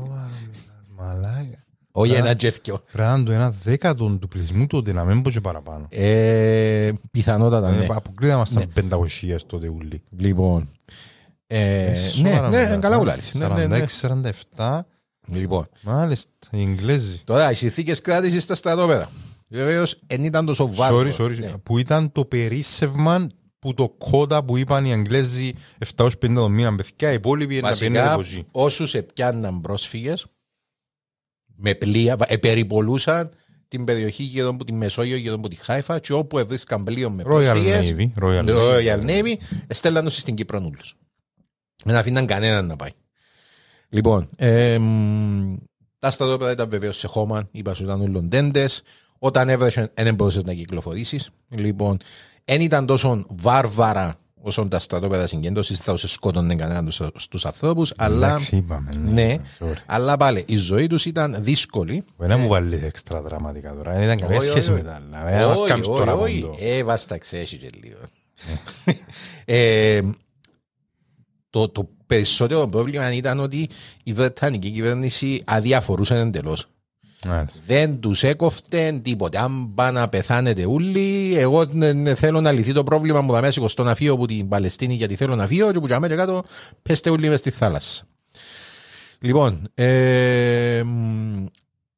[0.97, 1.65] Μαλάκα.
[1.93, 2.19] Όχι Α.
[2.19, 2.81] ένα τζεφκιο.
[2.93, 5.87] Πρέπει να είναι το ένα δέκατο του πληθυσμού τότε, να μην πω και παραπάνω.
[5.91, 7.85] Ε, πιθανότατα, ναι.
[7.85, 10.03] Ε, Αποκλείται να ήμασταν 500 τότε ούλοι.
[10.17, 10.69] Λοιπόν.
[11.47, 12.99] Ε, Ε, ναι, σοβαρά ναι, μιλάς, καλά ε.
[12.99, 13.35] που λάλλεις.
[13.35, 13.85] Ναι, ναι, ναι.
[14.57, 14.81] 46-47.
[15.27, 17.21] Λοιπόν, Μάλιστα, οι Ιγγλέζοι.
[17.25, 19.11] τώρα οι συνθήκες κράτησης στα στρατόπεδα.
[19.53, 21.17] Βεβαίως δεν ήταν τόσο Sorry, βάρος.
[21.21, 21.39] sorry.
[21.39, 21.59] Ναι.
[21.63, 23.27] Που ήταν το περίσσευμα
[23.59, 25.53] που το κότα που είπαν οι Αγγλέζοι
[25.97, 28.47] 750 το μήνα παιδιά, οι υπόλοιποι είναι να Βασικά, πιένουν από εκεί.
[28.51, 30.27] όσους επιάνναν πρόσφυγες
[31.57, 33.31] με πλοία, βα- επεριπολούσαν
[33.69, 37.23] την περιοχή γύρω από τη Μεσόγειο, γύρω από τη Χάιφα και όπου έβρισκαν πλοίο με
[37.23, 38.23] Royal πρόσφυγες, Navy.
[38.23, 38.79] Royal το Navy.
[38.79, 39.35] Royal Navy,
[39.69, 40.95] στέλναν τους στην Κύπρο νουλους.
[41.85, 42.91] Δεν αφήναν κανέναν να πάει.
[43.89, 45.57] Λοιπόν, εμ,
[45.99, 48.83] τα στρατόπεδα ήταν βεβαίως σε χώμα, είπα σου ήταν ουλοντέντες.
[49.23, 51.31] Όταν έβρεχε δεν μπορούσες να κυκλοφορήσεις.
[51.49, 51.97] Λοιπόν,
[52.45, 57.93] δεν ήταν τόσο βάρβαρα όσο τα στρατόπεδα συγκέντρωσης, θα σε σκότωνε κανέναν τους, στους ανθρώπους,
[57.97, 58.91] αλλά, Εντάξει, είπαμε.
[59.05, 59.75] ναι, sorry.
[59.87, 62.05] αλλά πάλι η ζωή τους ήταν δύσκολη.
[62.17, 63.93] Μπορεί να μου βάλεις έξτρα δραματικά τώρα.
[63.93, 65.31] Δεν ήταν καμία Όχι, σχέση όχι, με τα άλλα.
[65.31, 66.41] Ε, να μας όχι, κάνεις όχι, τώρα όχι.
[66.41, 66.57] πόντο.
[66.61, 67.99] Ε, βάστα ξέρεις και λίγο.
[69.45, 70.01] Ε,
[71.51, 73.69] το, το περισσότερο πρόβλημα ήταν ότι
[74.05, 76.69] η Βρετανική κυβέρνηση αδιαφορούσε εντελώς.
[77.27, 77.61] Μάλιστα.
[77.67, 79.39] Δεν τους έκοφτε τίποτε.
[79.39, 83.33] Αν πάνε να πεθάνετε όλοι, εγώ ναι, ναι, θέλω να λυθεί το πρόβλημα μου.
[83.33, 86.01] Θα μέσα στο να φύγω από την Παλαιστίνη γιατί θέλω να φύγω και που για
[86.01, 86.43] μένα κάτω
[86.83, 88.05] πέστε όλοι μες στη θάλασσα.
[89.21, 91.45] Λοιπόν, ε, μ,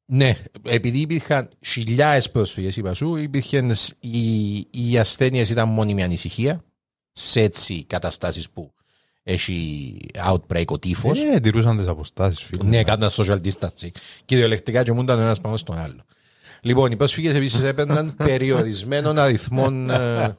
[0.05, 6.63] ναι, επειδή υπήρχαν χιλιάδες πρόσφυγες, είπα σου, υπήρχαν σ- οι, οι ασθένειες ήταν μόνιμη ανησυχία
[7.11, 8.73] σε έτσι καταστάσεις που
[9.23, 9.97] έχει
[10.29, 11.19] outbreak ο τύφος.
[11.33, 12.63] Ε, τηρούσαν τις αποστάσεις, φίλε.
[12.69, 13.89] Ναι, κάναν social distancing.
[14.25, 16.03] Κυριολεκτικά και ήμουν ο ένας πάνω στον άλλο.
[16.61, 19.89] Λοιπόν, οι πρόσφυγες επίσης έπαιρναν περιορισμένων αριθμών.
[19.89, 20.37] ε,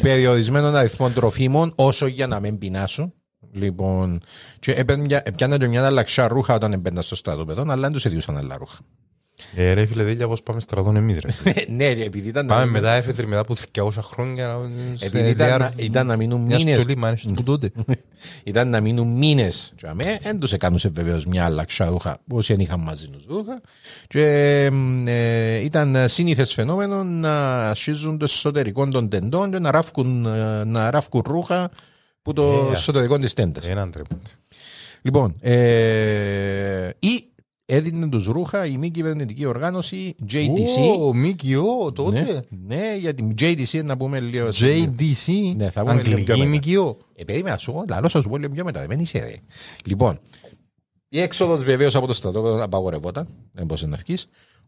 [0.00, 3.12] περιορισμένων αριθμών τροφίμων, όσο για να μην πεινάσουν.
[3.52, 4.20] Λοιπόν,
[4.60, 8.36] και έπαιρναν- έπιαναν και μια αλλαξιά ρούχα όταν έμπαιναν στο στρατόπεδο, αλλά δεν τους έδιουσαν
[8.36, 8.78] άλλα ρούχα.
[9.54, 11.52] Ε, ρε φίλε, δίλια πώς πάμε στρατών εμείς ρε.
[11.76, 12.46] ναι, ρε, επειδή ήταν.
[12.46, 14.46] Πάμε μετά έφετρε μετά από 200 χρόνια.
[14.46, 16.80] να- Επειδή ήταν, να- ήταν να μείνουν Μια μήνες.
[16.80, 17.70] στολή, μα είναι που τότε.
[18.44, 19.74] ήταν να μείνουν μήνες.
[20.22, 23.60] Δεν τους έκαναν βεβαίως μια αλλαξιά ρούχα, όσοι δεν είχαν μαζί τους ρούχα.
[24.08, 24.22] Και
[25.06, 30.90] ε, ήταν σύνηθες φαινόμενο να σχίζουν το εσωτερικό των τεντών και να ράφκουν, ε, να
[30.90, 31.70] ράφκουν ρούχα
[32.22, 33.66] που το Ε, εσωτερικό της τέντας.
[33.66, 34.30] Έναν τρέπονται.
[35.02, 37.27] Λοιπόν, ε, ή
[37.70, 40.98] έδινε τους ρούχα η μη κυβερνητική οργάνωση JDC.
[41.00, 42.42] Ω, ΜΚΟ, ναι, τότε.
[42.66, 44.48] ναι, για την JDC να πούμε λίγο.
[44.48, 45.52] JDC.
[45.56, 46.82] Ναι, θα πούμε λίγο πιο Αγγλική μετά.
[46.82, 46.98] ΜΚΟ.
[47.14, 49.34] Ε, περίμενα σου, εγώ, λαλό θα σου πω λίγο πιο μετά, δεν είσαι ρε.
[49.84, 50.18] Λοιπόν,
[51.08, 54.16] η έξοδος βεβαίως από το στρατόπεδο απαγορευόταν, δεν μπορούσε να βγει.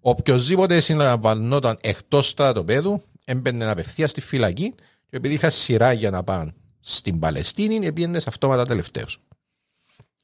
[0.00, 4.74] Οποιοδήποτε συναντανόταν εκτός στρατοπέδου έμπαινε απευθεία στη φυλακή
[5.08, 9.04] και επειδή είχα σειρά για να πάνε στην Παλαιστίνη, έπαιρνε αυτόματα τελευταίο.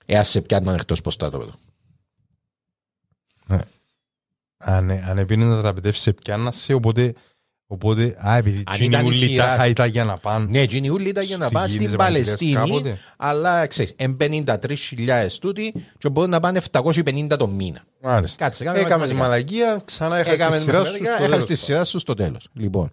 [0.07, 1.53] Εάν σε πιάνουν εκτός από το στρατόπεδο.
[4.59, 7.13] Αν, αν επίνε να τραπετεύσει σε πιάνα σε, οπότε,
[7.67, 10.47] οπότε, α, επειδή Αν τσίνοι ήταν η ούλοι σειρά- τάχα ήταν για να πάνε.
[10.51, 12.99] Ναι, εκείνοι όλοι ήταν για να Στην πάνε γη στην της Ευαγγελίας Παλαιστίνη, κάποτε.
[13.17, 17.85] αλλά ξέρεις, εν 53.000 τούτοι και μπορούν να πάνε 750 το μήνα.
[18.03, 18.45] Μάλιστα.
[18.45, 19.29] Κάτσε, κάμε Έκαμες μαθηματικά.
[19.29, 20.83] μαλακία, ξανά έχασες Έκαμες τη σειρά σου.
[20.85, 21.61] μαθηματικά, στο έχασες τέλος.
[21.61, 22.49] τη σειρά σου στο τέλος.
[22.53, 22.91] Λοιπόν,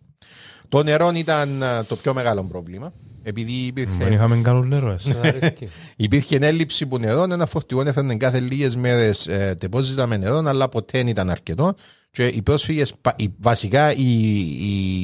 [0.70, 2.94] το νερό ήταν α, το πιο μεγάλο πρόβλημα.
[3.24, 5.18] Επειδή Δεν υπήρχε, είχαμε καλό νερό, εσύ.
[5.24, 5.68] αρέσκει.
[5.96, 10.70] υπήρχε έλλειψη που νερό, ένα φορτηγό έφερνε κάθε λίγες μέρες ε, τεπόζητα με νερό, αλλά
[10.70, 11.74] ποτέ δεν ήταν αρκετό.
[12.12, 12.94] Και οι πρόσφυγες,
[13.40, 14.12] βασικά η,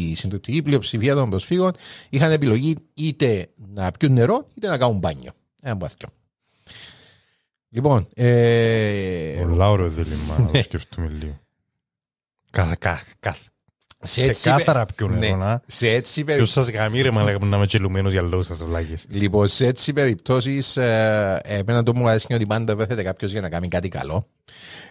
[0.10, 1.72] η συντριπτική πλειοψηφία των προσφύγων
[2.10, 5.32] είχαν επιλογή είτε να πιούν νερό είτε να κάνουν μπάνιο.
[5.62, 6.08] Ένα από αυτό.
[7.70, 11.40] Λοιπόν, ε, Πολλά ωραίο δίλημα, να το σκεφτούμε λίγο.
[12.50, 13.48] Καθ- καθ- καθ-
[14.04, 15.62] σε Σε έτσι- κάθαρα πιο ναι, νερό, να.
[15.66, 18.64] σε έτσι περι- Ποιος σας γαμεί ρε μαλάκα που να είμαι τσελουμένος για λόγους σας
[18.64, 19.06] βλάκες.
[19.10, 23.50] Λοιπόν, σε έτσι περιπτώσεις, ε, εμένα το μου αρέσει ότι πάντα βρέθεται κάποιος για να
[23.50, 24.28] κάνει κάτι καλό.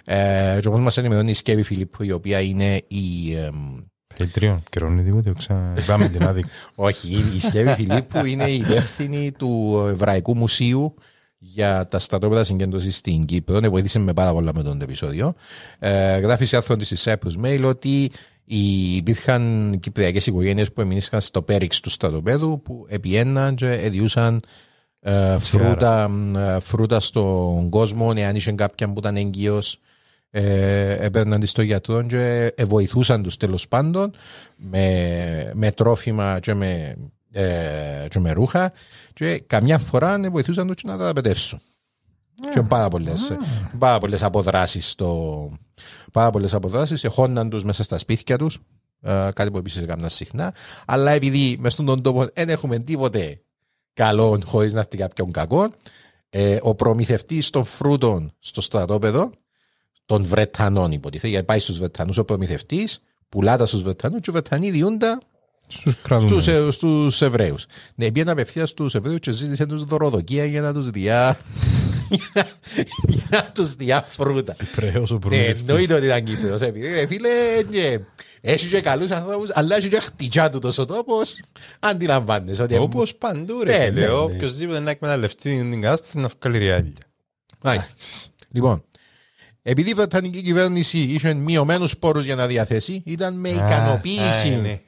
[0.05, 3.35] Ε, και όπως μας ενημερώνει η Σκέβη Φιλίππου, η οποία είναι η.
[3.37, 3.77] εμ,
[4.19, 5.73] Patreon, καιρώνει τίποτε, ξα...
[5.87, 6.49] Πάμε την άδικη.
[6.75, 10.95] όχι, η Σκέβη Φιλίππου είναι η υπεύθυνη του Εβραϊκού Μουσείου
[11.39, 13.61] για τα στρατόπεδα συγκέντρωσης στην Κύπρο.
[13.61, 15.35] Ναι, βοήθησε με πάρα πολλά με τον επεισόδιο.
[15.79, 18.11] Ε, γράφει σε άρθρο της Cyprus Mail ότι οι-
[18.49, 24.41] υπήρχαν κυπριακές οικογένειες που εμείνησαν στο πέριξ του στρατοπέδου που επιέναν και εδιούσαν
[25.01, 29.81] ε, φρούτα, ε, φρούτα στον κόσμο, εάν είχε κάποιον που ήταν έγκυος
[30.31, 34.13] ε, έπαιρναν τις στο γιατρό και ε, βοηθούσαν τους τέλος πάντων
[34.57, 36.97] με, με τρόφιμα και με,
[37.33, 38.73] ε, και με ρούχα
[39.13, 41.61] και καμιά φορά ε, βοηθούσαν τους και να τα παιδεύσουν.
[42.53, 43.33] Και πάρα πολλές,
[43.79, 45.51] πάρα πολλές αποδράσεις στο...
[46.13, 48.59] Πάρα πολλές αποδράσεις, εχόναν τους μέσα στα σπίτια τους,
[49.01, 50.55] ε, κάτι που επίσης έκαναν συχνά,
[50.87, 53.41] αλλά επειδή μες στον τον τόπο δεν έχουμε τίποτε
[53.95, 55.69] καλό χωρίς να έρθει κάποιον κακό,
[56.31, 59.31] ε, ο προμηθευτής των φρούτων στο στρατόπεδο,
[60.07, 64.33] των Βρετανών υποτίθεται, γιατί πάει στους Βρετανούς ο προμηθευτής, πουλά τα στους Βρετανούς και οι
[64.33, 65.21] Βρετανοί διούν τα
[65.67, 66.47] Στους στους, κρατούμενους.
[66.47, 67.67] ε, στους Εβραίους.
[67.95, 71.39] Ναι, πήγαινε απευθείας στους Εβραίους και ζήτησε τους δωροδοκία για να τους διά...
[72.09, 72.47] για
[73.31, 74.57] να τους διά φρούτα.
[74.59, 75.61] Εβραίος ο Ναι, προμηθευτής.
[75.69, 76.61] εννοείται ότι ήταν Κύπρος.
[76.61, 77.29] επειδή, ε, Φίλε,
[77.71, 77.97] ναι,
[78.41, 81.35] έχει και καλούς ανθρώπους, αλλά έχει και χτυκιά του τόσο τόπος.
[81.81, 82.77] Αντιλαμβάνεσαι ότι...
[82.77, 84.09] Όπως παντού Ναι, ρε ναι, φίλε, ναι.
[84.13, 86.93] οποιοςδήποτε να εκμεταλλευτεί την κατάσταση να βγάλει ριάλια.
[87.63, 87.95] Μάλιστα.
[88.51, 88.85] Λοιπόν,
[89.63, 94.49] επειδή η Βρετανική κυβέρνηση είχε μειωμένους πόρους για να διαθέσει, ήταν με Α, ικανοποίηση.
[94.63, 94.81] ναι.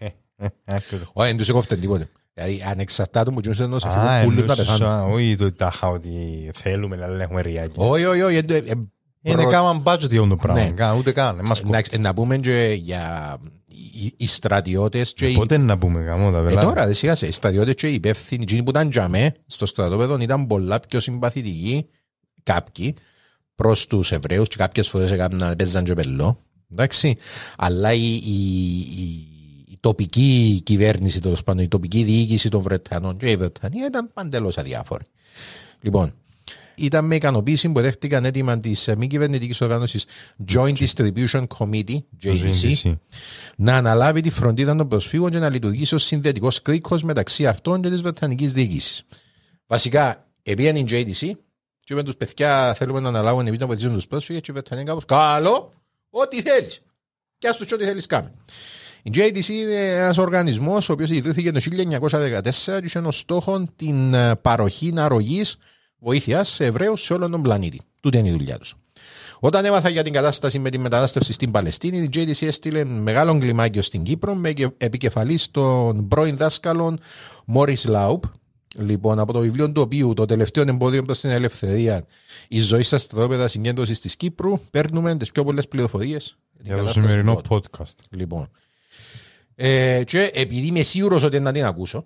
[0.65, 1.11] Άκουσα.
[1.13, 2.09] Όχι, δεν τους έκοφτεν τίποτε.
[2.43, 4.99] Δηλαδή, ανεξαρτάτου μου τζούσαν να σε Α, αφήνουν πουλούς να εννοούσες, πεθάνουν.
[4.99, 6.11] α, όχι το τάχα ότι
[6.55, 7.73] θέλουμε αλλά δεν έχουμε ριάλια.
[7.75, 8.37] Όχι, όχι, όχι.
[8.37, 8.73] ε, ε,
[9.23, 10.63] Είναι προ- κάμα budget για αυτό το πράγμα.
[10.63, 10.71] Ναι.
[10.71, 11.39] Κα- Ούτε καν.
[11.39, 11.67] εμάς κόφτει.
[11.69, 13.37] Εντάξει, Να πούμε και για
[14.03, 16.63] οι- οι στρατιώτες και οι Πότε να πούμε γαμό τα Ε, βελά.
[16.63, 20.19] τώρα, δε σιγά σε, οι στρατιώτες και οι υπεύθυνοι, εκείνοι που ήταν τζαμέ στο στρατόπεδο
[20.21, 21.87] ήταν πολλά πιο συμπαθητικοί
[22.43, 22.95] κάποιοι
[23.55, 26.37] προς τους Εβραίους και κάποιες φορές έκαναν παίζαν και πελό.
[26.73, 27.17] Εντάξει,
[27.57, 28.21] αλλά η, η,
[28.97, 29.30] η, η
[29.81, 35.05] τοπική κυβέρνηση, τέλος πάντων, η τοπική διοίκηση των Βρετανών και η Βρετανία ήταν παντελώς αδιάφορη.
[35.81, 36.15] Λοιπόν,
[36.75, 40.05] ήταν με ικανοποίηση που δέχτηκαν έτοιμα της μη κυβερνητικής οργάνωσης
[40.53, 42.95] Joint Distribution Committee, JDC, GDC.
[43.57, 47.89] να αναλάβει τη φροντίδα των προσφύγων και να λειτουργήσει ως συνδετικός κρίκος μεταξύ αυτών και
[47.89, 49.03] της Βρετανικής διοίκησης.
[49.67, 51.31] Βασικά, επίαν η JDC,
[51.85, 54.85] και είπαν τους παιδιά θέλουμε να αναλάβουν επειδή να βοηθήσουν τους πρόσφυγες, και η Βρετανία
[54.85, 55.73] κάπως καλό,
[56.11, 56.81] ό,τι θέλεις.
[57.39, 58.33] Και ας τους ό,τι θέλεις κάμε.
[59.03, 64.15] Η JDC είναι ένας οργανισμός ο οποίος ιδρύθηκε το 1914 και είχε ως στόχο την
[64.15, 65.45] ε, παροχή αρρωγή
[65.99, 67.81] βοήθειας σε Εβραίους σε όλον τον πλανήτη.
[68.01, 68.75] Τούτη είναι η δουλειά τους.
[69.41, 73.83] Όταν έμαθα για την κατάσταση με τη μετανάστευση στην Παλαιστίνη, η JDC έστειλε μεγάλο κλιμάκιο
[73.83, 77.01] στην Κύπρο με επικεφαλή των πρώην δάσκαλων
[77.45, 78.25] Μόρις Λάουπ.
[78.77, 82.05] Λοιπόν, από το βιβλίο του οποίου το τελευταίο εμπόδιο προς την ελευθερία,
[82.49, 87.41] η ζωή στα στρατόπεδα συγκέντρωσης της Κύπρου, παίρνουμε τις πιο πολλές πληροφορίες Για το σημερινό
[87.49, 87.95] podcast.
[88.11, 88.51] Λοιπόν.
[89.63, 92.05] Ε, και επειδή είμαι σίγουρος ότι να την ακούσω,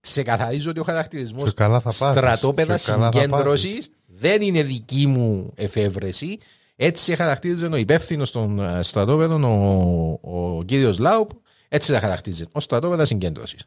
[0.00, 2.20] ξεκαθαρίζω ότι ο χαρακτηρισμός Και καλά θα πάθεις.
[2.20, 6.38] στρατόπεδα Και καλά θα συγκέντρωσης δεν είναι δική μου εφεύρεση.
[6.76, 11.28] Έτσι χαρακτήριζε ο υπεύθυνος των ε, στρατόπεδων, ο, ο κύριος Λάουπ,
[11.68, 12.46] έτσι τα χαρακτήριζε.
[12.52, 13.66] Ο στρατόπεδας συγκέντρωσης.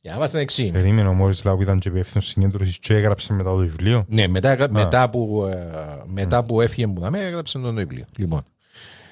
[0.00, 0.70] Για να είμαστε εξή.
[0.70, 4.04] Περίμενε ο Μόρις Λάου που ήταν και υπεύθυνος συγκέντρωσης και έγραψε μετά το βιβλίο.
[4.08, 5.66] Ναι, μετά, μετά, που, ε,
[6.06, 8.04] μετά που έφυγε που δαμε, έγραψε το βιβλίο.
[8.16, 8.40] Λοιπόν.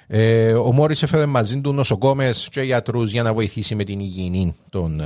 [0.06, 4.54] Ε, ο Μόρις έφερε μαζί του νοσοκόμες και γιατρούς για να βοηθήσει με την υγιεινή
[4.70, 5.04] των, ε,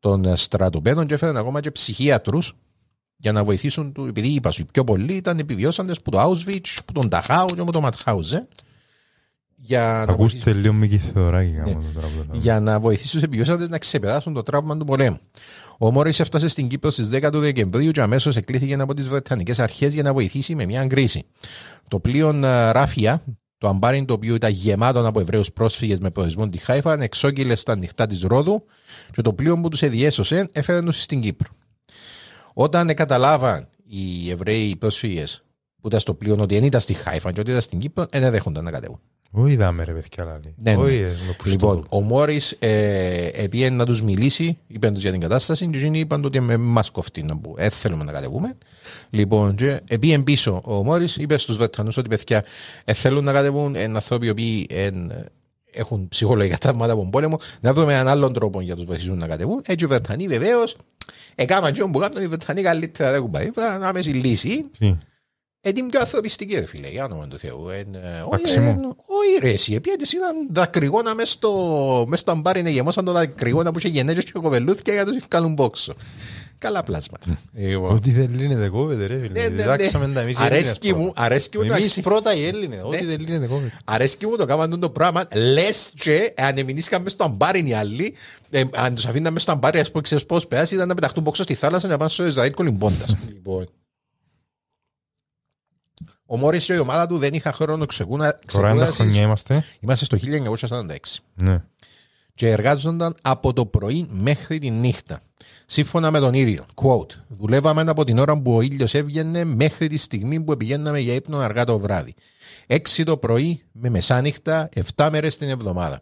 [0.00, 2.54] των ε, στρατοπέδων και έφερε ακόμα και ψυχίατρους
[3.16, 6.78] για να βοηθήσουν του, επειδή είπα σου, οι πιο πολλοί ήταν επιβιώσαντες που το Auschwitz,
[6.84, 8.48] που τον Ταχάου και από το Ματχάουζε.
[9.58, 12.38] Για να, βοηθήσουν, Ακούστε λίγο με κυθεωράκι γάμο το τραγούδι.
[12.38, 15.18] για να βοηθήσουν του επιβιώσαντες να ξεπεράσουν το τραύμα του πολέμου.
[15.78, 19.58] Ο Μόρις έφτασε στην Κύπρο στις 10 του Δεκεμβρίου και αμέσως εκλήθηκε από τις Βρετανικές
[19.58, 21.24] Αρχές για να βοηθήσει με μια κρίση.
[21.88, 23.22] Το πλοίο ε, Ράφια,
[23.58, 27.76] το αμπάριν το οποίο ήταν γεμάτο από Εβραίους πρόσφυγες με προορισμό τη Χάιφα, εξόκυλε στα
[27.76, 28.62] νυχτά της Ρόδου
[29.12, 31.48] και το πλοίο που τους εδιέσωσε έφερε τους στην Κύπρο.
[32.52, 35.44] Όταν καταλάβαν οι Εβραίοι πρόσφυγες
[35.80, 38.30] που ήταν στο πλοίο ότι δεν ήταν στη Χάιφα και ότι ήταν στην Κύπρο, δεν
[38.30, 39.00] δέχονταν να κατέβουν.
[39.30, 40.54] Όχι δάμε ρε παιδιά λάλη.
[40.56, 40.82] Ναι, ναι.
[40.82, 41.50] Όχι, ε, με πουστό.
[41.50, 45.98] Λοιπόν, ο Μόρις ε, επήγε να τους μιλήσει, είπε τους για την κατάσταση, και εκείνοι
[45.98, 47.62] είπαν ότι με μας κοφτεί να μπούμε.
[47.62, 48.56] Ε, θέλουμε να κατεβούμε.
[49.10, 52.44] Λοιπόν, και επήγε πίσω ο Μόρις, είπε στους Βρετανού ότι παιδιά
[52.84, 54.90] ε, θέλουν να κατεβούν, ε, άνθρωποι οι οποίοι ε,
[55.72, 59.26] έχουν ψυχολογικά τραύματα από τον πόλεμο, να βρούμε έναν άλλον τρόπο για τους βοηθήσουν να
[59.26, 59.62] κατεβούν.
[59.66, 60.76] Έτσι οι Βρετανοί βεβαίως,
[61.34, 63.46] έκαναν και που κάνουν οι Βρετανοί καλύτερα δεν έχουν πάει.
[63.46, 64.64] Ήταν άμεση λύση.
[64.78, 64.96] Τι,
[65.68, 67.68] Ε, την πιο ανθρωπιστική, ρε φίλε, για όνομα του Θεού.
[67.68, 67.84] Ε, ε,
[68.20, 68.68] όχι, Μαξίμου.
[68.70, 68.72] ε,
[69.06, 71.52] όχι, ρε, εσύ, επίσης ήταν δακρυγόνα μες στο,
[72.08, 75.24] μες στο αμπάρι, είναι γεμόσαν το δακρυγόνα που είχε γενέζες και κοβελούθηκε για να τους
[75.30, 75.94] βγάλουν πόξο.
[76.58, 77.38] Καλά πλάσματα.
[77.54, 77.94] Λοιπόν.
[77.94, 79.40] Ό,τι δεν λύνεται κόβεται ρε Ναι, φίλε.
[79.40, 79.54] ναι, ναι.
[79.62, 81.22] Διδάξαμε τα εμείς οι Έλληνες Αρέσκει μου, πρώτα.
[81.22, 82.80] αρέσκει μου το Εμείς αξι- πρώτα οι Έλληνες.
[82.82, 83.72] Ό,τι δεν λύνεται κόβεται.
[83.84, 88.14] Αρέσκει μου το κάμαν το πράγμα, λες και αν εμεινήσαν μες στο αμπάρι οι άλλοι,
[88.50, 91.22] ε, αν τους αφήναν μες στο αμπάρι, ας πούμε, ξέρεις πώς περάσει, ήταν να πεταχτούν
[91.24, 93.16] πόξο στη θάλασσα να πάνε στο Ισραήλ κολυμπώντας.
[96.28, 96.38] Λοιπόν.
[96.40, 99.24] Ο Μόρις και η ομάδα του δεν είχαν χρόνο ξεκούνα, Τώρα είναι τα χρονιά ξεκούρασης.
[99.24, 99.64] είμαστε.
[99.80, 101.62] Είμαστε στο 1946 Ναι.
[102.34, 105.20] και εργάζονταν από το πρωί μέχρι τη νύχτα.
[105.66, 109.96] Σύμφωνα με τον ίδιο, quote, δουλεύαμε από την ώρα που ο ήλιος έβγαινε μέχρι τη
[109.96, 112.14] στιγμή που πηγαίναμε για ύπνο αργά το βράδυ.
[112.66, 116.00] Έξι το πρωί με μεσάνυχτα, 7 μέρες την εβδομάδα.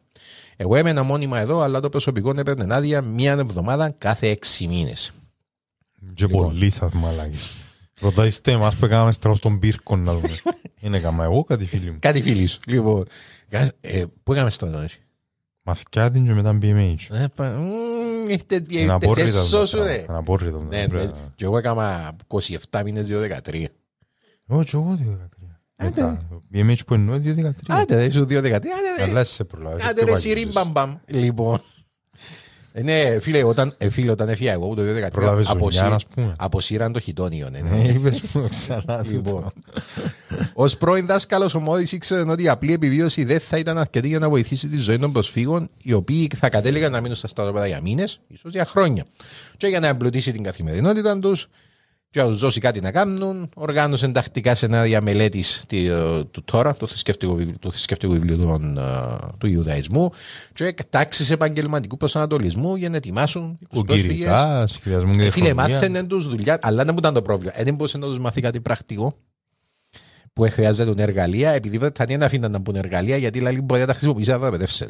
[0.57, 5.11] Εγώ έμενα μόνιμα εδώ, αλλά το προσωπικό έπαιρνε άδεια μία εβδομάδα κάθε έξι μήνες.
[6.15, 6.47] Και Λοιπόν.
[6.49, 7.51] πολύ σας μαλάκες.
[8.01, 10.29] Ρωτάστε εμάς που έκαναμε στραβό στον πύρκο να δούμε.
[10.81, 11.97] Είναι κάμα εγώ κάτι φίλοι μου.
[12.01, 12.59] Κάτι φίλοι σου.
[12.67, 13.05] Λοιπόν,
[13.49, 14.99] κάνεις- ε, πού έκαμε στρατό εσύ.
[15.63, 16.95] Μαθηκιά την και μετά BMH.
[17.11, 19.93] Ε, πα- μμμ, Έχετε Είναι έχετε απόρριτο σε αυτό το σώσου, πράγμα.
[19.93, 19.99] δε.
[20.09, 20.59] Είναι απόρριτο.
[20.59, 20.89] Ναι, δεν ναι.
[20.89, 22.17] πρέπει να- Και εγώ έκανα
[22.71, 23.65] 27 μήνες 2-13.
[24.49, 25.61] Εγώ και εγώ 2-13.
[25.83, 27.53] Μετά, BMH που εννοώ 2-13.
[27.69, 28.55] Άντε, δεν σου 2-13.
[28.55, 29.85] Άντε, Αλλά εσύ σε προλάβεις.
[29.85, 30.21] Άντε πιο ρε παλιός.
[30.21, 30.95] σιρίμ μπαμ μπαμ.
[31.07, 31.61] Λοιπόν.
[32.77, 36.07] Ε, Ναι, φίλε, όταν, ε, φίλε, όταν έφυγα εγώ το 2013 Προλάβες αποσύ- ζωνιά, ας
[36.07, 36.35] πούμε.
[36.39, 37.49] αποσύραν το χιτόνιο.
[37.51, 37.71] ναι, ναι.
[37.71, 39.23] Ναι, είπες μου ξανά Λοιπόν.
[39.23, 39.53] τούτο.
[40.55, 44.19] Ω πρώην δάσκαλος, ο Μόδης ήξερε ότι η απλή επιβίωση δεν θα ήταν αρκετή για
[44.19, 47.81] να βοηθήσει τη ζωή των προσφύγων, οι οποίοι θα κατέληγαν να μείνουν στα στρατόπεδα για
[47.81, 49.05] μήνες, ίσως για χρόνια.
[49.57, 51.49] Και για να εμπλουτίσει την καθημερινότητα τους,
[52.15, 55.45] και να του δώσει κάτι να κάνουν, οργάνωσε τακτικά σενάρια μελέτη
[56.31, 58.83] του τώρα, του θρησκευτικού, βιβλίου- του θρησκευτικού βιβλίου των, ε,
[59.39, 60.11] του Ιουδαϊσμού,
[60.53, 64.07] και τάξεις επαγγελματικού προσανατολισμού για να ετοιμάσουν τους πρόσφυγες.
[64.13, 65.75] Κουκυρικά, σχεδιασμό και Ε, Φίλε, διαφωνία.
[65.75, 67.53] μάθαινε τους δουλειά, αλλά δεν μου ήταν το πρόβλημα.
[67.61, 69.17] Ε, Δεν μπορούσε να τους μάθει κάτι πρακτικό
[70.33, 73.87] που χρειάζεται εργαλεία, επειδή οι Βρετανοί δεν αφήναν να μπουν εργαλεία, γιατί λέει μπορεί να
[73.87, 74.87] τα χρησιμοποιήσει να δραπετεύσει.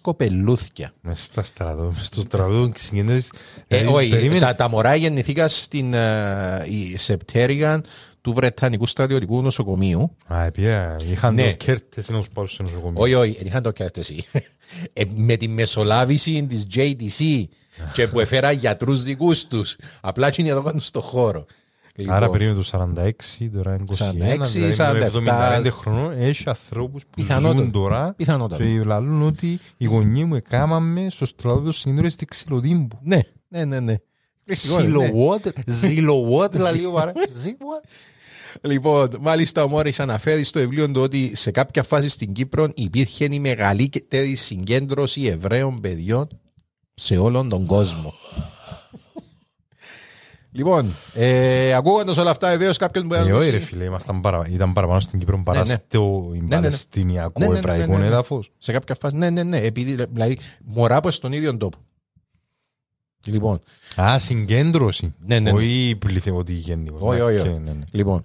[0.00, 0.92] κοπελούθια.
[1.00, 3.30] Μες στα στρατό, μες στο στρατό συγκέντρωσες.
[3.68, 4.40] Ε, Δηλαδή, όχι, περίμενε.
[4.40, 7.84] τα, τα μωρά γεννηθήκαν στην ε, η Σεπτέριγαν
[8.26, 10.16] του Βρετανικού Στρατιωτικού Νοσοκομείου.
[10.32, 11.50] Α, επία, είχαν Ναι.
[11.50, 13.02] το κέρτες να τους πάρουν σε νοσοκομείο.
[13.02, 14.24] Όχι, όχι, δεν είχαν το κέρτεση.
[14.92, 17.44] Ε, με τη μεσολάβηση της JTC
[17.92, 19.76] και που έφερα γιατρούς δικούς τους.
[20.00, 21.44] Απλά είναι εδώ κάτω στο χώρο.
[22.08, 24.12] Άρα Λοιπόν, περίμενε το 46, τώρα είναι 21, 46,
[24.52, 25.30] δηλαδή με
[25.62, 25.66] 47.
[25.66, 27.58] 75 χρονών έχει ανθρώπους που Πιθανότατα.
[27.62, 28.62] ζουν τώρα Πιθανότατα.
[28.64, 32.98] και λαλούν ότι οι γονείς μου έκαναμε στο στρατό συγκέντρωση στη Ξυλοτύμπου.
[33.02, 33.80] Ναι, ναι, ναι.
[33.80, 33.96] ναι.
[34.54, 37.12] Ζιλοβότ, ζιλοβότ, δηλαδή ο παρά.
[37.34, 37.84] Ζιλοβότ.
[38.66, 43.24] Λοιπόν, μάλιστα ο Μόρις αναφέρει στο βιβλίο του ότι σε κάποια φάση στην Κύπρο υπήρχε
[43.30, 46.28] η μεγαλύτερη συγκέντρωση Εβραίων παιδιών
[46.94, 48.12] σε όλον τον κόσμο.
[50.52, 54.20] λοιπόν, ε, ακούγοντας όλα αυτά, βεβαίως κάποιο μπορεί να Ε, όχι ρε δώσει- φίλε, ήμασταν
[54.20, 55.80] παρα- ήταν παραπάνω στην Κύπρο παρά Ναι, ναι.
[55.88, 56.48] στο ναι, ναι.
[56.48, 58.06] Παλαιστινιακό Ναι, ναι, ναι, εβραϊκό ναι, ναι.
[58.06, 58.52] έδαφος.
[58.58, 59.56] Σε κάποια φάση, ναι, ναι, ναι.
[59.58, 61.78] Επειδή, δηλαδή, μωρά από στον ίδιο τόπο.
[63.26, 63.60] Λοιπόν,
[64.00, 65.14] Α, συγκέντρωση.
[65.26, 65.56] Ναι, ναι, ναι.
[65.56, 67.00] Όχι πληθυντική γενικός.
[67.02, 67.38] όχι, όχι.
[67.38, 67.58] Οκ, όχι.
[67.64, 67.84] ναι, ναι.
[67.90, 68.24] Λοιπόν,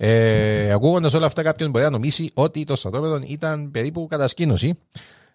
[0.00, 4.78] ε, ακούγοντας όλα αυτά, κάποιον μπορεί να νομίσει ότι το στρατόπεδο ήταν περίπου κατασκήνωση.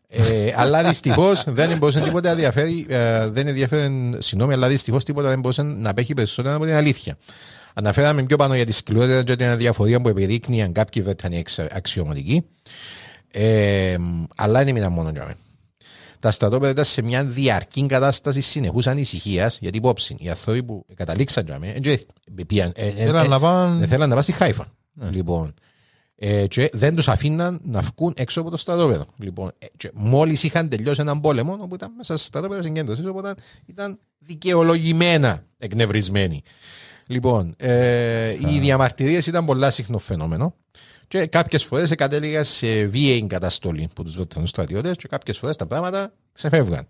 [0.07, 5.30] Ε, αλλά δυστυχώς δεν μπορούσε τίποτα να διαφέρει, ε, δεν ενδιαφέρει, συγγνώμη, αλλά δυστυχώς τίποτα
[5.30, 7.18] δεν μπορούσε να απέχει περισσότερο από την αλήθεια.
[7.73, 12.45] Αναφέραμε πιο πάνω για τη σκληρότητα και την αδιαφορία που επιδείκνυαν κάποιοι Βρετανοί εξ- αξιωματικοί.
[13.31, 13.95] Ε,
[14.35, 15.38] αλλά δεν έμειναν μόνο για μένα.
[16.23, 21.45] Τα στρατόπεδα ήταν σε μια διαρκή κατάσταση συνεχού ανησυχία, γιατί υπόψη οι άνθρωποι που καταλήξαν
[21.45, 21.91] για μένα, ε,
[22.35, 23.79] ε, πήγαν, ε, ε, Θέλαν ε, να πάνε...
[23.79, 24.67] δεν θέλαν να πάνε στη Χάιφα.
[25.09, 25.53] Λοιπόν,
[26.15, 29.05] ε, και δεν τους αφήναν να βγουν έξω από το στρατόπεδο.
[29.17, 33.35] Λοιπόν, ε, και μόλις είχαν τελειώσει έναν πόλεμο, όπου ήταν μέσα στα στρατόπεδα συγκέντρωσης, οπότε
[33.65, 36.41] ήταν δικαιολογημένα εκνευρισμένοι.
[37.07, 40.55] Λοιπόν, ε, οι διαμαρτυρίες ήταν πολλά συχνό φαινόμενο.
[41.14, 45.65] Και κάποιες φορές κατέληγα σε βίαιη καταστολή από τους Βρετανού στρατιώτες, και κάποιες φορές τα
[45.65, 46.88] πράγματα ξεφεύγαν.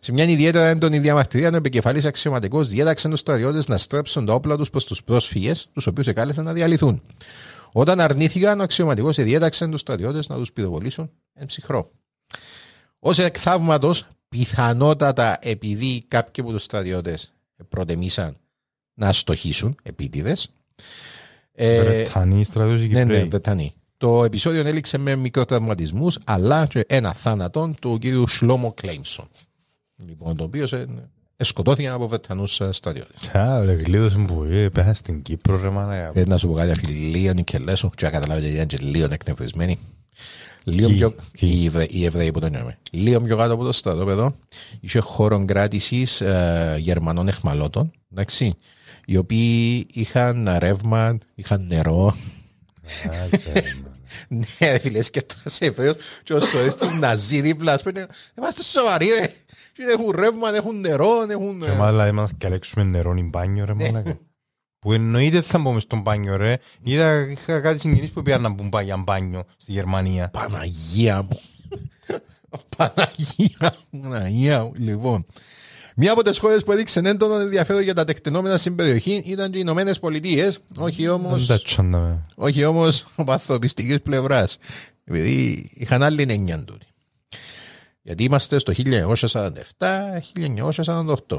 [0.00, 4.56] Σε μια ιδιαίτερα έντονη διαμαρτυρία, ο επικεφαλής αξιωματικός διέταξε τους στρατιώτες να στρέψουν τα όπλα
[4.56, 7.02] τους προς τους πρόσφυγες, τους οποίους εκάλεσαν να διαλυθούν.
[7.72, 11.90] Όταν αρνήθηκαν, ο αξιωματικός διέταξε τους στρατιώτες να τους πυροβολήσουν εν ψυχρό.
[12.98, 17.32] Ω εκ θαύματος, πιθανότατα επειδή κάποιοι από τους στρατιώτες
[17.68, 18.36] προτεμήσαν
[18.94, 20.52] να στοχίσουν επίτηδες.
[21.58, 23.24] Βρετανοί στρατιώτες ναι, ναι, Κυπρέοι.
[23.24, 23.72] Βρετανοί.
[23.96, 29.28] Το επεισόδιο έληξε με μικροτραυματισμούς, αλλά και ένα θάνατο του κύριου Σλόμο Κλέιμσον.
[30.06, 30.66] Λοιπόν, το οποίο
[31.36, 33.28] σκοτώθηκε από Βρετανούς στρατιώτες.
[33.34, 36.10] Α, ρε, γλίδωσε που ε, πέσα στην Κύπρο ρε μάνα.
[36.12, 39.08] Πρέπει να σου πω κάτι, αφού λίγο Νικελέσο, και να καταλάβετε γιατί ήταν και λίγο
[39.12, 39.78] εκνευρισμένοι.
[40.64, 42.78] Λίγο Ποιοι, πιο, ποιοι; οι, Ευρε- οι Εβραίοι που τον νιώμε.
[42.90, 44.34] Λίγο πιο κάτω από το στρατόπεδο
[44.80, 48.56] είχε χώρο κράτησης ε, Γερμανών εχμαλώτων, εντάξει,
[49.10, 52.14] οι οποίοι είχαν ρεύμα, είχαν νερό.
[54.28, 58.06] ναι, ρε φίλε, σκέφτεσαι Εβραίος και ο σωρές του Ναζί δίπλα, ας πούμε,
[58.38, 59.26] είμαστε σοβαροί, ρε.
[59.72, 61.60] Και Έχουν ρεύμα, έχουν νερό, έχουν...
[61.60, 64.02] Και μάλλα έμαθα και αλέξουμε νερό ή μπάνιο ρε μάνα.
[64.78, 66.56] Που εννοείται θα μπούμε στον μπάνιο ρε.
[66.82, 70.28] Είδα, είχα κάτι συγγενείς που πήγαν να μπουν πά- για μπάνιο στη Γερμανία.
[70.28, 71.40] Παναγία μου.
[72.76, 74.72] Παναγία μου, Παναγία μου.
[74.76, 75.26] Λοιπόν,
[76.00, 79.56] μία από τις χώρες που έδειξε έντονο ενδιαφέρον για τα τεκτενόμενα στην περιοχή ήταν οι
[79.58, 82.22] Ηνωμένες Πολιτείες, όχι όμω Δεν τα τσάντα με.
[82.34, 84.58] όχι όμως από ανθρωπιστικής πλευράς.
[85.04, 86.86] Επειδή είχαν άλλη έννοια τούτη.
[88.02, 91.38] Γιατί είμαστε στο 1947-1948.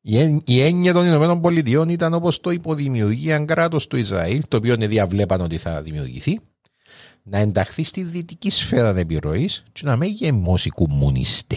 [0.00, 4.56] Η, εν- η έννοια των Ηνωμένων Πολιτειών ήταν όπως το υποδημιουργία κράτος του Ισραήλ, το
[4.56, 6.40] οποίο διαβλέπαν ότι θα δημιουργηθεί,
[7.22, 11.56] να ενταχθεί στη δυτική σφαίρα επιρροής και να μην γεμώσει κομμουνιστέ.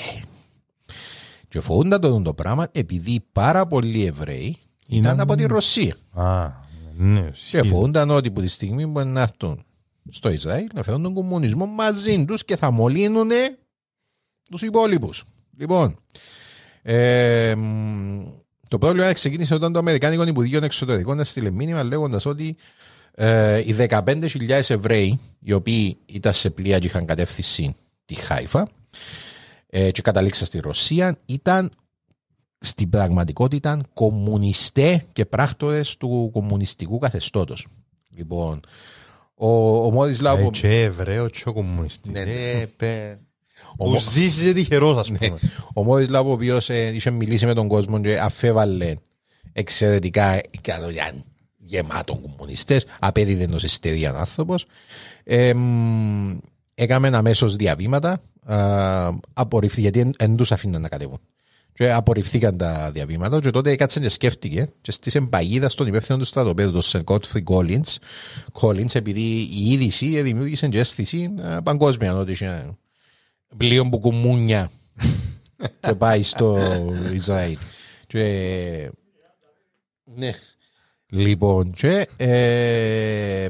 [1.53, 4.57] Και φοβούνταν το, το πράγμα επειδή πάρα πολλοί Εβραίοι
[4.87, 5.95] ήταν Είναι- από τη Ρωσία.
[6.13, 6.49] Α,
[6.97, 7.21] ναι.
[7.21, 7.27] Και
[7.57, 7.67] ισχύει.
[7.67, 9.63] φοβούνταν ότι που τη στιγμή που να έρθουν
[10.09, 13.29] στο Ισραήλ να φέρουν τον κομμουνισμό μαζί τους και θα μολύνουν
[14.51, 15.23] τους υπόλοιπους.
[15.57, 15.99] Λοιπόν,
[16.81, 18.23] ε, μ,
[18.69, 22.55] το πρόβλημα ξεκίνησε όταν το Αμερικάνικο Υπουργείο Εξωτερικών έστειλε μήνυμα λέγοντας ότι
[23.15, 27.75] ε, οι 15.000 Εβραίοι, οι οποίοι ήταν σε πλοία και είχαν κατεύθυνση
[28.05, 28.67] τη Χάιφα
[29.75, 31.71] ε, και καταλήξαν στη Ρωσία, ήταν
[32.59, 37.67] στην πραγματικότητα κομμουνιστέ και πράκτορες του κομμουνιστικού καθεστώτος.
[38.15, 38.59] Λοιπόν,
[39.35, 40.49] ο, ο Μόρις Ε, Λάβο...
[40.51, 42.09] Και Εβραίο και κομμουνιστή.
[42.11, 42.31] Ναι, ναι.
[42.31, 43.17] Ε, παι-
[43.77, 45.17] Ο Που Μο- ζήσει τυχερός ας Ναι.
[45.17, 45.39] πούμε.
[45.73, 48.93] Ο Μόρις Λάβο, ο οποίος ε, είχε μιλήσει με τον κόσμο και αφέβαλε
[49.53, 51.13] εξαιρετικά ικανοποιητικά
[51.57, 54.65] γεμάτων κομμουνιστές, απέδιδε ως εστερίαν άνθρωπος.
[56.75, 61.19] Ε, μ, έκαμε αμέσως διαβήματα, α, απορριφθεί, γιατί δεν τους αφήναν να κατέβουν.
[61.73, 66.25] Και απορριφθήκαν τα διαβήματα και τότε έκατσε και σκέφτηκε και στήσε παγίδα στον υπεύθυνο του
[66.25, 67.95] στρατοπέδου, τον Σερ Κότφρι Collins,
[68.61, 72.77] Collins, επειδή η είδηση δημιούργησε και αίσθηση ε, παγκόσμια ότι είχε ένα
[73.57, 74.71] πλοίο που κουμούνια
[75.87, 76.59] και πάει στο
[77.13, 77.57] Ισραήλ.
[78.07, 78.91] Και,
[80.03, 80.31] ναι.
[81.09, 83.47] Λοιπόν, και ε,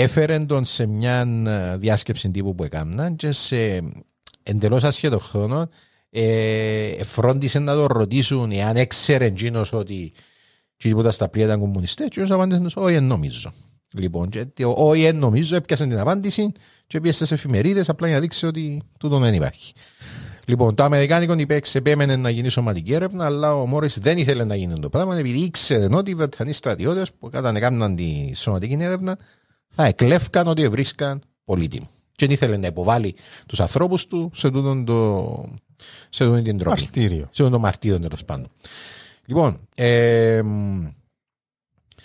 [0.00, 3.82] έφερε τον σε μια ε, διάσκεψη τύπου που έκαναν και σε
[4.42, 5.68] εντελώς ασχέτο χρόνο
[6.10, 10.12] ε, φρόντισε να το ρωτήσουν εάν έξερε εκείνος ότι
[10.76, 13.52] τίποτα στα πλοία ήταν κομμουνιστές και ο απάντησε όχι εν νομίζω.
[13.92, 16.52] Λοιπόν, και το όχι εν νομίζω έπιασε την απάντηση
[16.86, 19.72] και πήγε στις εφημερίδες απλά για να δείξει ότι τούτο δεν υπάρχει.
[20.44, 24.54] Λοιπόν, το Αμερικάνικο υπέξ επέμενε να γίνει σωματική έρευνα, αλλά ο Μόρις δεν ήθελε να
[24.54, 29.18] γίνει το πράγμα, επειδή ήξερε ότι οι Βρετανοί στρατιώτες που όταν έκαναν τη σωματική έρευνα
[29.68, 31.88] θα εκλέφκαν ότι βρίσκαν πολύτιμο.
[32.12, 33.14] Και δεν ήθελε να υποβάλει
[33.46, 35.58] τους ανθρώπους του σε τούτον το,
[36.10, 36.80] σε τούτον την τροπή.
[36.80, 37.24] Μαρτύριο.
[37.24, 38.48] Σε τούτον το μαρτύριο τέλος πάντων.
[39.24, 40.86] Λοιπόν, ε, μ,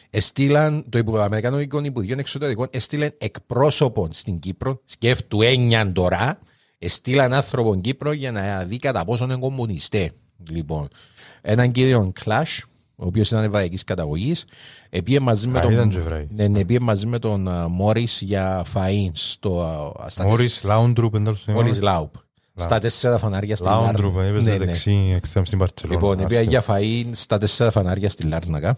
[0.10, 6.40] εστήλαν το Υπουργό Αμερικανικό Υπουργείο Εξωτερικών έστειλαν εκπρόσωπον στην Κύπρο, σκέφτου έννοιαν τώρα,
[6.77, 10.11] εστήλαν άνθρωπο Κύπρο για να δει κατά πόσο είναι κομμουνιστέ.
[10.49, 10.88] Λοιπόν,
[11.41, 12.64] έναν κύριο Κλάσ,
[13.03, 14.45] ο οποίος ήταν εβραϊκή καταγωγής,
[14.89, 15.71] επίε μαζί με Α, τον.
[15.71, 16.27] ήταν και Εβραίοι.
[16.35, 19.61] Ναι, ναι, επίε μαζί με τον Μόρι για φαΐν στο.
[20.03, 22.13] α, στα Μόρις Λάουντρουπ εντός Μόρις Λάουπ.
[22.55, 24.30] Στα τέσσερα φανάρια στην Λάουντρουπ, Λάρνακα.
[24.38, 24.65] έπαιζε Ναι, ναι.
[24.65, 25.99] δεξί εξτρέμ στην Παρτσελώνα.
[25.99, 26.49] Λοιπόν, επία Άσχετο.
[26.49, 28.77] για φαΐν στα τέσσερα φανάρια στη Λάρνακα.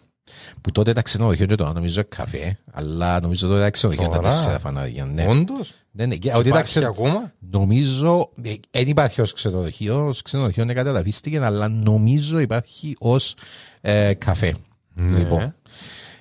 [0.62, 4.36] Που τότε τα ξενοδοχεία και τώρα νομίζω καφέ, αλλά νομίζω τότε τα ξενοδοχεία τα Σοβαρά.
[4.36, 5.06] τέσσερα φανάρια.
[5.06, 6.16] Ναι, Όντως; Ναι, ναι.
[6.16, 6.88] Και Ότι τα Υπάρχει ξενο...
[6.88, 8.30] ακόμα; Νομίζω,
[8.72, 13.36] δεν υπάρχει ως ξενοδοχείο, ως ξενοδοχείο είναι καταλαβίστηκε, αλλά νομίζω υπάρχει ως
[13.82, 14.56] ε, καφέ.
[14.94, 15.18] Ναι.
[15.18, 15.56] Λοιπόν,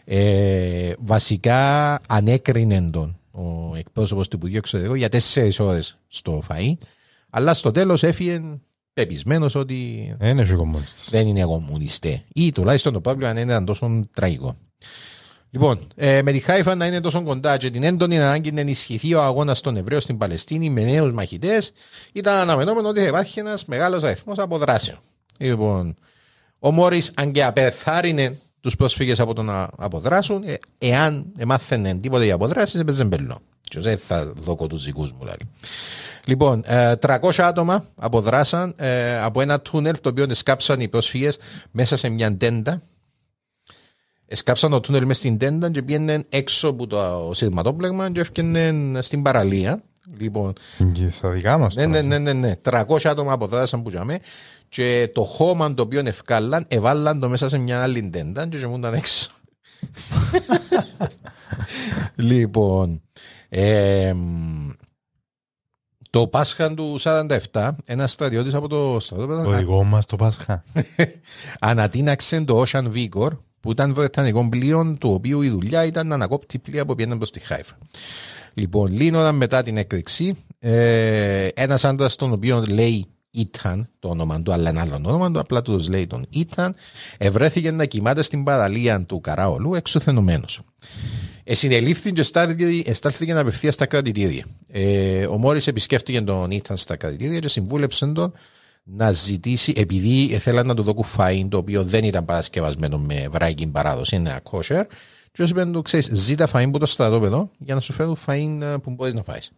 [0.05, 6.73] ε, βασικά ανέκρινε τον ο εκπρόσωπος του Υπουργείου Εξωτερικού για τέσσερις ώρες στο φαΐ,
[7.31, 8.43] αλλά στο τέλος έφυγε
[8.95, 11.09] πεπισμένος ότι Ε, Είναι και κομμουνιστής.
[11.11, 12.25] δεν είναι κομμουνιστέ.
[12.35, 14.57] Ή τουλάχιστον το πρόβλημα δεν ήταν τόσο τραγικό.
[15.55, 19.15] Λοιπόν, ε, με τη Χάιφα να είναι τόσο κοντά και την έντονη ανάγκη να ενισχυθεί
[19.15, 21.73] ο αγώνας των Εβραίων στην Παλαιστίνη με νέους μαχητές,
[22.13, 24.99] ήταν αναμενόμενο ότι θα υπάρχει ένας μεγάλος αριθμός αποδράσεων.
[25.39, 25.97] Λοιπόν,
[26.59, 32.25] ο Μόρις, αν και απεθάρρυνε τους πρόσφυγες από το να αποδράσουν, ε, εάν μάθαινε τίποτα
[32.25, 33.41] για αποδράσεις, έπαιζε μπελό.
[33.61, 35.45] Και δεν θα δω του δικούς μου, δηλαδή.
[36.25, 41.39] Λοιπόν, ε, 300 άτομα αποδράσαν ε, από ένα τούνελ το οποίο σκάψαν οι πρόσφυγες
[41.71, 42.81] μέσα σε μια τέντα.
[44.29, 49.23] Σκάψαν το τούνελ μέσα στην τέντα και πήγαιναν έξω από το σειρματόπλεγμα και έφτιαναν στην
[49.23, 49.83] παραλία.
[50.19, 51.75] Λοιπόν, Στην- Στα δικά μας.
[51.75, 52.03] ναι, τώρα.
[52.03, 52.57] ναι, ναι, ναι, ναι.
[52.63, 54.19] 300 άτομα αποδράσαν που τζαμέ
[54.69, 58.95] και το χώμα το οποίο ευκάλαν εβάλαν το μέσα σε μια άλλη τέντα και γεμούνταν
[58.95, 59.31] έξω.
[62.17, 63.03] λοιπόν,
[63.49, 64.71] εμ,
[66.11, 66.97] το Πάσχα του
[67.53, 70.65] 47, ένας στρατιώτης από το στρατόπεδο Το δικό μας το Πάσχα.
[71.61, 73.29] ανατείναξε το Ocean Vigor
[73.65, 77.31] που ήταν βρετανικό πλοίο του οποίου η δουλειά ήταν να ανακόπτει πλοία που πήγαιναν προς
[77.31, 77.79] τη Χάιφα.
[78.55, 84.43] Λοιπόν, λίγη ώρα μετά την έκρηξη, ε, ένας άντρας τον οποίο λέει ήταν το όνομα
[84.43, 86.75] του, αλλά ένα άλλο όνομα του, απλά του λέει τον ήταν,
[87.19, 90.61] ευρέθηκε να κοιμάται στην παραλία του Καράολου εξουθενωμένος.
[91.45, 94.45] Ε, συνελήφθη και στάλθηκε- εστάλθηκε απευθεία στα κρατητήρια.
[94.69, 98.33] Ε, ο Μόρις επισκέφτηκε τον Ήταν στα κρατητήρια και συμβούλεψε τον
[98.85, 103.67] να ζητήσει, επειδή θέλαν να του δώσουν φαΐν το οποίο δεν ήταν παρασκευασμένο με εβραϊκή
[103.67, 104.87] παράδοση, είναι ακόσερ,
[105.33, 108.61] και όσο είπαν του, ξέρεις, ζήτα φαΐν που το στρατόπεδο για να σου φέρουν φαΐν
[108.63, 109.51] ε, που μπορείς να φάεις.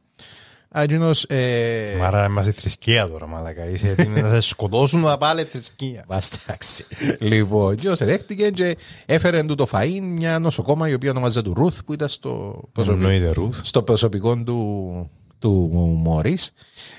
[0.68, 3.68] Αγίνος, ε, Άρα είμαστε θρησκεία τώρα, μαλακά.
[3.68, 6.04] Είσαι έτοιμοι να σε σκοτώσουν να πάλι θρησκεία.
[6.08, 6.84] Βάσταξη.
[7.20, 8.76] λοιπόν, και δέχτηκε και
[9.06, 13.08] έφερε του το φαΐν μια νοσοκόμα η οποία ονομάζεται του Ρουθ που ήταν στο προσωπικό,
[13.08, 13.58] Εννοείται, Ρουθ.
[13.62, 15.70] στο προσωπικό του, του
[16.02, 16.52] Μόρις.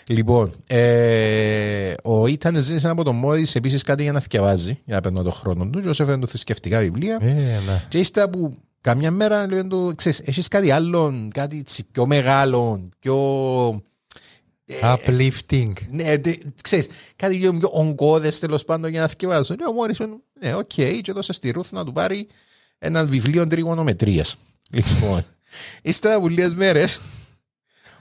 [0.08, 5.02] Λοιπόν, ε, ο Ήταν ζήτησε από τον Μόρις επίσης κάτι για να θκιεβάζει, για να
[5.02, 7.18] παίρνω τον χρόνο του και όσο έφερε του θρησκευτικά βιβλία.
[7.22, 7.86] Ε, ναι.
[7.90, 12.90] Και ύστερα που καμιά μέρα λέει του, ξέρεις, έχεις κάτι άλλο, κάτι τσι- πιο μεγάλο,
[13.00, 13.82] πιο...
[14.82, 15.74] Uplifting.
[15.90, 19.56] Ναι, τε- ξέρεις, κάτι λίγο πιο ογκώδες τέλος πάντων για να θκιεβάσω.
[19.56, 20.00] Και ο Μόρις,
[20.40, 22.28] ναι, οκ, και έδωσε στη Ρούθ να του πάρει
[22.80, 24.36] ένα βιβλίο τριγωνομετρίας.
[24.70, 25.26] Λοιπόν,
[25.82, 27.00] ύστερα από λίγες μέρες,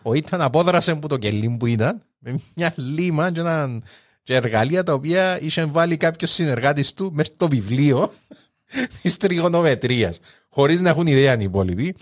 [0.08, 3.82] ο Ήταν απόδρασε που το κελί που ήταν, με μια λίμα και, έναν,
[4.22, 8.12] και εργαλεία τα οποία είχε βάλει κάποιος συνεργάτης του μέσα στο βιβλίο
[9.02, 10.18] της τριγωνομετρίας,
[10.48, 11.94] χωρίς να έχουν ιδέα οι υπόλοιποι.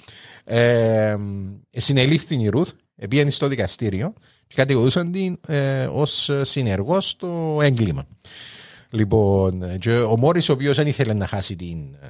[0.45, 1.17] Ε,
[1.71, 2.73] συνελήφθη η Ρούθ,
[3.09, 4.13] πήγαινε στο δικαστήριο
[4.47, 8.07] και κατηγορούσαν την ε, ως συνεργός στο έγκλημα.
[8.91, 12.07] Λοιπόν, και ο Μόρις ο οποίος δεν ήθελε να χάσει την, ε,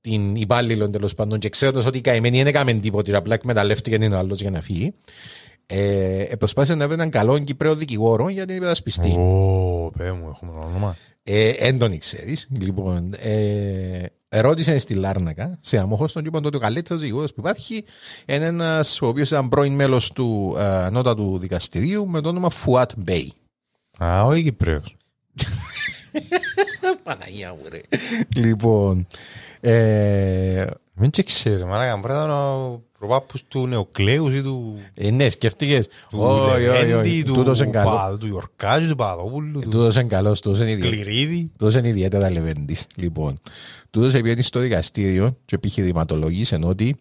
[0.00, 4.14] την υπάλληλο τέλος πάντων και ξέροντας ότι η καημένη δεν έκαμε τίποτα, απλά εκμεταλλεύτηκε την
[4.14, 4.94] άλλος για να φύγει.
[5.66, 9.10] Ε, ε, προσπάθησε να βρει έναν καλό Κυπρέο δικηγόρο για την υπερασπιστή.
[9.10, 10.96] Ω, πέ μου, έχουμε ένα όνομα.
[11.22, 12.46] Ε, δεν τον ξέρεις.
[12.60, 17.84] Λοιπόν, ε, ερώτησε στη Λάρνακα, στην Αμμόχωστον είπαν ότι ο καλύτερος δικηγόρος που υπάρχει
[18.26, 22.90] είναι ένας ο οποίος ήταν πρώην μέλος του ε, ανώτατου δικαστηρίου με το όνομα Φουάτ
[22.96, 23.32] Μπέι.
[23.98, 24.96] Α, ο Κυπρέος.
[27.02, 27.80] Παναγία μου ρε.
[28.36, 29.47] λοιπόν, ε,
[31.00, 34.78] Μην και ξέρεις, μαλάκα, πρέπει να είναι ο προπάπους του Νεοκλέους ή του...
[34.94, 35.86] ε, ναι, σκέφτηκες.
[35.86, 37.22] του Όχι, όχι, Λεβέντη, όχι.
[37.24, 37.90] του Τούτος είναι καλό.
[37.90, 41.04] Πα- του Ιορκάζη, του Παδόπουλου, του Τούτος είναι καλός, τούτος είναι ιδιαίτερος.
[41.04, 41.50] Κληρίδη.
[41.58, 42.86] Τούτος είναι ιδιαίτερα λεβέντης.
[42.94, 43.38] Λοιπόν,
[43.90, 46.96] τούτος επειδή στο δικαστήριο και επιχειρηματολογήσε ότι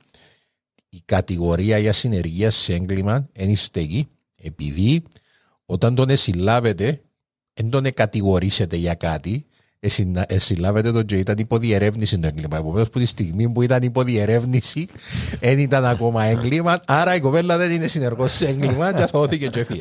[0.90, 4.08] η κατηγορία για συνεργία σε έγκλημα είναι στέγη
[4.42, 5.04] επειδή
[5.66, 7.02] όταν τον εσυλλάβετε
[7.54, 9.47] δεν τον κατηγορήσετε για κάτι εσυνα-
[10.28, 12.58] εσυλλάβετε τον και ήταν υπό διερεύνηση το έγκλημα.
[12.58, 14.88] Επομένως που τη στιγμή που ήταν υπό διερεύνηση
[15.40, 19.64] δεν ήταν ακόμα έγκλημα άρα η κοπέλα δεν είναι συνεργός σε έγκλημα και αθωώθηκε και
[19.64, 19.80] φύγε.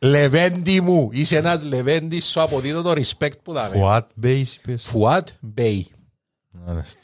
[0.00, 3.76] Λεβέντη μου, είσαι ένας Λεβέντης, σου αποδίδω το respect που δαμέ.
[3.76, 4.82] Φουάτ Μπέις είπες.
[4.84, 5.86] Φουάτ Μπέι.
[6.50, 7.00] Μάλιστα.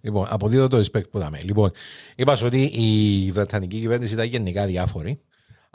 [0.00, 1.40] Λοιπόν, αποδίδω το respect που δάμε.
[1.42, 1.70] Λοιπόν,
[2.16, 5.20] είπα σου ότι η Βρετανική κυβέρνηση ήταν γενικά διάφορη,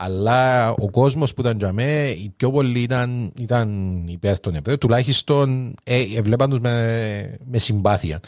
[0.02, 3.70] αλλά ο κόσμος που ήταν για μέ, οι πιο πολλοί ήταν, ήταν
[4.08, 8.20] υπέρ των Εβραίων, τουλάχιστον ε, εβλέπαν τους με, με συμπάθεια.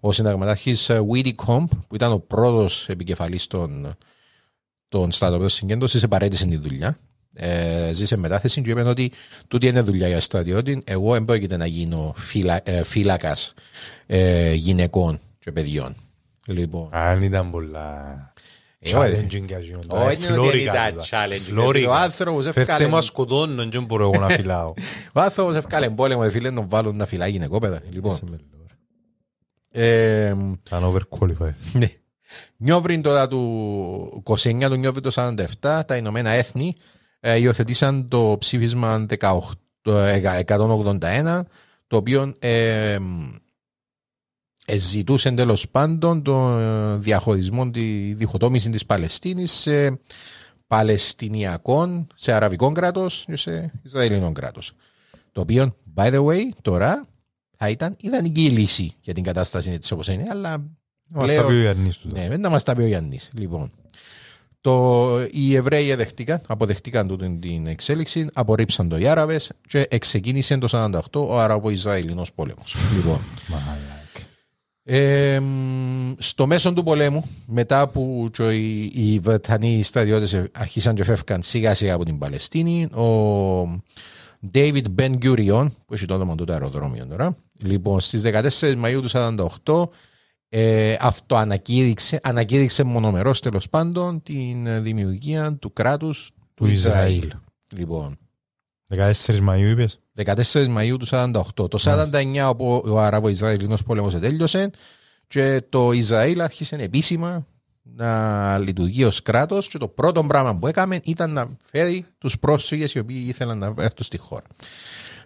[0.00, 3.94] Ο συνταγματάρχης Βίτι Κόμπ, που ήταν ο πρώτος επικεφαλής των,
[4.88, 6.96] των στρατιωτών συγκέντρωσης, επαρέτησε τη δουλειά.
[7.34, 9.12] Ε, ζήσε μετάθεση και είπε ότι
[9.48, 10.82] τούτη είναι δουλειά για στρατιώτη.
[10.84, 13.54] Εγώ δεν πρόκειται να γίνω φύλα, ε, φύλακας
[14.06, 15.94] ε, γυναικών και παιδιών.
[16.46, 18.29] Λοιπόν, Αν ήταν πολλά...
[18.82, 19.12] Ε, όχι.
[19.30, 19.80] Challenging για γίνον.
[19.88, 21.86] Όχι, είναι ότι δεν ήταν challenging.
[21.88, 24.72] Ο άνθρωπος Φέρτε έφκαλε- μας σκοτώνουν και δεν μπορώ εγώ να φυλάω.
[25.12, 27.80] Ο άνθρωπος έφκαλε πόλεμο, ε, φίλε, να τον βάλουν να φυλάει γυναικόπαιδα.
[27.90, 28.18] Λοιπόν,
[29.70, 30.34] ε,
[30.66, 31.54] Ήταν overqualified.
[31.78, 31.88] ναι.
[32.56, 35.10] Νιόβριν τώρα του 29 του Νιόβριν το
[35.60, 36.76] 47, τα Ηνωμένα Έθνη
[37.20, 39.38] ε, υιοθετήσαν το ψήφισμα 18,
[39.86, 41.40] ε, 181,
[41.86, 42.98] το οποίο ε, ε,
[44.76, 49.98] ζητούσε τέλος πάντων τον διαχωρισμό, τη διχοτόμηση της Παλαιστίνης σε
[50.66, 54.72] Παλαιστινιακών, σε Αραβικό κράτος και σε Ισραηλινό κράτος.
[55.32, 57.06] Το οποίο, by the way, τώρα
[57.56, 60.64] θα ήταν ιδανική λύση για την κατάσταση έτσι όπως είναι, αλλά
[61.12, 62.08] Μας Λέω- τα πει ο Ιαννής του.
[62.12, 63.30] ναι, δεν να μας τα πει ο Γιάννης.
[63.34, 63.70] Λοιπόν,
[64.60, 70.68] το, οι Εβραίοι εδεχτήκαν, αποδεχτήκαν τούτη την εξέλιξη, απορρίψαν το οι Άραβες και ξεκίνησε το
[70.70, 72.76] 48 ο Αραβο-Ισραηλινός πόλεμος.
[72.96, 73.20] λοιπόν,
[74.84, 81.04] ε, μ, στο μέσο του πολέμου, μετά που και οι, οι Βρετανοί στρατιώτες αρχίσαν και
[81.04, 83.82] φεύγαν σιγά σιγά από την Παλαιστίνη, ο
[84.52, 89.00] David Ben Gurion, που έχει το όνομα του το αεροδρόμιο τώρα, λοιπόν, στις 14 Μαΐου
[89.02, 89.10] του
[89.64, 89.88] 48
[90.52, 97.16] ε, αυτό ανακήρυξε, ανακήρυξε μονομερός τέλος πάντων την δημιουργία του κράτους του, Του Ισραήλ.
[97.16, 97.32] Ισραήλ.
[97.74, 98.18] Λοιπόν,
[98.96, 99.12] 14
[99.48, 101.32] Μαΐου είπες; 14 Μαΐου του 48.
[101.54, 104.70] Το 49 ο, ο Αραβο-Ισραηλινός πόλεμος τέλειωσε
[105.28, 107.44] και το Ισραήλ άρχισε επίσημα
[107.96, 112.92] να λειτουργεί ως κράτος και το πρώτο πράγμα που έκαμε ήταν να φέρει τους πρόσφυγες
[112.92, 114.44] οι οποίοι ήθελαν να έρθουν στη χώρα.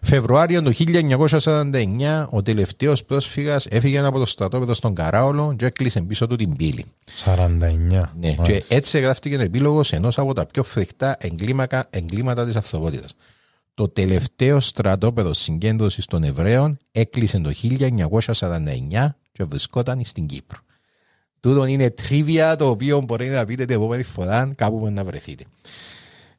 [0.03, 6.27] Φεβρουάριο του 1949 ο τελευταίος πρόσφυγας έφυγε από το στρατόπεδο στον Καράολο και έκλεισε πίσω
[6.27, 6.85] του την πύλη.
[7.25, 7.49] 49.
[7.59, 8.75] Ναι, και Μάλιστα.
[8.75, 13.15] έτσι γράφτηκε ο επίλογος ενός από τα πιο φρικτά εγκλήματα, εγκλήματα της ανθρωπότητας.
[13.75, 20.59] Το τελευταίο στρατόπεδο συγκέντρωσης των Εβραίων έκλεισε το 1949 και βρισκόταν στην Κύπρο.
[21.41, 25.45] Τούτο είναι τρίβια το οποίο μπορεί να πείτε την επόμενη φορά κάπου που να βρεθείτε.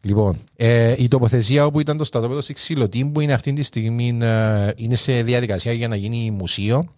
[0.01, 4.71] Λοιπόν, ε, η τοποθεσία όπου ήταν το στρατόπεδο στη Ξυλοτύμπου είναι αυτή τη στιγμή ε,
[4.75, 6.93] είναι σε διαδικασία για να γίνει μουσείο.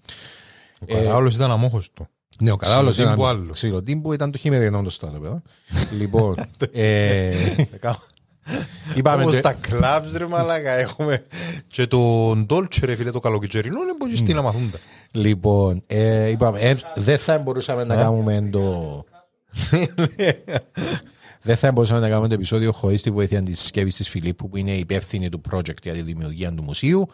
[0.79, 2.07] Ο Καράολος ήταν αμόχος του.
[2.39, 3.51] Ναι, ο Καράολος Ξυλοτύμπου ήταν άλλο.
[3.51, 5.41] Ξυλοτύμπου ήταν το χειμερινό το στρατόπεδο.
[5.97, 6.35] λοιπόν,
[6.71, 7.33] ε,
[8.95, 9.21] είπαμε...
[9.21, 11.25] Όπως τε- τα κλαμπς ρε μαλάκα έχουμε
[11.67, 14.77] και το Dolce ρε φίλε το καλοκαιρινό είναι πως τι να μαθούν τα.
[15.11, 19.03] Λοιπόν, ε, είπαμε, ε, δεν θα μπορούσαμε να κάνουμε το.
[21.47, 24.57] δεν θα μπορούσαμε να κάνουμε το επεισόδιο χωρίς τη βοήθεια της σκέψης της Φιλίππου, που
[24.57, 27.07] είναι υπεύθυνη του project για τη δημιουργία του μουσείου.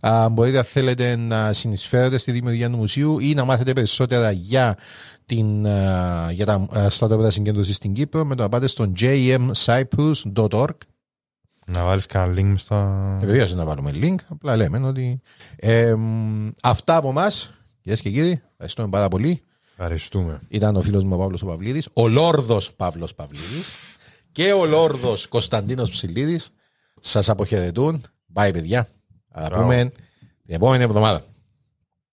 [0.00, 4.76] Α, μπορείτε, αν θέλετε, να συνεισφέρετε στη δημιουργία του μουσείου ή να μάθετε περισσότερα για,
[5.26, 10.76] την, α, για τα α, στρατόπεδα συγκέντρωσης στην Κύπρο με το να πάτε στο jmcyprus.org.
[11.66, 13.18] Να βάλεις κανένα link μες στα...
[13.20, 14.14] Βεβαίως να βάλουμε link.
[14.28, 15.20] Απλά λέμε ότι.
[15.56, 17.50] Ε, μ, αυτά από εμάς,
[17.82, 18.42] κυρίες και κύριοι.
[18.52, 19.42] Ευχαριστούμε πάρα πολύ.
[19.82, 20.40] Ευχαριστούμε.
[20.48, 23.74] Ήταν ο φίλος μου ο Παύλος ο Παυλίδης, ο Λόρδος Παύλος Παυλίδης
[24.32, 26.50] και ο Λόρδος Κωνσταντίνος Ψηλίδης.
[27.00, 28.02] Σας αποχαιρετούν.
[28.34, 28.88] Bye παιδιά.
[29.28, 29.62] Θα τα Μπράβο.
[29.62, 29.92] πούμε
[30.46, 31.22] την επόμενη εβδομάδα.